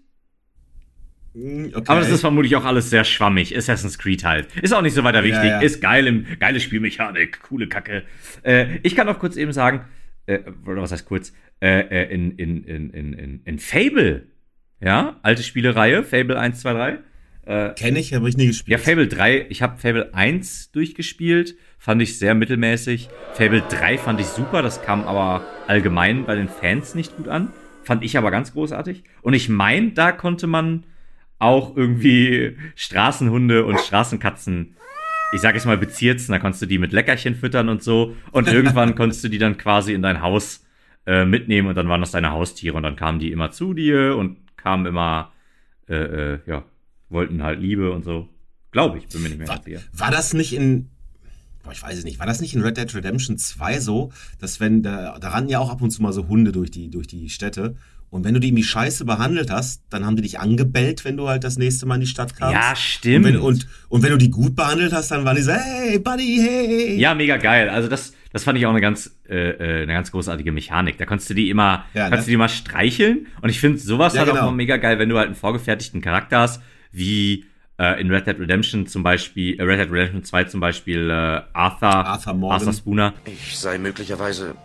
[1.34, 1.84] Hm, Okay.
[1.88, 3.58] Aber das ist vermutlich auch alles sehr schwammig.
[3.58, 4.56] Assassin's Creed halt.
[4.58, 5.44] Ist auch nicht so weiter wichtig.
[5.44, 5.62] Ja, ja.
[5.62, 8.04] Ist geil im, geile Spielmechanik, coole Kacke.
[8.44, 9.86] Äh, ich kann auch kurz eben sagen,
[10.26, 14.28] äh, oder was heißt kurz, äh, äh, in, in, in, in, in, in Fable,
[14.84, 17.00] ja, alte Spielereihe, Fable 1, 2, 3.
[17.46, 18.80] Äh, Kenne ich, habe ich nie ja, gespielt.
[18.80, 23.10] Fable 3, ich habe Fable 1 durchgespielt, fand ich sehr mittelmäßig.
[23.34, 27.52] Fable 3 fand ich super, das kam aber allgemein bei den Fans nicht gut an.
[27.84, 29.04] Fand ich aber ganz großartig.
[29.22, 30.86] Und ich meine, da konnte man
[31.38, 34.78] auch irgendwie Straßenhunde und Straßenkatzen,
[35.34, 36.32] ich sag jetzt mal, bezirzen.
[36.32, 38.16] Da konntest du die mit Leckerchen füttern und so.
[38.32, 40.66] Und irgendwann konntest du die dann quasi in dein Haus
[41.06, 42.78] äh, mitnehmen und dann waren das deine Haustiere.
[42.78, 45.32] Und dann kamen die immer zu dir und kamen immer,
[45.88, 46.64] äh, äh, ja,
[47.10, 48.30] wollten halt Liebe und so.
[48.72, 49.82] Glaube ich, bin mir nicht mehr war, sicher.
[49.92, 50.90] war das nicht in,
[51.64, 54.60] boah, ich weiß es nicht, war das nicht in Red Dead Redemption 2 so, dass
[54.60, 57.08] wenn, da, da rannten ja auch ab und zu mal so Hunde durch die, durch
[57.08, 57.76] die Städte
[58.14, 61.28] und wenn du die irgendwie scheiße behandelt hast, dann haben die dich angebellt, wenn du
[61.28, 62.54] halt das nächste Mal in die Stadt kamst.
[62.54, 63.26] Ja, stimmt.
[63.26, 65.98] Und wenn, und, und wenn du die gut behandelt hast, dann waren die so, hey,
[65.98, 67.00] Buddy, hey.
[67.00, 67.70] Ja, mega geil.
[67.70, 70.98] Also das, das fand ich auch eine ganz, äh, äh, eine ganz großartige Mechanik.
[70.98, 72.18] Da konntest du die immer, Ja, ne?
[72.18, 73.28] du die mal streicheln.
[73.42, 74.48] Und ich finde sowas Ja, halt auch genau.
[74.48, 76.62] immer mega geil, wenn du halt einen vorgefertigten Charakter hast,
[76.92, 77.46] wie
[77.80, 81.42] äh, in Red Dead Redemption zum Beispiel, äh, Red Dead Redemption 2 zum Beispiel äh,
[81.54, 82.60] Arthur, Arthur Morgan.
[82.60, 83.14] Arthur Spooner.
[83.26, 84.56] Ich sei möglicherweise,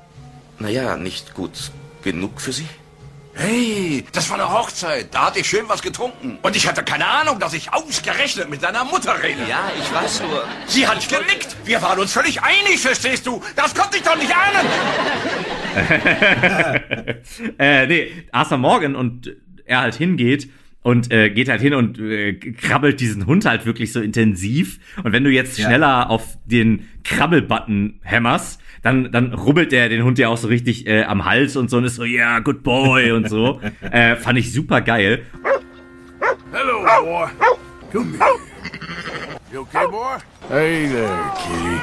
[0.58, 1.70] naja, nicht gut
[2.04, 2.66] genug für Sie?
[3.40, 5.14] Hey, das war eine Hochzeit.
[5.14, 6.38] Da hatte ich schön was getrunken.
[6.42, 9.38] Und ich hatte keine Ahnung, dass ich ausgerechnet mit deiner Mutter rede.
[9.48, 10.44] Ja, ich weiß nur.
[10.66, 11.56] Sie hat genickt.
[11.64, 13.40] Wir waren uns völlig einig, verstehst du?
[13.54, 14.66] Das konnte ich doch nicht ahnen.
[17.60, 19.36] äh, nee, Arthur Morgan und
[19.66, 20.50] er halt hingeht
[20.82, 24.78] und äh, geht halt hin und äh, krabbelt diesen Hund halt wirklich so intensiv.
[25.02, 25.66] Und wenn du jetzt Ja.
[25.66, 30.86] schneller auf den Krabbel-Button hämmerst, dann, dann rubbelt der den Hund ja auch so richtig
[30.86, 33.60] äh, am Hals und so und ist so, ja, yeah, good boy und so.
[33.90, 35.22] äh, fand ich super geil.
[36.52, 37.28] Hello, boy.
[37.92, 38.48] Come here.
[39.52, 40.18] You okay, boy?
[40.48, 41.80] Hey there, kitty.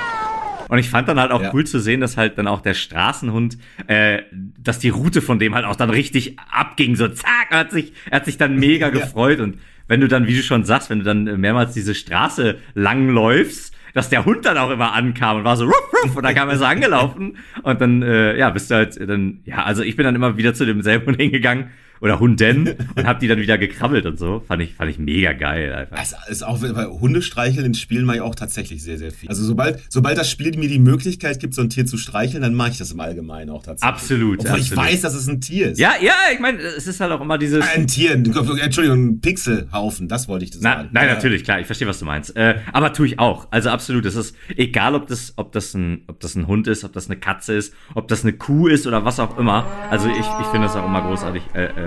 [0.67, 1.51] Und ich fand dann halt auch Ja.
[1.53, 3.57] cool zu sehen, dass halt dann auch der Straßenhund,
[3.87, 4.23] äh,
[4.57, 6.95] dass die Route von dem halt auch dann richtig abging.
[6.95, 9.39] So zack, er hat sich, er hat sich dann mega gefreut.
[9.39, 12.57] Und wenn du dann, wie du schon sagst, wenn du dann äh, mehrmals diese Straße
[12.73, 16.23] lang läufst, dass der Hund dann auch immer ankam und war so ruff, ruff, und
[16.23, 19.83] dann kam er so angelaufen und dann, äh, ja, bist du halt dann, ja, also
[19.83, 21.69] ich bin dann immer wieder zu demselben Hund hingegangen
[22.01, 24.43] oder Hunden und hab die dann wieder gekrabbelt und so.
[24.47, 25.97] Fand ich, fand ich mega geil einfach.
[26.01, 29.29] Es ist auch, bei Hundestreicheln in Spielen mache ich auch tatsächlich sehr, sehr viel.
[29.29, 32.53] Also sobald, sobald das Spiel mir die Möglichkeit gibt, so ein Tier zu streicheln, dann
[32.53, 33.93] mache ich das im Allgemeinen auch tatsächlich.
[33.95, 34.89] Absolut, Obwohl ich absolut.
[34.91, 35.79] weiß, dass es ein Tier ist.
[35.79, 37.65] Ja, ja, ich meine, es ist halt auch immer dieses.
[37.67, 40.89] Ein Tier, Entschuldigung, ein Pixelhaufen, das wollte ich das Na, sagen.
[40.91, 41.13] nein, Ja.
[41.15, 42.35] natürlich, klar, ich verstehe, was du meinst.
[42.35, 43.47] Äh, aber tue ich auch.
[43.51, 46.83] Also absolut, es ist egal, ob das, ob das ein, ob das ein Hund ist,
[46.83, 49.65] ob das eine Katze ist, ob das eine Kuh ist oder was auch immer.
[49.89, 51.41] Also ich, ich finde das auch immer großartig.
[51.53, 51.84] Äh, äh,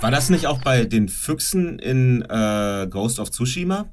[0.00, 3.86] War das nicht auch bei den Füchsen in äh, Ghost of Tsushima?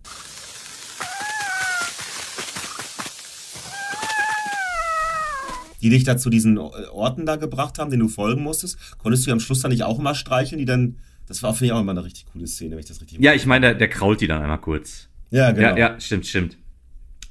[5.81, 9.27] Die dich da zu diesen Orten da gebracht haben, denen du folgen musstest, konntest du
[9.27, 10.97] die am Schluss dann nicht auch immer streicheln, die dann.
[11.25, 13.33] Das war, finde ich, auch immer eine richtig coole Szene, wenn ich das richtig ja,
[13.33, 15.07] ich meine, der, der krault die dann einmal kurz.
[15.31, 15.69] Ja, genau.
[15.69, 16.57] Ja, ja, stimmt, stimmt.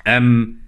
[0.05, 0.59] Ähm,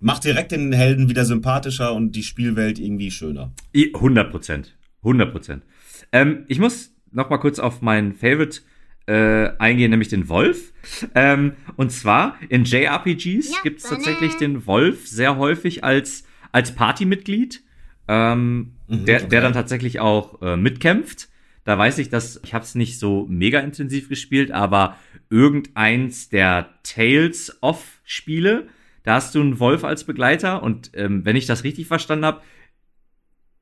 [0.00, 3.52] Macht direkt den Helden wieder sympathischer und die Spielwelt irgendwie schöner.
[3.74, 4.76] i- 100 Prozent.
[5.02, 5.62] 100 Prozent.
[6.12, 8.60] Ähm, ich muss noch mal kurz auf meinen Favorite
[9.06, 10.72] äh, eingehen, nämlich den Wolf.
[11.14, 17.62] Ähm, und zwar in JRPGs gibt es tatsächlich den Wolf sehr häufig als, als Partymitglied,
[18.08, 21.28] ähm, der, der dann tatsächlich auch äh, mitkämpft.
[21.64, 24.96] Da weiß ich, dass ich habe es nicht so mega intensiv gespielt, aber
[25.30, 28.68] irgendeins der Tales of Spiele,
[29.02, 32.42] Da hast du einen Wolf als Begleiter und ähm, wenn ich das richtig verstanden habe,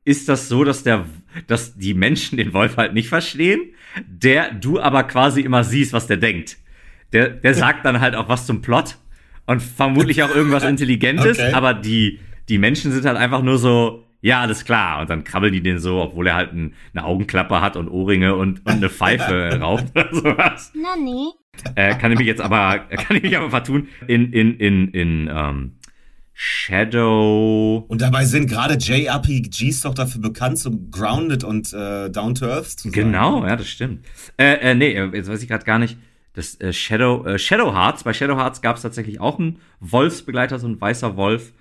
[0.05, 1.07] ist das so, dass der,
[1.47, 3.61] dass die Menschen den Wolf halt nicht verstehen,
[4.07, 6.59] der du aber quasi immer siehst, was der denkt.
[7.13, 8.99] Der, der sagt dann halt auch was zum Plot
[9.47, 11.53] und vermutlich auch irgendwas Intelligentes, Okay.
[11.53, 15.03] aber die, die Menschen sind halt einfach nur so, ja, alles klar.
[15.03, 18.35] Und dann krabbeln die den so, obwohl er halt ein, eine Augenklappe hat und Ohrringe
[18.35, 20.73] und, und eine Pfeife raucht oder sowas.
[20.75, 21.29] Nani?
[21.75, 23.89] Äh, kann ich mich jetzt aber, kann ich mich aber vertun.
[24.07, 25.73] In, in, in, in, ähm,
[26.35, 27.85] Shadow.
[27.89, 32.67] Und dabei sind gerade JRPGs doch dafür bekannt, so grounded und äh, down to earth
[32.67, 32.93] zu sein.
[32.93, 34.05] Genau, ja, das stimmt.
[34.37, 35.97] Äh, äh, nee, jetzt weiß ich gerade gar nicht.
[36.35, 40.59] Das äh, Shadow, äh, Shadow Hearts, bei Shadow Hearts gab es tatsächlich auch einen Wolfsbegleiter,
[40.59, 41.53] so ein weißer Wolf.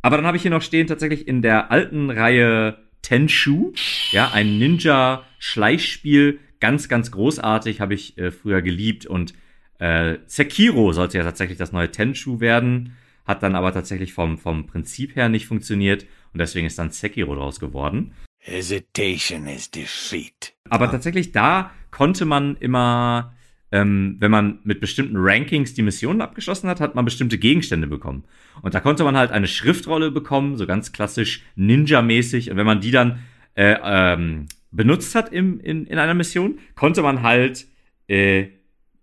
[0.00, 3.72] Aber dann habe ich hier noch stehen, tatsächlich in der alten Reihe Tenshu,
[4.12, 9.06] ja, ein Ninja-Schleichspiel, ganz, ganz großartig, habe ich äh, früher geliebt.
[9.06, 9.34] Und
[9.80, 12.96] äh, Sekiro sollte ja tatsächlich das neue Tenshu werden,
[13.28, 17.34] hat dann aber tatsächlich vom, vom Prinzip her nicht funktioniert und deswegen ist dann Sekiro
[17.34, 18.14] draus geworden.
[18.38, 20.54] Hesitation is defeat.
[20.70, 23.34] Aber tatsächlich da konnte man immer,
[23.70, 28.24] ähm, wenn man mit bestimmten Rankings die Missionen abgeschlossen hat, hat man bestimmte Gegenstände bekommen.
[28.62, 32.50] Und da konnte man halt eine Schriftrolle bekommen, so ganz klassisch Ninja-mäßig.
[32.50, 33.18] Und wenn man die dann
[33.54, 37.66] äh, ähm, benutzt hat im, in, in einer Mission, konnte man halt
[38.06, 38.46] äh,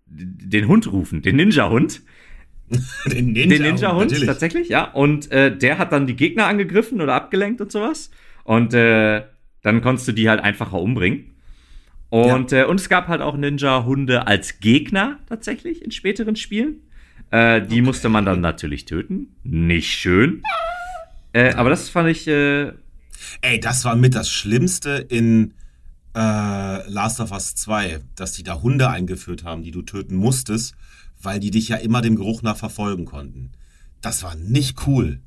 [0.08, 2.02] den Hund rufen, den Ninja-Hund.
[2.70, 2.82] Den
[3.12, 4.26] Den Ninja-Hund, Ninja-Hund, natürlich.
[4.28, 4.92] tatsächlich, ja.
[4.92, 8.10] Und äh, der hat dann die Gegner angegriffen oder abgelenkt und sowas.
[8.44, 9.24] Und äh,
[9.62, 11.36] dann konntest du die halt einfacher umbringen.
[12.10, 16.82] Und, äh, und es gab halt auch Ninja-Hunde als Gegner tatsächlich in späteren Spielen.
[17.32, 19.36] Äh, die musste man dann natürlich töten.
[19.44, 20.44] Nicht schön.
[21.34, 22.28] Äh, aber das fand ich.
[22.28, 22.72] Äh,
[23.42, 25.54] Ey, das war mit das Schlimmste in
[26.14, 30.74] Last of Us 2, dass die da Hunde eingeführt haben, die du töten musstest,
[31.26, 33.52] weil die dich ja immer dem Geruch nach verfolgen konnten.
[34.02, 35.20] Das war nicht cool.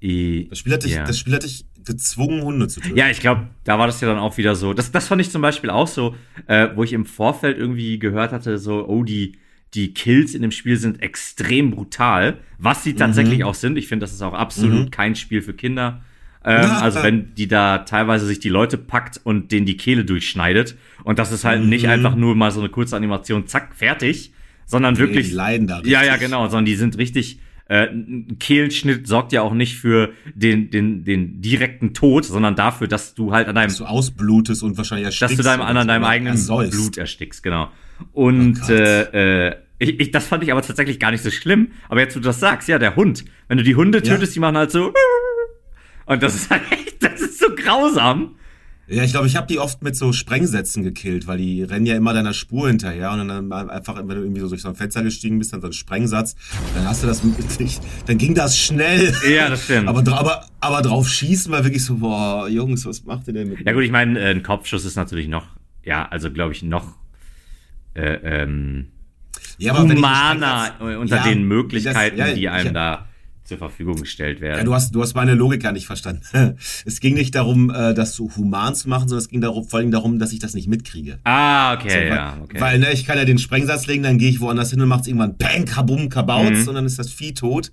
[0.00, 1.04] Das Spiel hat dich, ja.
[1.04, 2.96] das Spiel hat dich gezwungen, Hunde zu töten.
[2.96, 4.74] Ja, ich glaube, da war das ja dann auch wieder so.
[4.74, 6.14] Das, das fand ich zum Beispiel auch so,
[6.46, 9.38] äh, wo ich im Vorfeld irgendwie gehört hatte, so, oh, die,
[9.74, 13.44] die Kills in dem Spiel sind extrem brutal, was sie tatsächlich Mhm.
[13.44, 13.76] auch sind.
[13.76, 14.90] Ich finde, das ist auch absolut Mhm.
[14.90, 16.02] kein Spiel für Kinder.
[16.44, 20.76] Ähm, also wenn die da teilweise sich die Leute packt und denen die Kehle durchschneidet
[21.04, 21.90] und das ist halt nicht Mhm.
[21.90, 24.32] einfach nur mal so eine kurze Animation, zack, fertig,
[24.68, 26.28] sondern Nee, wirklich die leiden da Ja, ja, richtig.
[26.28, 27.40] genau, sondern die sind richtig
[27.70, 32.88] äh, ein Kehlenschnitt sorgt ja auch nicht für den, den, den direkten Tod, sondern dafür,
[32.88, 35.32] dass du halt an deinem Dass du ausblutest und wahrscheinlich erstickst.
[35.32, 36.72] dass du deinem, an so, deinem eigenen ersäufst.
[36.72, 37.68] Blut erstickst, genau.
[38.12, 41.72] Und Oh äh, äh, ich, ich, das fand ich aber tatsächlich gar nicht so schlimm.
[41.90, 43.26] Aber jetzt, wo du das sagst, ja, der Hund.
[43.48, 44.14] Wenn du die Hunde Ja.
[44.14, 44.94] tötest, die machen halt so.
[46.06, 48.36] Und das ist halt echt, das ist so grausam.
[48.90, 51.94] Ja, ich glaube, ich habe die oft mit so Sprengsätzen gekillt, weil die rennen ja
[51.94, 55.02] immer deiner Spur hinterher und dann einfach, wenn du irgendwie so durch so ein Fenster
[55.02, 56.36] gestiegen bist, dann so ein Sprengsatz,
[56.74, 57.20] dann hast du das
[57.58, 59.12] sich, dann ging das schnell.
[59.28, 59.88] Ja, das stimmt.
[59.88, 63.66] Aber, aber, aber drauf schießen war wirklich so, boah, Jungs, was macht ihr denn mit
[63.66, 65.44] Ja gut, ich meine, äh, ein Kopfschuss ist natürlich noch,
[65.84, 66.94] ja, also glaube ich noch
[67.94, 68.86] äh, ähm,
[69.58, 73.06] Ja, humaner unter Ja, den Möglichkeiten, das- ja, die einem ich- da
[73.48, 74.58] zur Verfügung gestellt werden.
[74.58, 76.22] Ja, du hast, du hast meine Logik gar nicht verstanden.
[76.86, 79.78] Es ging nicht darum, äh, das so human zu machen, sondern es ging darum, vor
[79.80, 81.18] allem darum, dass ich das nicht mitkriege.
[81.24, 82.60] ah, okay, So, weil, ja, okay.
[82.60, 85.06] Weil, ne, ich kann ja den Sprengsatz legen, dann gehe ich woanders hin und macht's
[85.08, 86.68] irgendwann Bang, Kabum, Kabauz Mhm.
[86.68, 87.72] und dann ist das Vieh tot.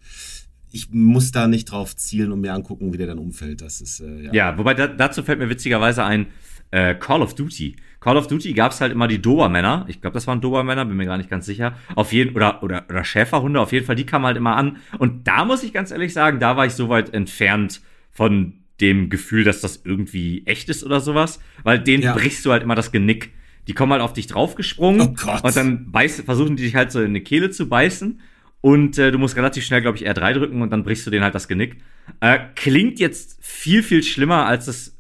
[0.71, 3.61] Ich muss da nicht drauf zielen und mir angucken, wie der dann umfällt.
[3.61, 4.33] Das ist, äh, ja.
[4.33, 6.27] Ja, wobei da, dazu fällt mir witzigerweise ein
[6.71, 7.75] äh, Call of Duty.
[7.99, 9.85] Call of Duty gab's halt immer die Dobermänner.
[9.87, 11.75] Ich glaube, das waren Dobermänner, bin mir gar nicht ganz sicher.
[11.95, 13.59] Auf jeden oder oder oder Schäferhunde.
[13.59, 14.77] Auf jeden Fall, die kamen halt immer an.
[14.99, 17.81] Und da muss ich ganz ehrlich sagen, da war ich so weit entfernt
[18.11, 22.13] von dem Gefühl, dass das irgendwie echt ist oder sowas, weil denen Ja.
[22.13, 23.31] brichst du halt immer das Genick.
[23.67, 25.43] Die kommen halt auf dich draufgesprungen Oh Gott.
[25.43, 28.19] und dann beiß, versuchen die dich halt so in eine Kehle zu beißen.
[28.61, 31.23] Und äh, du musst relativ schnell, glaube ich, R3 drücken und dann brichst du denen
[31.23, 31.77] halt das Genick.
[32.19, 34.94] Äh, klingt jetzt viel, viel schlimmer, als es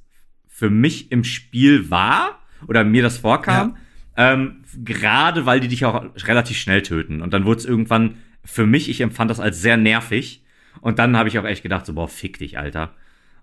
[0.57, 3.75] für mich im Spiel war oder mir das vorkam.
[4.15, 7.21] Ähm, gerade weil die dich auch relativ schnell töten.
[7.21, 8.15] Und dann wurde es irgendwann
[8.45, 10.43] für mich, ich empfand das als sehr nervig.
[10.79, 12.93] Und dann habe ich auch echt gedacht, so, boah, fick dich, Alter.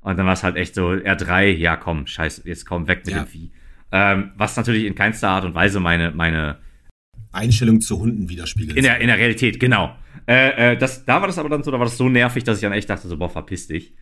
[0.01, 3.15] Und dann war es halt echt so, R3, ja komm, scheiß, jetzt komm weg mit
[3.15, 3.25] Ja.
[3.25, 3.51] dem Vieh.
[3.93, 6.61] Ähm, was natürlich in keinster Art und Weise meine, meine
[7.31, 8.75] Einstellung zu Hunden widerspiegelt.
[8.79, 9.95] in der, in der Realität, genau.
[10.27, 12.57] Äh, äh, das, da war das aber dann so, da war das so nervig, dass
[12.57, 13.93] ich dann echt dachte, so, boah, verpiss dich.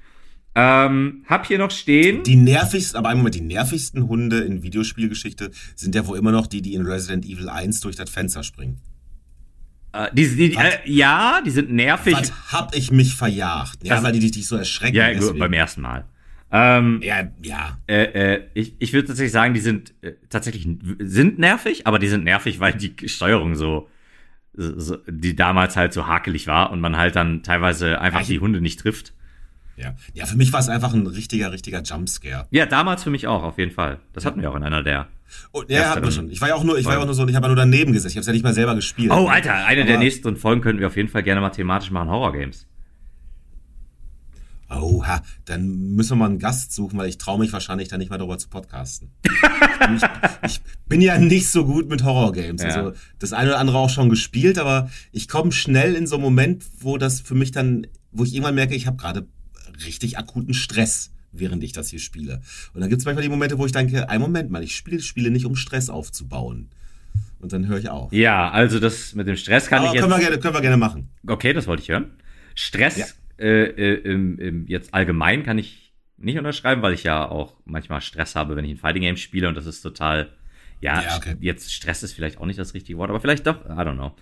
[0.54, 2.22] Ähm, hab hier noch stehen.
[2.24, 6.60] Die nervigsten, aber einmal die nervigsten Hunde in Videospielgeschichte sind ja wohl immer noch die,
[6.60, 8.78] die in Resident Evil 1 durch das Fenster springen.
[9.92, 12.14] Äh, die, die, äh, ja, die sind nervig.
[12.14, 13.78] Was hab ich mich verjagt?
[13.84, 14.96] Ja, Das- weil die dich so erschrecken.
[14.96, 15.38] Ja, gut, deswegen.
[15.38, 16.04] beim ersten Mal.
[16.52, 17.78] Ähm, Ja, ja.
[17.86, 20.66] äh, äh, ich ich würde tatsächlich sagen, die sind äh, tatsächlich
[20.98, 23.88] sind nervig, aber die sind nervig, weil die Steuerung so
[24.54, 28.60] so, die damals halt so hakelig war und man halt dann teilweise einfach die Hunde
[28.60, 29.12] nicht trifft.
[29.80, 29.94] Ja.
[30.14, 32.46] ja, für mich war es einfach ein richtiger, richtiger Jumpscare.
[32.50, 33.98] Ja, damals für mich auch, auf jeden Fall.
[34.12, 35.08] Das hatten wir auch in einer der.
[35.52, 36.30] Oh, ja, hatten wir schon.
[36.30, 37.56] Ich war ja auch nur, ich war ja auch nur so, ich habe ja nur
[37.56, 38.10] daneben gesessen.
[38.10, 39.10] Ich habe es ja nicht mal selber gespielt.
[39.10, 41.90] Oh, Alter, eine Aber- der nächsten Folgen könnten wir auf jeden Fall gerne mal thematisch
[41.90, 42.66] machen, Horror-Games.
[44.72, 48.10] Oha, dann müssen wir mal einen Gast suchen, weil ich traue mich wahrscheinlich dann nicht
[48.10, 49.10] mal darüber zu podcasten.
[49.96, 50.02] ich,
[50.46, 52.62] ich bin ja nicht so gut mit Horrorgames.
[52.62, 52.68] Ja.
[52.68, 56.22] Also das eine oder andere auch schon gespielt, aber ich komme schnell in so einen
[56.22, 59.26] Moment, wo das für mich dann, wo ich irgendwann merke, ich habe gerade
[59.86, 62.40] richtig akuten Stress, während ich das hier spiele.
[62.74, 65.00] Und dann gibt es manchmal die Momente, wo ich denke, ein Moment mal, ich spiele
[65.00, 66.68] Spiele nicht, um Stress aufzubauen.
[67.40, 68.12] Und dann höre ich auf.
[68.12, 70.02] Ja, also das mit dem Stress kann Aber ich jetzt.
[70.02, 71.08] können, wir gerne, können wir gerne machen.
[71.26, 72.10] Okay, das wollte ich hören.
[72.54, 73.06] Stress Ja.
[73.38, 78.02] äh, äh, im, im, jetzt allgemein kann ich nicht unterschreiben, weil ich ja auch manchmal
[78.02, 80.28] Stress habe, wenn ich ein Fighting Game spiele und das ist total,
[80.82, 81.36] ja, Ja, okay.
[81.40, 84.12] jetzt Stress ist vielleicht auch nicht das richtige Wort, aber vielleicht doch, I don't know.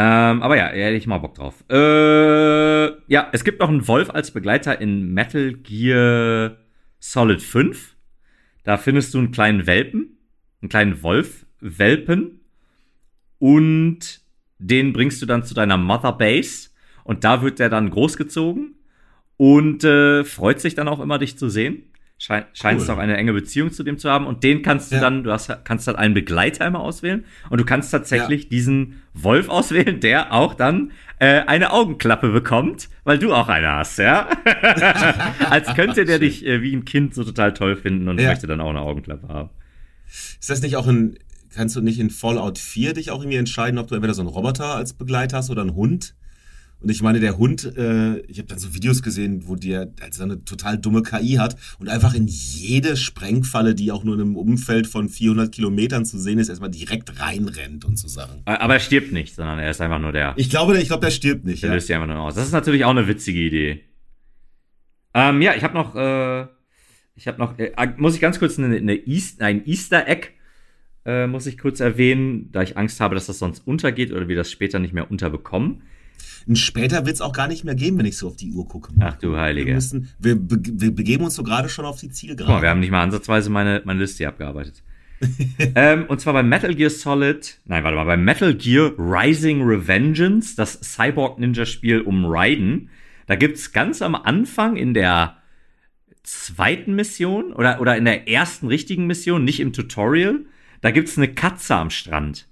[0.00, 1.64] Ähm, aber ja, hätte ich mal Bock drauf.
[1.68, 6.56] Äh, ja, es gibt noch einen Wolf als Begleiter in Metal Gear
[7.00, 7.96] Solid 5.
[8.62, 10.16] Da findest du einen kleinen Welpen,
[10.62, 12.42] einen kleinen Wolf-Welpen
[13.40, 14.20] und
[14.58, 16.70] den bringst du dann zu deiner Mother Base
[17.02, 18.76] und da wird der dann großgezogen
[19.36, 21.90] und äh, freut sich dann auch immer, dich zu sehen.
[22.20, 22.94] Schein, Scheinst Cool.
[22.96, 25.02] auch eine enge Beziehung zu dem zu haben und den kannst du Ja.
[25.02, 29.48] dann, du hast, kannst dann einen Begleiter immer auswählen und du kannst tatsächlich diesen Wolf
[29.48, 30.90] auswählen, der auch dann
[31.20, 34.28] äh, eine Augenklappe bekommt, weil du auch eine hast, ja?
[35.50, 38.30] Als könnte der dich äh, wie ein Kind so total toll finden und Ja.
[38.30, 39.50] möchte dann auch eine Augenklappe haben.
[40.06, 41.18] Ist das nicht auch in,
[41.54, 44.28] kannst du nicht in Fallout 4 dich auch irgendwie entscheiden, ob du entweder so einen
[44.30, 46.14] Roboter als Begleiter hast oder einen Hund?
[46.80, 50.22] Und ich meine, der Hund, äh, ich habe dann so Videos gesehen, wo der also
[50.22, 54.36] eine total dumme KI hat und einfach in jede Sprengfalle, die auch nur in einem
[54.36, 58.42] Umfeld von 400 Kilometern zu sehen ist, erstmal direkt reinrennt und so Sachen.
[58.44, 60.34] Aber er stirbt nicht, sondern er ist einfach nur der.
[60.36, 61.62] Ich glaube, der- ich glaube, der stirbt nicht.
[61.64, 61.74] Der Ja.
[61.74, 62.36] löst die einfach nur aus.
[62.36, 63.80] Das ist natürlich auch eine witzige Idee.
[65.14, 66.46] Ähm, ja, ich habe noch, äh,
[67.16, 70.28] ich habe noch, äh, muss ich ganz kurz eine, eine East, ein Easter Egg,
[71.04, 74.36] äh, muss ich kurz erwähnen, da ich Angst habe, dass das sonst untergeht oder wir
[74.36, 75.82] das später nicht mehr unterbekommen.
[76.46, 78.66] Und später wird es auch gar nicht mehr geben, wenn ich so auf die Uhr
[78.66, 78.92] gucke.
[79.00, 79.74] Ach du Wir, Heilige.
[79.74, 82.62] müssen, wir, be wir begeben uns so gerade schon auf die Guck mal, Zielgerade.
[82.62, 84.82] wir haben nicht mal ansatzweise meine, meine Liste hier abgearbeitet.
[85.74, 90.54] ähm, und zwar bei Metal Gear Solid, nein, warte mal, bei Metal Gear Rising Revengeance,
[90.56, 92.90] das Cyborg-Ninja-Spiel um Raiden.
[93.26, 95.36] Da gibt's ganz am Anfang in der
[96.22, 100.40] zweiten Mission oder, oder in der ersten richtigen Mission, nicht im Tutorial,
[100.80, 102.47] da gibt's eine Katze am Strand.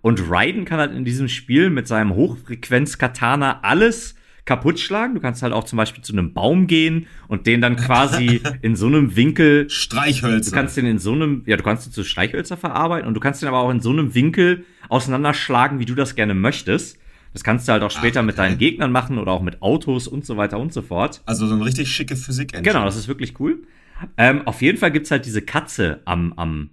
[0.00, 4.14] Und Raiden kann halt in diesem Spiel mit seinem Hochfrequenz-Katana alles
[4.44, 5.14] kaputt schlagen.
[5.14, 8.76] Du kannst halt auch zum Beispiel zu einem Baum gehen und den dann quasi in
[8.76, 9.68] so einem Winkel.
[9.68, 10.50] Streichhölzer.
[10.50, 13.20] Du kannst den in so einem, ja, du kannst ihn zu Streichhölzer verarbeiten und du
[13.20, 16.98] kannst den aber auch in so einem Winkel auseinanderschlagen, wie du das gerne möchtest.
[17.34, 20.24] Das kannst du halt auch später mit deinen Gegnern machen oder auch mit Autos und
[20.24, 21.20] so weiter und so fort.
[21.26, 22.62] Also so eine richtig schicke physik -Engine.
[22.62, 23.64] Genau, das ist wirklich cool.
[24.16, 26.70] Ähm, auf jeden Fall gibt's halt diese Katze am, am,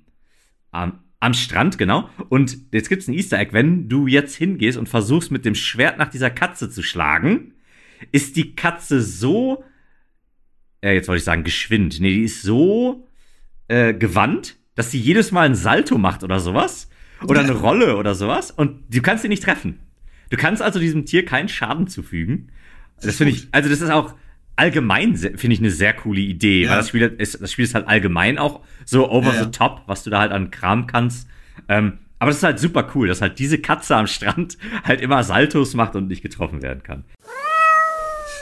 [0.72, 2.10] am, am Strand, genau.
[2.30, 3.52] Und jetzt gibt's ein Easter Egg.
[3.54, 7.54] Wenn du jetzt hingehst und versuchst, mit dem Schwert nach dieser Katze zu schlagen,
[8.12, 9.64] ist die Katze so,
[10.82, 12.00] äh, jetzt wollte ich sagen, geschwind.
[12.00, 13.08] Nee, die ist so
[13.68, 16.90] äh, gewandt, dass sie jedes Mal ein Salto macht oder sowas.
[17.24, 18.52] Oder eine Rolle oder sowas.
[18.52, 19.80] Und du kannst sie nicht treffen.
[20.30, 22.52] Du kannst also diesem Tier keinen Schaden zufügen.
[23.02, 24.14] Das finde ich, also das ist auch
[24.56, 26.72] allgemein, finde ich, eine sehr coole Idee, Ja.
[26.72, 29.44] weil das Spiel, ist, das Spiel ist halt allgemein auch so over ja.
[29.44, 31.28] the top, was du da halt an Kram kannst.
[31.68, 35.24] Ähm, aber das ist halt super cool, dass halt diese Katze am Strand halt immer
[35.24, 37.04] Saltos macht und nicht getroffen werden kann.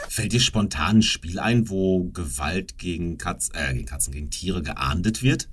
[0.08, 4.62] Fällt dir spontan ein Spiel ein, wo Gewalt gegen, Katz, äh, gegen Katzen, gegen Tiere
[4.62, 5.48] geahndet wird?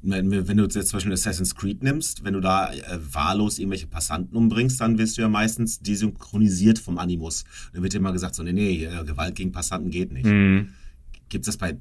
[0.00, 4.36] Wenn du jetzt zum Beispiel Assassin's Creed nimmst, wenn du da äh, wahllos irgendwelche Passanten
[4.36, 7.44] umbringst, dann wirst du ja meistens desynchronisiert vom Animus.
[7.72, 10.26] Dann wird dir immer gesagt, so, nee, nee, Gewalt gegen Passanten geht nicht.
[10.26, 10.68] Mhm.
[11.28, 11.76] Gibt es das bei,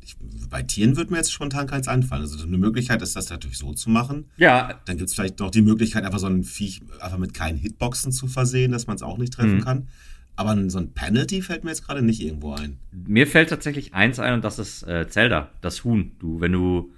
[0.00, 0.16] ich,
[0.48, 2.22] bei Tieren wird mir jetzt spontan keins einfallen.
[2.22, 4.24] Also eine Möglichkeit ist das natürlich so zu machen.
[4.38, 7.58] Ja, Dann gibt es vielleicht noch die Möglichkeit, einfach so ein Viech einfach mit keinen
[7.58, 9.64] Hitboxen zu versehen, dass man es auch nicht treffen Mhm.
[9.64, 9.88] kann.
[10.36, 12.78] Aber so ein Penalty fällt mir jetzt gerade nicht irgendwo ein.
[13.06, 16.12] mir fällt tatsächlich eins ein und das ist äh, Zelda, das Huhn.
[16.18, 16.90] Du, wenn du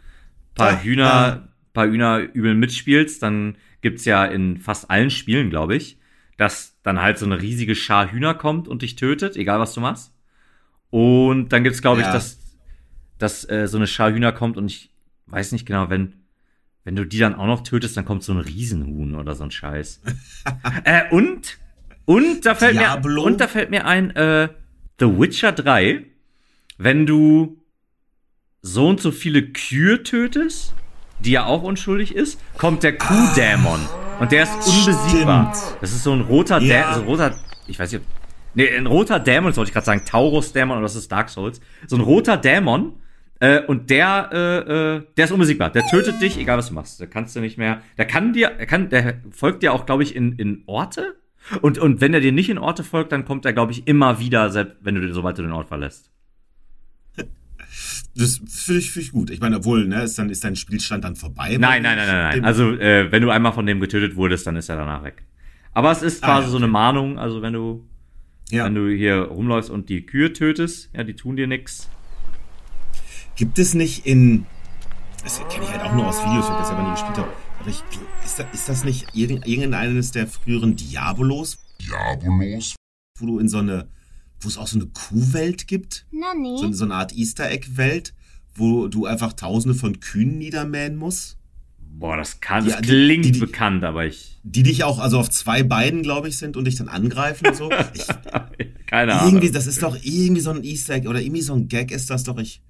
[0.54, 1.48] paar Ah, Hühner, ah.
[1.72, 5.98] paar Hühner übel mitspielst, dann gibt's ja in fast allen Spielen, glaube ich,
[6.36, 9.80] dass dann halt so eine riesige Schar Hühner kommt und dich tötet, egal was du
[9.80, 10.14] machst.
[10.90, 12.12] Und dann gibt's, glaube ich, Ja.
[12.12, 12.38] dass,
[13.18, 14.90] dass äh, so eine Schar Hühner kommt und ich
[15.26, 16.14] weiß nicht genau, wenn,
[16.84, 19.50] wenn du die dann auch noch tötest, dann kommt so ein Riesenhuhn oder so ein
[19.50, 20.02] Scheiß.
[20.84, 21.58] äh, und,
[22.04, 23.22] und da fällt Diablo?
[23.22, 24.48] mir, und da fällt mir ein, äh,
[25.00, 26.04] The Witcher 3,
[26.78, 27.61] wenn du
[28.62, 30.74] so und so viele Kühe tötest,
[31.18, 33.80] die ja auch unschuldig ist, kommt der Kuhdämon.
[34.20, 35.52] Und der ist unbesiegbar.
[35.54, 35.82] Stimmt.
[35.82, 36.82] Das ist so ein roter Ja.
[36.82, 37.34] Dämon, so ein roter,
[37.66, 38.04] ich weiß nicht,
[38.54, 41.60] nee, ein roter Dämon, das wollte ich gerade sagen, Taurus-Dämon, oder das ist Dark Souls.
[41.88, 42.92] So ein roter Dämon,
[43.40, 45.70] äh, und der, äh, äh, der ist unbesiegbar.
[45.70, 47.00] Der tötet dich, egal was du machst.
[47.00, 50.04] Da kannst du nicht mehr, der kann dir, er kann, der folgt dir auch, glaube
[50.04, 51.16] ich, in, in Orte.
[51.60, 54.20] Und, und wenn er dir nicht in Orte folgt, dann kommt er, glaube ich, immer
[54.20, 56.12] wieder, selbst wenn du, sobald du den Ort verlässt.
[58.14, 59.30] Das finde ich, find ich gut.
[59.30, 61.56] Ich meine, obwohl, ne, ist dann ist dein Spielstand dann vorbei.
[61.58, 62.44] Nein, nein, nein, nein, nein.
[62.44, 65.24] Also, äh, wenn du einmal von dem getötet wurdest, dann ist er danach weg.
[65.72, 67.88] Aber es ist Ah, quasi ja, so eine Mahnung, also wenn du,
[68.50, 68.66] Ja.
[68.66, 71.88] wenn du hier rumläufst und die Kühe tötest, ja, die tun dir nix.
[73.36, 74.44] Gibt es nicht in.
[75.24, 77.32] Das kenne ich halt auch nur aus Videos, ich das selber nie gespielt habe.
[77.60, 77.82] Aber ich,
[78.24, 81.58] ist, da, ist das nicht irgend- irgendeines der früheren Diabolos?
[81.80, 82.74] Diabolos?
[83.18, 83.88] Wo du in so eine.
[84.42, 86.04] Wo es auch so eine Kuhwelt gibt?
[86.10, 86.58] Nani?
[86.58, 88.12] So, so eine Art Easter Egg-Welt,
[88.54, 91.38] wo du einfach tausende von Kühen niedermähen musst?
[91.94, 94.98] Boah, das kann, Ja, das die- klingt die- die- bekannt, aber ich, Die dich auch
[94.98, 97.70] also auf zwei Beinen, glaube ich, sind und dich dann angreifen und so.
[97.94, 98.06] Ich,
[98.86, 99.34] keine Ahnung.
[99.34, 102.10] irgendwie, das ist doch irgendwie so ein Easter Egg oder irgendwie so ein Gag ist
[102.10, 102.38] das doch.
[102.38, 102.60] Ich,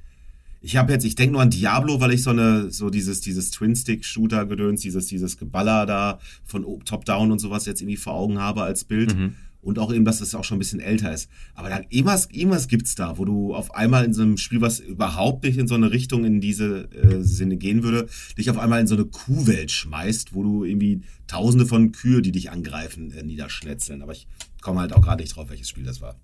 [0.60, 3.50] ich habe jetzt, ich denke nur an Diablo, weil ich so eine, so dieses, dieses
[3.52, 8.84] Twin-Stick-Shooter-Gedöns, dieses, dieses Geballer da von Top-Down und sowas jetzt irgendwie vor Augen habe als
[8.84, 9.16] Bild.
[9.16, 9.34] Mhm.
[9.62, 11.30] Und auch eben, dass das auch schon ein bisschen älter ist.
[11.54, 14.80] Aber da, irgendwas, irgendwas gibt's da, wo du auf einmal in so einem Spiel, was
[14.80, 18.80] überhaupt nicht in so eine Richtung in diese äh, Sinne gehen würde, dich auf einmal
[18.80, 23.22] in so eine Kuhwelt schmeißt, wo du irgendwie tausende von Kühe, die dich angreifen, äh,
[23.22, 24.02] niederschnetzeln.
[24.02, 24.26] Aber ich
[24.60, 26.16] komme halt auch gerade nicht drauf, welches Spiel das war.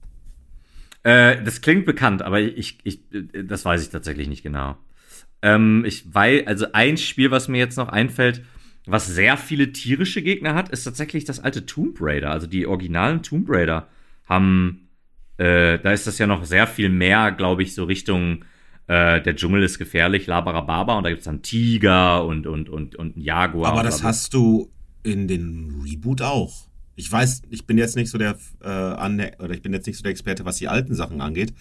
[1.05, 4.77] Äh, das klingt bekannt, aber ich, ich, äh, das weiß ich tatsächlich nicht genau.
[5.43, 8.43] Ähm, ich weiß, also ein Spiel, was mir jetzt noch einfällt,
[8.91, 12.31] was sehr viele tierische Gegner hat, ist tatsächlich das alte Tomb Raider.
[12.31, 13.89] Also die originalen Tomb Raider
[14.25, 14.89] haben,
[15.37, 18.45] äh, da ist das ja noch sehr viel mehr, glaube ich, so Richtung
[18.87, 23.17] äh, der Dschungel ist gefährlich, Labarababa und da gibt's dann Tiger und, und, und, und
[23.17, 23.73] einen Jaguar.
[23.73, 24.71] Aber das hast du
[25.03, 26.68] in den Reboot auch.
[26.99, 30.03] Ich weiß, ich bin jetzt nicht so der äh, oder ich bin jetzt nicht so
[30.03, 31.55] der Experte, was die alten Sachen angeht,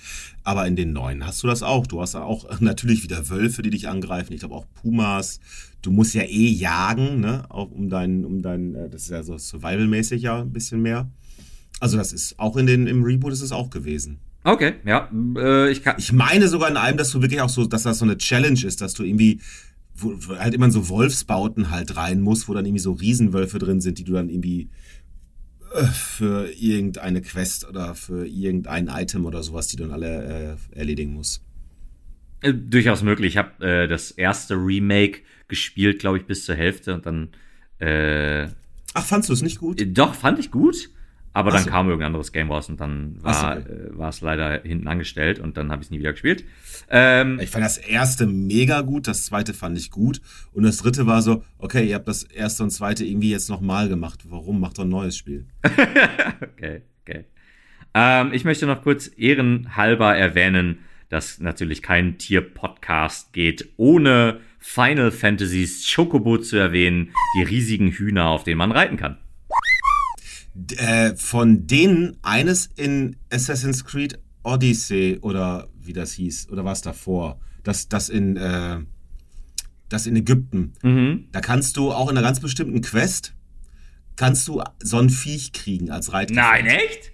[0.43, 1.85] aber in den neuen hast du das auch.
[1.85, 4.34] Du hast auch natürlich wieder Wölfe, die dich angreifen.
[4.34, 5.39] Ich glaube auch Pumas.
[5.84, 9.22] Du musst ja eh jagen, ne, auch um dein, um dein, äh, das ist ja
[9.22, 11.07] so Survival-mäßig ja ein bisschen mehr.
[11.80, 14.18] Also das ist auch in den im Reboot ist es auch gewesen.
[14.43, 15.07] Okay, ja,
[15.38, 15.97] äh, ich kann.
[15.99, 18.64] Ich meine sogar in einem, dass du wirklich auch so, dass das so eine Challenge
[18.65, 19.39] ist, dass du irgendwie
[19.97, 23.99] wo, halt immer so Wolfsbauten halt rein musst, wo dann irgendwie so Riesenwölfe drin sind,
[23.99, 24.69] die du dann irgendwie
[25.94, 31.14] für irgendeine Quest oder für irgendein Item oder sowas, die du dann alle äh, erledigen
[31.14, 31.41] musst.
[32.41, 33.34] Äh, durchaus möglich.
[33.34, 37.30] Ich habe äh, das erste Remake gespielt, glaube ich, bis zur Hälfte und dann.
[37.80, 38.48] Äh,
[38.94, 39.81] Ach, fandst du es nicht gut?
[39.81, 40.89] äh, doch, fand ich gut.
[41.38, 41.69] Aber Ach dann so.
[41.69, 43.61] kam irgendein anderes Game raus und dann so, äh,
[43.95, 46.43] war es leider hinten angestellt und dann habe ich es nie wieder gespielt.
[46.89, 50.19] Ähm, Ich fand das erste mega gut, das zweite fand ich gut
[50.51, 53.88] und das dritte war so, okay, ihr habt das erste und zweite irgendwie jetzt nochmal
[53.88, 54.22] gemacht.
[54.27, 54.59] Warum?
[54.59, 55.45] Macht doch ein neues Spiel.
[55.64, 57.26] okay, okay.
[57.93, 65.88] Ähm, ich möchte noch kurz ehrenhalber erwähnen, dass natürlich kein Tier-Podcast geht, ohne Final Fantasies
[65.93, 69.18] Chocobo zu erwähnen, die riesigen Hühner, auf denen man reiten kann.
[70.77, 76.81] Äh, von denen eines in Assassin's Creed Odyssey oder wie das hieß, oder war es
[76.81, 77.39] davor?
[77.63, 78.79] Das, das in, äh,
[79.89, 80.73] das in Ägypten.
[80.81, 81.27] Mhm.
[81.31, 83.35] Da kannst du auch in einer ganz bestimmten Quest,
[84.15, 86.47] kannst du so ein Viech kriegen als Reitgefährt.
[86.47, 87.11] Nein, echt?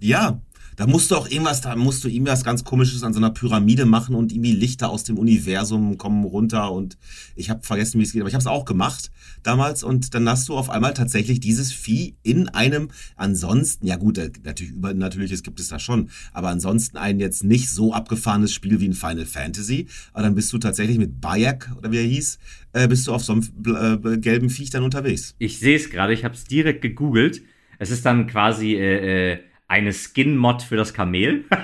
[0.00, 0.42] Ja.
[0.76, 3.84] Da musst du auch irgendwas, da musst du irgendwas ganz komisches an so einer Pyramide
[3.84, 6.96] machen und irgendwie Lichter aus dem Universum kommen runter und
[7.36, 9.10] ich habe vergessen, wie es geht, aber ich habe es auch gemacht
[9.42, 14.18] damals und dann hast du auf einmal tatsächlich dieses Vieh in einem ansonsten, ja gut,
[14.18, 18.80] äh, natürlich übernatürliches gibt es da schon, aber ansonsten ein jetzt nicht so abgefahrenes Spiel
[18.80, 22.38] wie ein Final Fantasy, aber dann bist du tatsächlich mit Bayek oder wie er hieß,
[22.72, 25.34] äh, bist du auf so einem äh, gelben Viech dann unterwegs.
[25.38, 27.42] Ich sehe es gerade, ich habe es direkt gegoogelt.
[27.78, 29.38] Es ist dann quasi äh, äh,
[29.72, 31.44] eine Skin-Mod für das Kamel.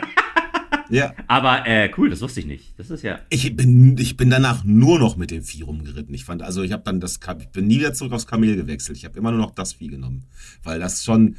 [0.90, 1.12] Ja.
[1.26, 2.72] Aber äh, cool, das wusste ich nicht.
[2.78, 3.20] Das ist ja.
[3.28, 6.14] Ich bin, ich bin danach nur noch mit dem Vieh rumgeritten.
[6.14, 8.96] Ich fand, also ich habe dann das, ich bin nie wieder zurück aufs Kamel gewechselt.
[8.96, 10.24] Ich habe immer nur noch das Vieh genommen,
[10.62, 11.36] weil das schon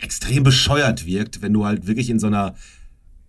[0.00, 2.54] extrem bescheuert wirkt, wenn du halt wirklich in so einer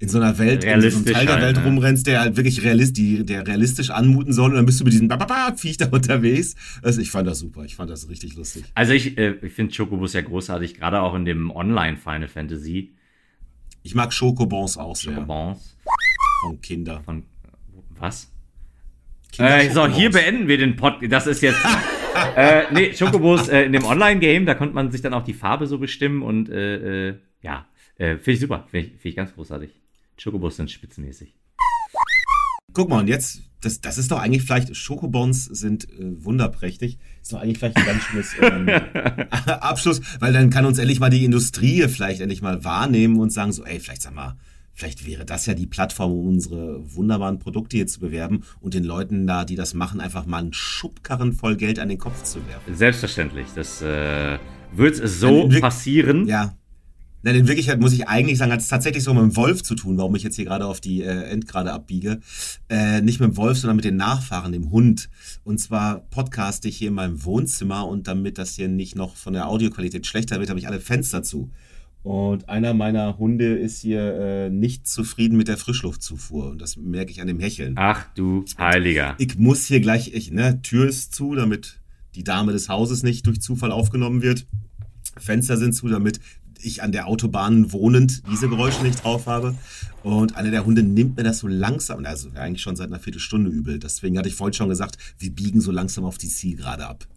[0.01, 1.63] in so einer Welt, in so einem Realistisch Teil der halt, Welt ne?
[1.65, 4.93] rumrennst, der halt wirklich realist, die, der realistisch anmuten soll und dann bist du mit
[4.93, 5.09] diesem
[5.57, 6.55] Viech da unterwegs.
[6.81, 7.65] Also ich fand das super.
[7.65, 8.63] Ich fand das richtig lustig.
[8.75, 12.93] Also ich, äh, ich finde Chocobos ja großartig, gerade auch in dem Online Final Fantasy.
[13.83, 15.13] Ich mag Schokobons auch sehr.
[15.13, 15.77] Chocobons.
[16.45, 17.01] Von Kinder.
[17.01, 17.23] Von
[17.97, 18.31] was?
[19.33, 20.95] Kinder Äh, so, hier beenden wir den Pod.
[21.09, 21.59] Das ist jetzt.
[22.37, 25.67] äh, nee, Chocobos äh, in dem Online-Game, da konnte man sich dann auch die Farbe
[25.67, 27.67] so bestimmen und äh, äh, ja,
[27.97, 28.65] äh, finde ich super.
[28.71, 29.71] Finde ich, find ich ganz großartig.
[30.21, 31.35] Chocobos sind spitzenmäßig.
[32.73, 36.97] Guck mal, und jetzt das, das ist doch eigentlich vielleicht, Schokobons sind äh, wunderprächtig.
[37.21, 38.69] Ist doch eigentlich vielleicht ein ganz schönes ähm,
[39.45, 43.51] Abschluss, weil dann kann uns endlich mal die Industrie vielleicht endlich mal wahrnehmen und sagen
[43.51, 44.37] so, ey, vielleicht sag mal,
[44.73, 48.85] vielleicht wäre das ja die Plattform, um unsere wunderbaren Produkte hier zu bewerben und den
[48.85, 52.39] Leuten da, die das machen, einfach mal einen Schubkarren voll Geld an den Kopf zu
[52.47, 52.75] werfen.
[52.75, 53.47] Selbstverständlich.
[53.55, 54.39] Das äh,
[54.71, 56.27] wird so passieren.
[56.27, 56.55] Ja.
[57.21, 59.75] Nein, in Wirklichkeit muss ich eigentlich sagen, hat es tatsächlich so mit dem Wolf zu
[59.75, 62.19] tun, warum ich jetzt hier gerade auf die äh, Endgrade abbiege.
[62.69, 65.09] Äh, nicht mit dem Wolf, sondern mit den Nachfahren, dem Hund.
[65.43, 69.33] Und zwar podcaste ich hier in meinem Wohnzimmer und damit das hier nicht noch von
[69.33, 71.51] der Audioqualität schlechter wird, habe ich alle Fenster zu.
[72.01, 76.49] Und einer meiner Hunde ist hier äh, nicht zufrieden mit der Frischluftzufuhr.
[76.49, 77.73] Und das merke ich an dem Hecheln.
[77.77, 79.15] Ach du Heiliger.
[79.17, 81.81] Ich muss hier gleich, ich, ne, Tür ist zu, damit
[82.15, 84.47] die Dame des Hauses nicht durch Zufall aufgenommen wird.
[85.17, 86.21] Fenster sind zu, damit
[86.61, 89.55] ich an der Autobahn wohnend diese Geräusche nicht drauf habe.
[90.03, 93.49] Und einer der Hunde nimmt mir das so langsam, also eigentlich schon seit einer Viertelstunde
[93.49, 93.79] übel.
[93.79, 97.07] Deswegen hatte ich vorhin schon gesagt, wir biegen so langsam auf die Zielgerade ab.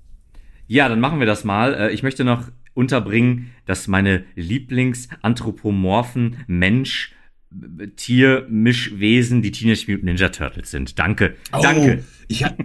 [0.66, 1.74] Ja, dann machen wir das mal.
[1.74, 7.12] Äh, ich möchte noch unterbringen, dass meine Lieblingsanthropomorphen Mensch
[7.96, 10.98] Tier-Mischwesen die Teenage Mutant Ninja Turtles sind.
[10.98, 11.36] Danke.
[11.52, 12.04] Oh, Danke.
[12.28, 12.56] Ich hab,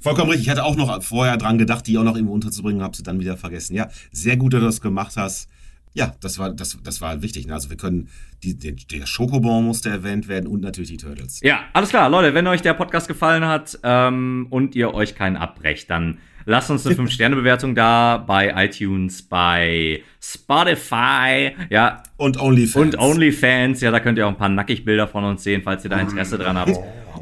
[0.00, 0.46] vollkommen richtig.
[0.46, 3.20] Ich hatte auch noch vorher dran gedacht, die auch noch irgendwo unterzubringen, habe sie dann
[3.20, 3.74] wieder vergessen.
[3.74, 5.48] Ja, sehr gut, dass du das gemacht hast.
[5.94, 7.46] Ja, das war, das, das war wichtig.
[7.46, 7.54] Ne?
[7.54, 8.08] Also wir können,
[8.42, 11.40] die, der, der Schokobon musste erwähnt werden und natürlich die Turtles.
[11.40, 15.36] Ja, alles klar, Leute, wenn euch der Podcast gefallen hat ähm, und ihr euch keinen
[15.36, 22.02] abbrecht, dann lasst uns eine 5-Sterne-Bewertung da bei iTunes, bei Spotify, ja.
[22.16, 22.76] Und OnlyFans.
[22.76, 25.90] Und OnlyFans, ja, da könnt ihr auch ein paar Nackigbilder von uns sehen, falls ihr
[25.90, 26.78] da Interesse dran habt.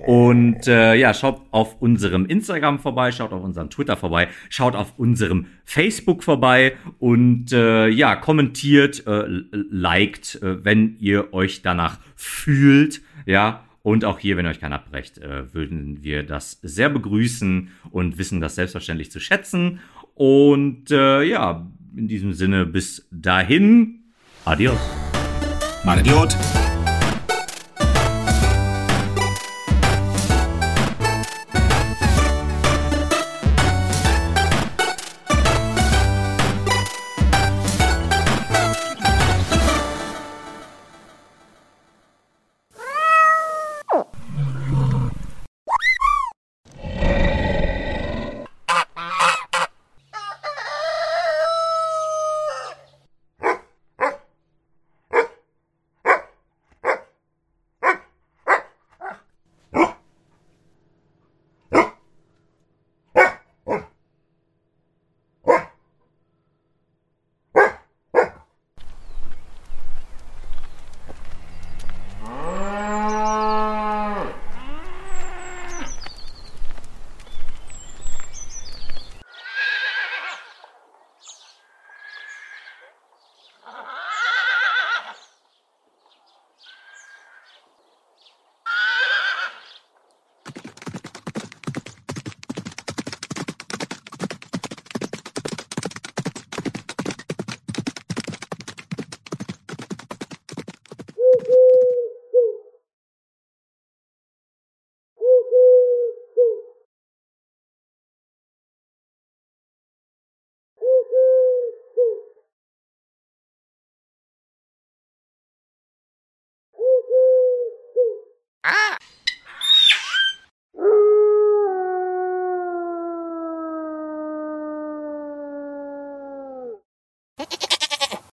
[0.06, 4.94] Und äh, ja, schaut auf unserem Instagram vorbei, schaut auf unserem Twitter vorbei, schaut auf
[4.98, 13.00] unserem Facebook vorbei und äh, ja, kommentiert, äh, liked, äh, wenn ihr euch danach fühlt,
[13.26, 13.64] ja.
[13.82, 18.40] Und auch hier, wenn euch keiner abbrecht, äh, würden wir das sehr begrüßen und wissen
[18.40, 19.80] das selbstverständlich zu schätzen.
[20.14, 24.04] Und äh, ja, in diesem Sinne, bis dahin,
[24.44, 24.78] adios.
[25.84, 26.36] Mal Idiot.